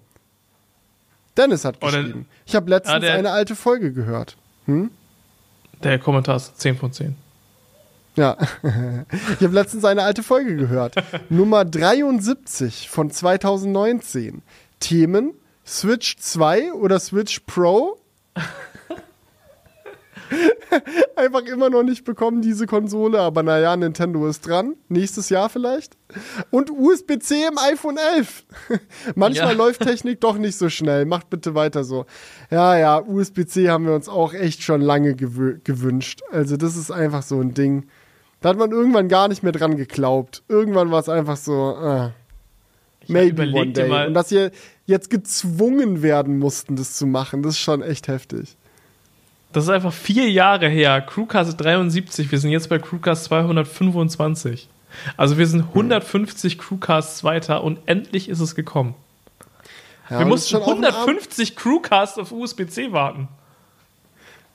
[1.36, 2.26] Dennis hat geschrieben.
[2.30, 4.38] Oh, ich habe letztens ah, der, eine alte Folge gehört.
[4.66, 4.92] Hm?
[5.84, 7.16] Der Kommentar ist 10 von 10.
[8.16, 10.96] Ja, ich habe letztens eine alte Folge gehört.
[11.30, 14.44] Nummer 73 von 2019.
[14.80, 15.34] Themen
[15.66, 17.98] Switch 2 oder Switch Pro?
[21.16, 23.20] Einfach immer noch nicht bekommen, diese Konsole.
[23.20, 24.76] Aber naja, Nintendo ist dran.
[24.90, 25.98] Nächstes Jahr vielleicht.
[26.52, 28.46] Und USB-C im iPhone 11.
[29.16, 29.58] Manchmal ja.
[29.58, 31.06] läuft Technik doch nicht so schnell.
[31.06, 32.06] Macht bitte weiter so.
[32.50, 36.22] Ja, ja, USB-C haben wir uns auch echt schon lange gewü gewünscht.
[36.32, 37.88] Also, das ist einfach so ein Ding.
[38.42, 40.44] Da hat man irgendwann gar nicht mehr dran geglaubt.
[40.50, 42.10] Irgendwann war es einfach so, äh,
[43.08, 44.08] maybe one day.
[44.08, 44.52] Und dass wir
[44.86, 48.58] jetzt gezwungen werden mussten, das zu machen, das ist schon echt heftig.
[49.54, 51.02] Das ist einfach vier Jahre her.
[51.02, 52.32] Crewcast 73.
[52.32, 54.68] Wir sind jetzt bei Crewcast 225.
[55.16, 58.96] Also wir sind 150 Crewcasts weiter und endlich ist es gekommen.
[60.10, 63.28] Ja, wir mussten 150 Crewcasts auf USB-C warten.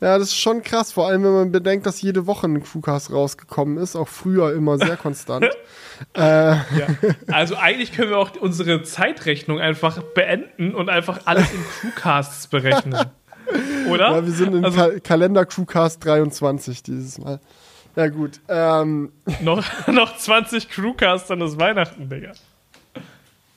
[0.00, 3.12] Ja, das ist schon krass, vor allem wenn man bedenkt, dass jede Woche ein Crewcast
[3.12, 5.46] rausgekommen ist, auch früher immer sehr konstant.
[6.14, 6.20] äh.
[6.20, 6.62] ja.
[7.32, 13.10] Also eigentlich können wir auch unsere Zeitrechnung einfach beenden und einfach alles in Crewcasts berechnen.
[13.90, 14.10] Oder?
[14.10, 17.40] Ja, wir sind in also, Ka Kalender Crewcast 23 dieses Mal.
[17.96, 18.40] Ja, gut.
[18.48, 19.12] Ähm.
[19.42, 22.32] Noch, noch 20 Crewcasts, dann ist Weihnachten, Digga.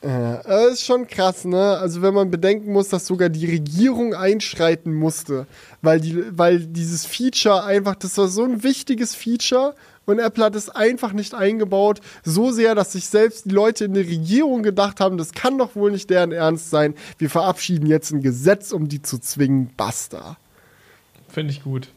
[0.03, 1.77] Ja, das ist schon krass, ne?
[1.77, 5.45] Also wenn man bedenken muss, dass sogar die Regierung einschreiten musste,
[5.83, 9.75] weil, die, weil dieses Feature einfach, das war so ein wichtiges Feature
[10.05, 13.93] und Apple hat es einfach nicht eingebaut, so sehr, dass sich selbst die Leute in
[13.93, 16.95] der Regierung gedacht haben, das kann doch wohl nicht deren Ernst sein.
[17.19, 19.69] Wir verabschieden jetzt ein Gesetz, um die zu zwingen.
[19.77, 20.37] Basta.
[21.29, 21.89] Finde ich gut.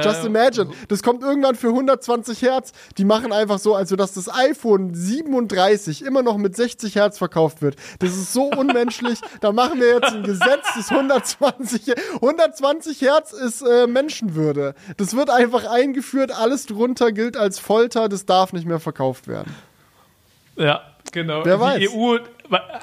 [0.00, 2.72] Just äh, imagine, das kommt irgendwann für 120 Hertz.
[2.98, 7.62] Die machen einfach so, also dass das iPhone 37 immer noch mit 60 Hertz verkauft
[7.62, 7.76] wird.
[7.98, 9.18] Das ist so unmenschlich.
[9.40, 14.74] da machen wir jetzt ein Gesetz, das 120, 120 Hertz ist äh, Menschenwürde.
[14.96, 19.54] Das wird einfach eingeführt, alles drunter gilt als Folter, das darf nicht mehr verkauft werden.
[20.56, 20.82] Ja,
[21.12, 21.44] genau.
[21.44, 21.90] Wer die weiß.
[21.94, 22.16] EU,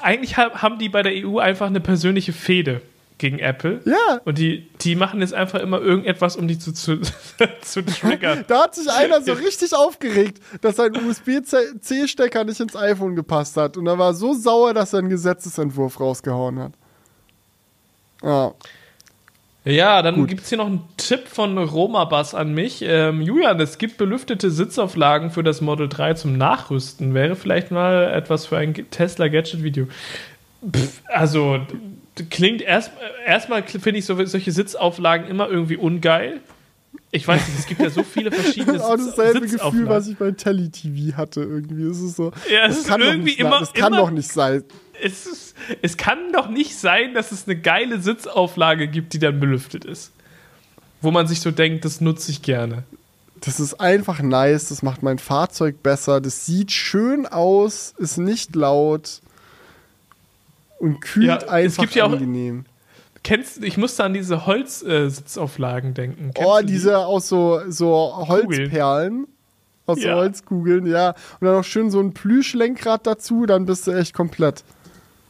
[0.02, 2.82] eigentlich ha- haben die bei der EU einfach eine persönliche Fehde
[3.20, 3.80] gegen Apple.
[3.84, 4.20] Ja.
[4.24, 7.00] Und die, die machen jetzt einfach immer irgendetwas, um die zu, zu,
[7.62, 8.44] zu triggern.
[8.48, 13.76] Da hat sich einer so richtig aufgeregt, dass sein USB-C-Stecker nicht ins iPhone gepasst hat.
[13.76, 16.72] Und er war so sauer, dass er einen Gesetzesentwurf rausgehauen hat.
[18.22, 18.54] Ja.
[19.64, 22.80] Ja, dann gibt es hier noch einen Tipp von Romabus an mich.
[22.80, 27.12] Ähm, Julian, es gibt belüftete Sitzauflagen für das Model 3 zum Nachrüsten.
[27.12, 29.86] Wäre vielleicht mal etwas für ein Tesla Gadget-Video.
[30.64, 31.60] Pff, Also,
[32.24, 32.90] klingt erst
[33.26, 36.40] erstmal finde ich so, solche Sitzauflagen immer irgendwie ungeil.
[37.12, 39.48] Ich weiß nicht, es gibt ja so viele verschiedene Das ist auch Sitz- dasselbe Gefühl,
[39.50, 39.88] Sitzauflagen.
[39.88, 41.40] was ich bei Telly-TV hatte.
[41.40, 42.32] Irgendwie ist es so.
[42.52, 43.46] Ja, es das ist kann doch irgendwie nicht sein.
[43.46, 44.64] immer- Das kann immer- doch nicht sein.
[45.02, 49.40] es, ist, es kann doch nicht sein, dass es eine geile Sitzauflage gibt, die dann
[49.40, 50.12] belüftet ist.
[51.02, 52.82] Wo man sich so denkt, das nutze ich gerne.
[53.40, 58.54] Das ist einfach nice, das macht mein Fahrzeug besser, das sieht schön aus, ist nicht
[58.54, 59.20] laut
[60.80, 62.64] und kühlt Ja, es einfach gibt ja auch- angenehm.
[63.22, 66.30] Kennst ich musste an diese Holz-Sitzauflagen denken.
[66.34, 66.66] Kennst Oh, die?
[66.66, 69.26] diese aus so, so Holzperlen.
[69.86, 70.14] Aus so Ja.
[70.16, 71.10] Holzkugeln, ja.
[71.40, 74.62] Und dann auch schön so ein Plüschlenkrad dazu, dann bist du echt komplett.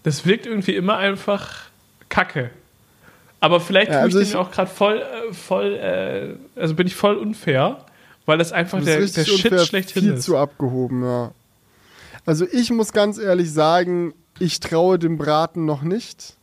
[0.03, 1.63] Das wirkt irgendwie immer einfach
[2.09, 2.51] kacke.
[3.41, 6.75] Aber vielleicht Ja, tue also ich ich- den auch gerade voll, äh, voll, äh, also
[6.75, 7.85] bin ich voll unfair,
[8.27, 10.25] weil das einfach der, der Shit schlechthin viel ist.
[10.25, 11.33] zu abgehoben, ja.
[12.27, 16.37] Also ich muss ganz ehrlich sagen, ich traue dem Braten noch nicht.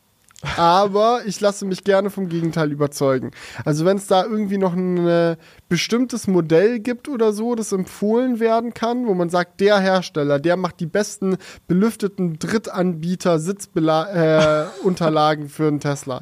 [0.55, 3.31] Aber ich lasse mich gerne vom Gegenteil überzeugen.
[3.65, 5.35] Also wenn es da irgendwie noch ein äh,
[5.67, 10.55] bestimmtes Modell gibt oder so, das empfohlen werden kann, wo man sagt, der Hersteller, der
[10.55, 11.37] macht die besten
[11.67, 16.21] belüfteten Drittanbieter Sitzunterlagen äh, für einen Tesla,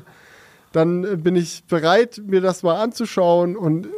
[0.72, 3.90] dann äh, bin ich bereit, mir das mal anzuschauen und äh,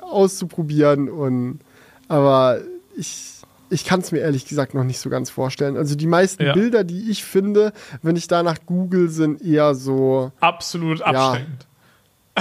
[0.00, 1.08] auszuprobieren.
[1.08, 1.60] Und
[2.08, 2.58] aber
[2.96, 3.31] ich,
[3.72, 5.76] ich kann es mir ehrlich gesagt noch nicht so ganz vorstellen.
[5.76, 6.52] Also die meisten Ja.
[6.52, 7.72] Bilder, die ich finde,
[8.02, 11.66] wenn ich danach google, sind eher so, Absolut abschreckend.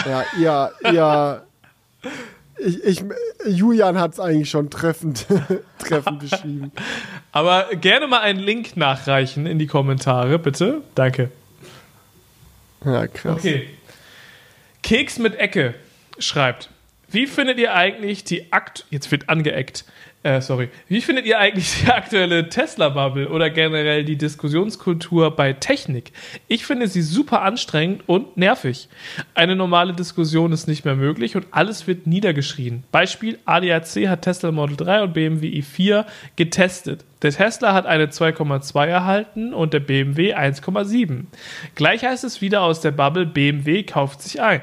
[0.05, 1.43] ja, eher, eher.
[2.63, 3.03] Ich, ich,
[3.47, 5.25] Julian hat es eigentlich schon treffend,
[5.79, 6.71] treffend beschrieben.
[7.31, 10.83] Aber gerne mal einen Link nachreichen in die Kommentare, bitte.
[10.93, 11.31] Danke.
[12.85, 13.37] Ja, krass.
[13.39, 13.67] Okay.
[14.83, 15.73] Keks mit Ecke
[16.19, 16.69] schreibt.
[17.09, 19.85] Wie findet ihr eigentlich die Akt jetzt wird angeeckt.
[20.23, 20.69] Äh, sorry.
[20.87, 26.11] Wie findet ihr eigentlich die aktuelle Tesla-Bubble oder generell die Diskussionskultur bei Technik?
[26.47, 28.87] Ich finde sie super anstrengend und nervig.
[29.33, 32.83] Eine normale Diskussion ist nicht mehr möglich und alles wird niedergeschrien.
[32.91, 37.03] Beispiel: ADAC hat Tesla Model 3 und BMW i4 getestet.
[37.21, 41.25] Der Tesla hat eine 2,2 erhalten und der BMW 1,7.
[41.75, 44.61] Gleich heißt es wieder aus der Bubble, BMW kauft sich ein.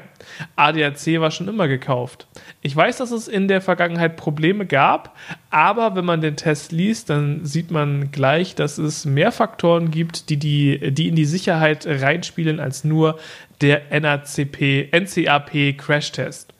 [0.57, 2.27] ADAC war schon immer gekauft.
[2.61, 5.15] Ich weiß, dass es in der Vergangenheit Probleme gab,
[5.49, 10.29] aber wenn man den Test liest, dann sieht man gleich, dass es mehr Faktoren gibt,
[10.29, 13.17] die, die, die in die Sicherheit reinspielen als nur
[13.61, 16.53] der NACP, NCAP Crash-Test.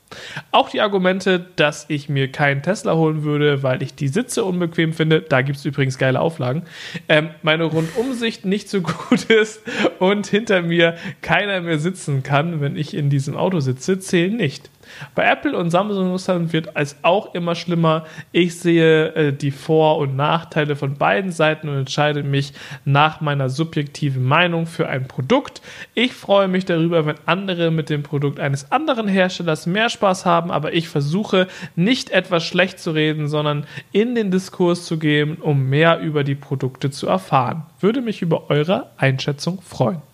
[0.52, 4.94] Auch die Argumente, dass ich mir keinen Tesla holen würde, weil ich die Sitze unbequem
[4.94, 6.64] finde, da gibt es übrigens geile Auflagen,
[7.08, 9.62] ähm, meine Rundumsicht nicht so gut ist
[10.00, 14.70] und hinter mir keiner mehr sitzen kann, wenn ich in diesem Auto sitze, zählen nicht.
[15.16, 18.06] Bei Apple und Samsung-Nutzern wird es auch immer schlimmer.
[18.32, 22.54] Ich sehe äh, die Vor- und Nachteile von beiden Seiten und entscheide mich
[22.86, 25.62] nach meiner subjektiven Meinung für ein Produkt.
[25.94, 30.52] Ich freue mich darüber, wenn andere mit dem Produkt eines anderen Herstellers mehr Spaß haben,
[30.52, 35.70] aber ich versuche nicht etwas schlecht zu reden, sondern in den Diskurs zu gehen, um
[35.70, 37.66] mehr über die Produkte zu erfahren.
[37.80, 40.09] Würde mich über eure Einschätzung freuen.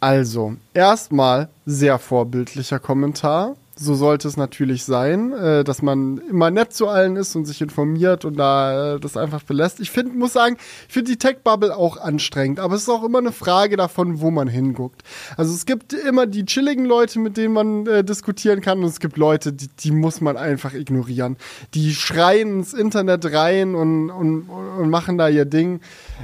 [0.00, 3.56] Also, erstmal sehr vorbildlicher Kommentar.
[3.76, 7.60] So sollte es natürlich sein, äh, dass man immer nett zu allen ist und sich
[7.60, 9.80] informiert und da äh, das einfach belässt.
[9.80, 10.56] Ich finde, muss sagen,
[10.86, 14.30] ich finde die Tech-Bubble auch anstrengend, aber es ist auch immer eine Frage davon, wo
[14.30, 15.02] man hinguckt.
[15.36, 19.00] Also es gibt immer die chilligen Leute, mit denen man äh, diskutieren kann und es
[19.00, 21.36] gibt Leute, die, die muss man einfach ignorieren.
[21.74, 25.80] Die schreien ins Internet rein und, und, und machen da ihr Ding.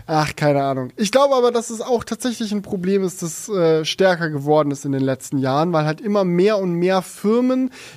[0.06, 0.90] Ach, keine Ahnung.
[0.96, 4.84] Ich glaube aber, dass es auch tatsächlich ein Problem ist, das äh, stärker geworden ist
[4.84, 7.39] in den letzten Jahren, weil halt immer mehr und mehr Firmen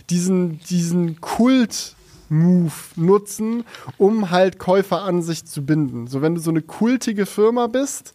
[0.10, 1.96] diesen, diesen Kult
[2.30, 3.64] Move nutzen,
[3.98, 6.08] um halt Käufer an sich zu binden.
[6.08, 8.14] So, wenn du so eine kultige Firma bist,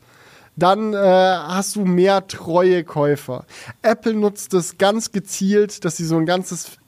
[0.56, 3.44] dann äh, hast du mehr treue Käufer.
[3.82, 6.78] Apple nutzt es ganz gezielt, dass sie so ein ganzes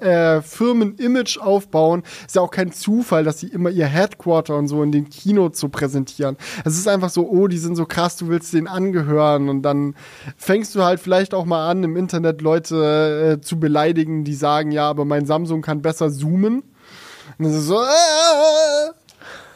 [0.00, 2.02] äh, Firmen-Image aufbauen.
[2.26, 5.60] Ist ja auch kein Zufall, dass sie immer ihr Headquarter und so in den Keynotes
[5.60, 6.36] so präsentieren.
[6.64, 9.94] Es ist einfach so, oh, die sind so krass, du willst denen angehören und dann
[10.36, 14.70] fängst du halt vielleicht auch mal an, im Internet Leute äh, zu beleidigen, die sagen,
[14.72, 16.62] ja, aber mein Samsung kann besser zoomen.
[17.38, 18.92] Und das ist so, äh,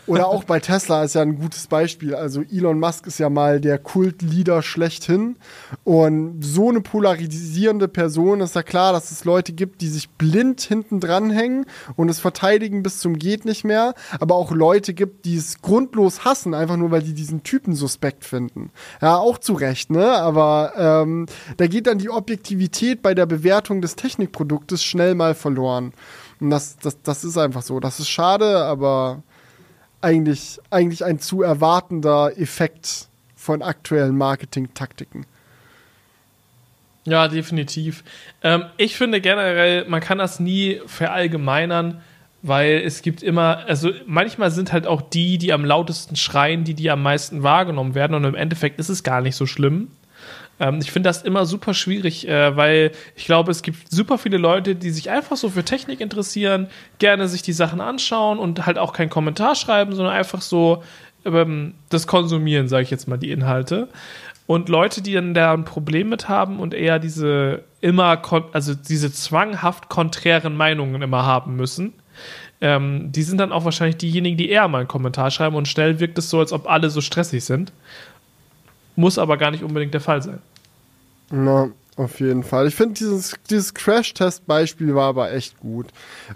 [0.09, 2.15] Oder auch bei Tesla ist ja ein gutes Beispiel.
[2.15, 5.37] Also Elon Musk ist ja mal der Kultleader schlechthin.
[5.85, 10.63] Und so eine polarisierende Person ist ja klar, dass es Leute gibt, die sich blind
[10.63, 11.67] hinten dranhängen
[11.97, 13.95] und es verteidigen bis zum geht nicht mehr.
[14.19, 18.25] Aber auch Leute gibt, die es grundlos hassen, einfach nur weil die diesen Typen suspekt
[18.25, 18.71] finden.
[19.03, 20.13] Ja, auch zu Recht, ne?
[20.13, 21.27] Aber ähm,
[21.59, 25.93] da geht dann die Objektivität bei der Bewertung des Technikproduktes schnell mal verloren.
[26.41, 27.81] Und das, das, das ist einfach so.
[27.81, 29.23] Das ist schade, aber
[30.01, 35.27] eigentlich, eigentlich ein zu erwartender Effekt von aktuellen Marketing-Taktiken.
[37.05, 38.05] Ja, definitiv.
[38.43, 42.03] Ähm, ich finde generell, man kann das nie verallgemeinern,
[42.43, 46.75] weil es gibt immer, also manchmal sind halt auch die, die am lautesten schreien, die,
[46.75, 49.89] die am meisten wahrgenommen werden und im Endeffekt ist es gar nicht so schlimm.
[50.61, 54.39] Ähm, ich finde das immer super schwierig, äh, weil ich glaube, es gibt super viele
[54.39, 56.69] Leute, die sich einfach so für Technik interessieren,
[56.99, 60.83] gerne sich die Sachen anschauen und halt auch keinen Kommentar schreiben, sondern einfach so
[61.25, 63.89] ähm, das konsumieren, sage ich jetzt mal, die Inhalte.
[64.47, 68.23] Und Leute, die dann da ein Problem mit haben und eher diese immer,
[68.53, 71.93] also diese zwanghaft konträren Meinungen immer haben müssen,
[72.61, 76.01] ähm, die sind dann auch wahrscheinlich diejenigen, die eher mal einen Kommentar schreiben und schnell
[76.01, 77.73] wirkt es so, als ob alle so stressig sind.
[78.99, 80.41] Muss aber gar nicht unbedingt der Fall sein.
[81.31, 82.69] Na, auf jeden Fall.
[82.69, 85.89] Ich finde, dieses, dieses Crash-Test-Beispiel war aber echt gut.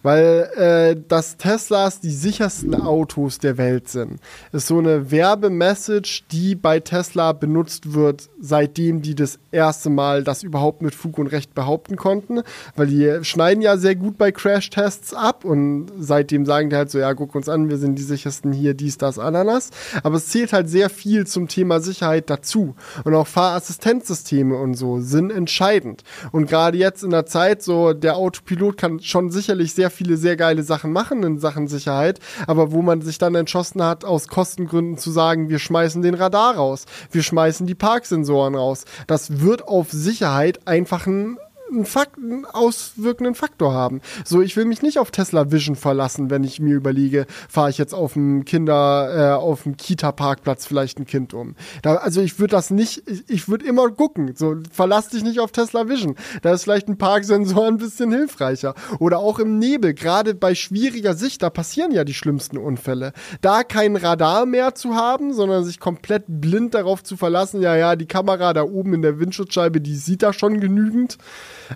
[0.02, 4.18] Weil äh, dass Teslas die sichersten Autos der Welt sind,
[4.52, 10.42] ist so eine Werbemessage, die bei Tesla benutzt wird, seitdem die das erste Mal das
[10.42, 12.42] überhaupt mit Fug und Recht behaupten konnten.
[12.74, 16.98] Weil die schneiden ja sehr gut bei Crash-Tests ab und seitdem sagen die halt so,
[16.98, 19.70] ja, guck uns an, wir sind die sichersten hier, dies, das, Ananas.
[20.02, 22.74] Aber es zählt halt sehr viel zum Thema Sicherheit dazu.
[23.04, 26.02] Und auch Fahrassistenzsysteme und so sind entscheidend entscheidend.
[26.32, 30.36] Und gerade jetzt in der Zeit, so der Autopilot kann schon sicherlich sehr viele sehr
[30.36, 34.96] geile Sachen machen in Sachen Sicherheit, aber wo man sich dann entschlossen hat, aus Kostengründen
[34.96, 39.90] zu sagen, wir schmeißen den Radar raus, wir schmeißen die Parksensoren raus, das wird auf
[39.90, 41.36] Sicherheit einfach ein
[41.72, 44.00] einen, Fakt, einen auswirkenden Faktor haben.
[44.24, 47.78] So, ich will mich nicht auf Tesla Vision verlassen, wenn ich mir überlege, fahre ich
[47.78, 51.56] jetzt auf dem Kinder, äh, auf dem Kita-Parkplatz vielleicht ein Kind um.
[51.82, 54.32] Da, also ich würde das nicht, ich, ich würde immer gucken.
[54.36, 56.16] So, verlass dich nicht auf Tesla Vision.
[56.42, 58.74] Da ist vielleicht ein Parksensor ein bisschen hilfreicher.
[58.98, 63.12] Oder auch im Nebel, gerade bei schwieriger Sicht, da passieren ja die schlimmsten Unfälle.
[63.40, 67.96] Da kein Radar mehr zu haben, sondern sich komplett blind darauf zu verlassen, ja, ja,
[67.96, 71.18] die Kamera da oben in der Windschutzscheibe, die sieht da schon genügend.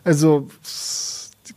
[0.05, 0.49] Also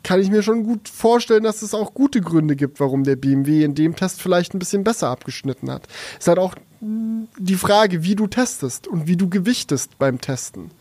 [0.03, 3.63] kann ich mir schon gut vorstellen, dass es auch gute Gründe gibt, warum der BMW
[3.63, 5.87] in dem Test vielleicht ein bisschen besser abgeschnitten hat.
[6.13, 10.71] Es ist halt auch die Frage, wie du testest und wie du gewichtest beim Testen.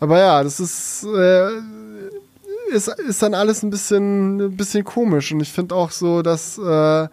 [0.00, 1.50] Aber ja, das ist, äh,
[2.70, 5.32] ist, ist dann alles ein bisschen, ein bisschen komisch.
[5.32, 7.08] Und ich finde auch so, dass, äh,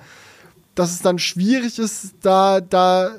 [0.73, 3.11] dass es dann schwierig ist, da, da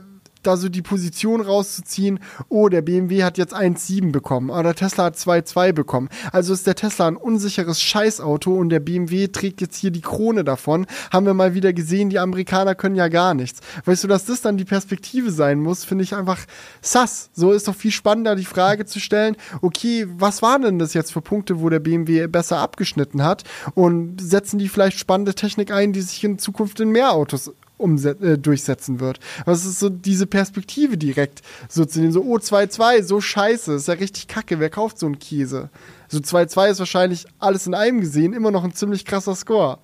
[0.43, 5.17] da so die Position rauszuziehen, oh, der BMW hat jetzt 1,7 bekommen oder Tesla hat
[5.17, 6.09] 2,2 bekommen.
[6.33, 10.45] Also ist der Tesla ein unsicheres Scheißauto und der BMW trägt jetzt hier die Krone
[10.45, 10.87] davon.
[11.13, 13.61] Haben wir mal wieder gesehen, die Amerikaner können ja gar nichts.
[13.85, 16.39] Weißt du, dass das dann die Perspektive sein muss, finde ich einfach
[16.81, 17.31] sass.
[17.33, 21.13] So ist doch viel spannender, die Frage zu stellen, okay, was waren denn das jetzt
[21.13, 23.45] für Punkte, wo der BMW besser abgeschnitten hat
[23.75, 28.39] und setzen die vielleicht spannende Technik ein, die sich in Zukunft in mehr Autos äh,
[28.39, 29.21] durchsetzen wird.
[29.45, 33.89] Was ist so diese Perspektive direkt so zu nehmen, so, oh, 2-2, so scheiße, ist
[33.89, 35.71] ja richtig kacke, wer kauft so einen Käse?
[36.09, 39.79] So 2-2 ist wahrscheinlich alles in einem gesehen immer noch ein ziemlich krasser Score.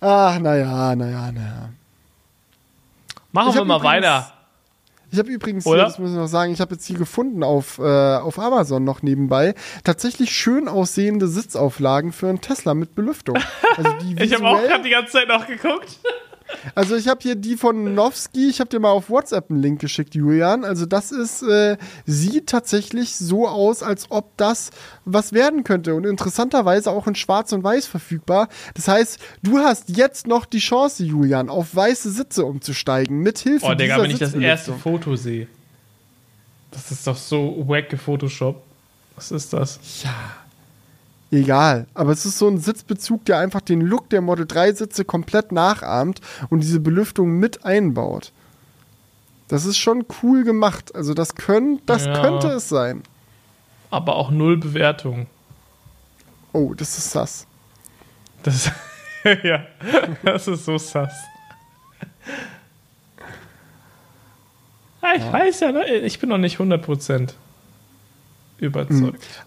[0.00, 1.70] Ach, naja, naja, naja.
[3.32, 4.32] Machen wir mal weiter.
[5.12, 7.78] Ich habe übrigens, hier, das muss ich noch sagen, ich habe jetzt hier gefunden auf,
[7.78, 13.36] äh, auf Amazon noch nebenbei tatsächlich schön aussehende Sitzauflagen für einen Tesla mit Belüftung.
[13.76, 13.90] Also
[14.20, 15.98] ich habe auch gerade die ganze Zeit noch geguckt.
[16.74, 19.80] Also ich habe hier die von Nowski, ich habe dir mal auf WhatsApp einen Link
[19.80, 20.64] geschickt, Julian.
[20.64, 24.70] Also das ist, äh, sieht tatsächlich so aus, als ob das
[25.04, 28.48] was werden könnte und interessanterweise auch in Schwarz und Weiß verfügbar.
[28.74, 33.66] Das heißt, du hast jetzt noch die Chance, Julian, auf weiße Sitze umzusteigen mit Hilfe
[33.66, 35.46] oh, Digga, wenn ich das erste Foto sehe.
[36.70, 38.62] Das ist doch so wack Photoshop.
[39.16, 39.80] Was ist das?
[40.02, 40.39] Ja
[41.30, 41.86] egal.
[41.94, 45.52] Aber es ist so ein Sitzbezug, der einfach den Look der Model 3 Sitze komplett
[45.52, 48.32] nachahmt und diese Belüftung mit einbaut.
[49.48, 50.94] Das ist schon cool gemacht.
[50.94, 52.20] Also das, können, das ja.
[52.20, 53.02] könnte es sein.
[53.90, 55.26] Aber auch null Bewertung.
[56.52, 57.46] Oh, das ist sass.
[58.42, 58.70] Das,
[59.42, 59.66] ja,
[60.22, 61.12] das ist so sass.
[65.16, 65.32] ich ja.
[65.32, 65.84] weiß ja, ne?
[65.86, 67.34] ich bin noch nicht 100%
[68.58, 69.44] überzeugt.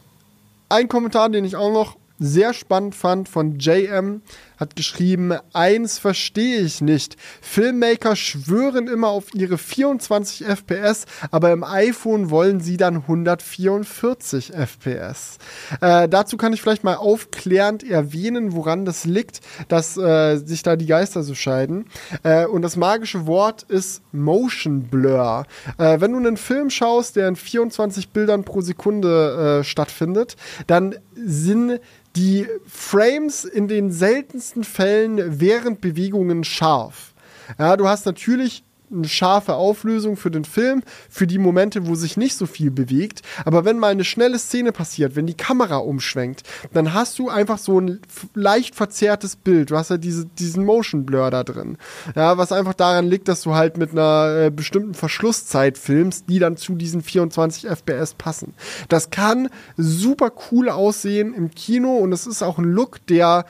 [0.74, 4.24] Ein Kommentar, den ich auch noch sehr spannend fand von JM,
[4.57, 7.17] hat geschrieben, eins verstehe ich nicht.
[7.41, 15.38] Filmmaker schwören immer auf ihre 24 FPS, aber im iPhone wollen sie dann 144 FPS.
[15.81, 20.75] Äh, dazu kann ich vielleicht mal aufklärend erwähnen, woran das liegt, dass äh, sich da
[20.75, 21.85] die Geister so scheiden.
[22.23, 25.45] Äh, und das magische Wort ist Motion Blur.
[25.77, 30.35] Äh, wenn du einen Film schaust, der in 24 Bildern pro Sekunde äh, stattfindet,
[30.67, 31.80] dann sind
[32.15, 37.14] die Frames in den seltensten Fällen während Bewegungen scharf.
[37.57, 38.64] Ja, du hast natürlich
[38.94, 43.22] eine scharfe Auflösung für den Film, für die Momente, wo sich nicht so viel bewegt.
[43.45, 46.44] Aber wenn mal eine schnelle Szene passiert, wenn die Kamera umschwenkt,
[46.74, 47.99] dann hast du einfach so ein
[48.34, 49.72] leicht verzerrtes Bild.
[49.72, 51.78] Du hast ja diese, diesen Motion Blur da drin.
[52.15, 56.40] Ja, was einfach daran liegt, dass du halt mit einer äh, bestimmten Verschlusszeit filmst, die
[56.40, 58.53] dann zu diesen 24 FPS passen.
[58.90, 63.45] Das kann super cool aussehen im Kino und es ist auch ein Look, der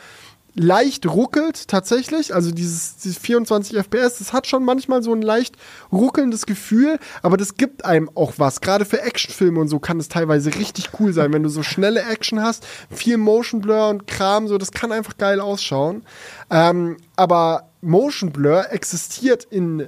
[0.56, 2.34] leicht ruckelt tatsächlich.
[2.34, 5.56] Also dieses, dieses 24 FPS, das hat schon manchmal so ein leicht
[5.92, 8.62] ruckelndes Gefühl, aber das gibt einem auch was.
[8.62, 12.04] Gerade für Actionfilme und so kann es teilweise richtig cool sein, wenn du so schnelle
[12.04, 16.04] Action hast, viel Motion Blur und Kram, so das kann einfach geil ausschauen.
[16.50, 19.88] Ähm, aber Motion Blur existiert in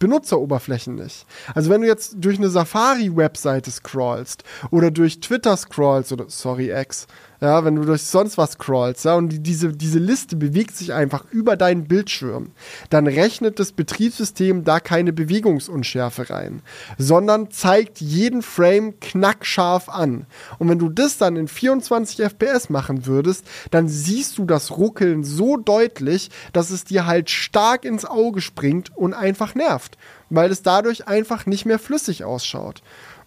[0.00, 1.26] Benutzeroberflächen nicht.
[1.54, 7.06] Also wenn du jetzt durch eine Safari-Webseite scrollst oder durch Twitter scrollst oder sorry X,
[7.40, 10.92] ja, wenn du durch sonst was scrollst, ja, und die, diese, diese Liste bewegt sich
[10.92, 12.52] einfach über deinen Bildschirm,
[12.90, 16.62] dann rechnet das Betriebssystem da keine Bewegungsunschärfe rein,
[16.98, 20.26] sondern zeigt jeden Frame knackscharf an.
[20.58, 25.24] Und wenn du das dann in 24 FPS machen würdest, dann siehst du das Ruckeln
[25.24, 29.96] so deutlich, dass es dir halt stark ins Auge springt und einfach nervt,
[30.28, 32.82] weil es dadurch einfach nicht mehr flüssig ausschaut.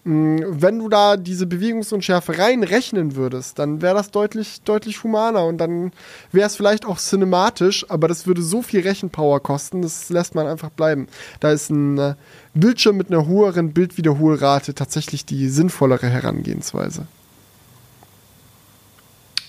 [0.05, 5.57] Mm, wenn du da diese Bewegungsunschärfe reinrechnen würdest, dann wäre das deutlich, deutlich humaner und
[5.57, 5.93] dann
[6.31, 10.45] wäre es vielleicht auch cinematisch, aber das würde so viel Rechenpower kosten, das lässt man
[10.45, 11.07] einfach bleiben.
[11.39, 12.15] Da ist ein äh,
[12.53, 17.07] Bildschirm mit einer höheren Bildwiederholrate tatsächlich die sinnvollere Herangehensweise.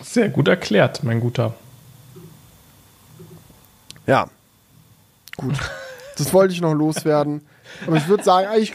[0.03, 1.55] Sehr gut erklärt, mein Guter.
[4.07, 4.29] Ja.
[5.37, 5.55] Gut.
[6.17, 7.45] Das wollte ich noch loswerden.
[7.87, 8.73] Aber ich würde sagen, eigentlich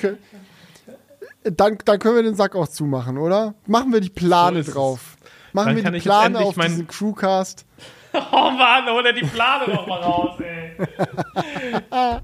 [1.44, 3.54] dann, dann können wir den Sack auch zumachen, oder?
[3.66, 5.18] Machen wir die Plane so drauf.
[5.54, 7.66] Machen dann wir die Plane auf diesen Crewcast.
[8.12, 10.76] Oh Mann, hol er die Plane noch mal raus, ey.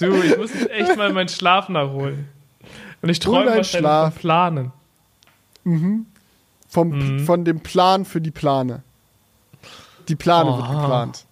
[0.00, 2.28] du, ich muss echt mal meinen Schlaf nachholen.
[3.00, 4.12] Und ich träume Schlaf.
[4.12, 4.72] von Planen.
[5.62, 6.06] Mhm.
[6.68, 7.20] Vom, mhm.
[7.20, 8.82] Von dem Plan für die Plane.
[10.08, 10.56] Die Plane oh.
[10.56, 11.26] wird geplant.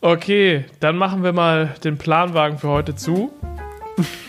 [0.00, 3.30] Okay, dann machen wir mal den Planwagen für heute zu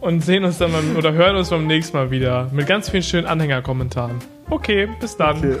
[0.00, 3.02] und sehen uns dann beim, oder hören uns beim nächsten Mal wieder mit ganz vielen
[3.02, 4.16] schönen Anhängerkommentaren.
[4.48, 5.38] Okay, bis dann.
[5.38, 5.56] Okay.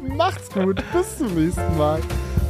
[0.16, 2.00] Macht's gut, bis zum nächsten Mal.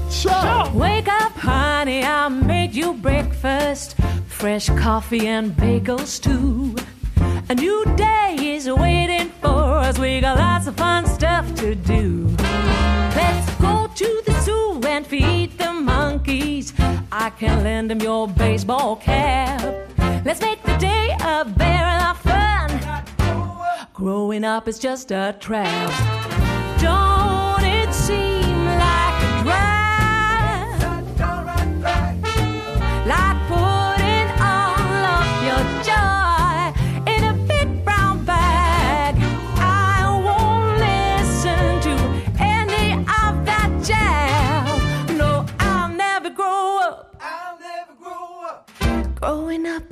[0.09, 0.69] Ciao.
[0.75, 3.97] Wake up, honey, I made you breakfast.
[4.27, 6.75] Fresh coffee and bagels too.
[7.49, 9.99] A new day is waiting for us.
[9.99, 12.29] We got lots of fun stuff to do.
[13.15, 16.73] Let's go to the zoo and feed the monkeys.
[17.13, 19.90] I can lend them your baseball cap.
[20.23, 23.87] Let's make the day a bear of fun.
[23.95, 25.91] Growing up is just a trap.
[26.81, 27.10] Don't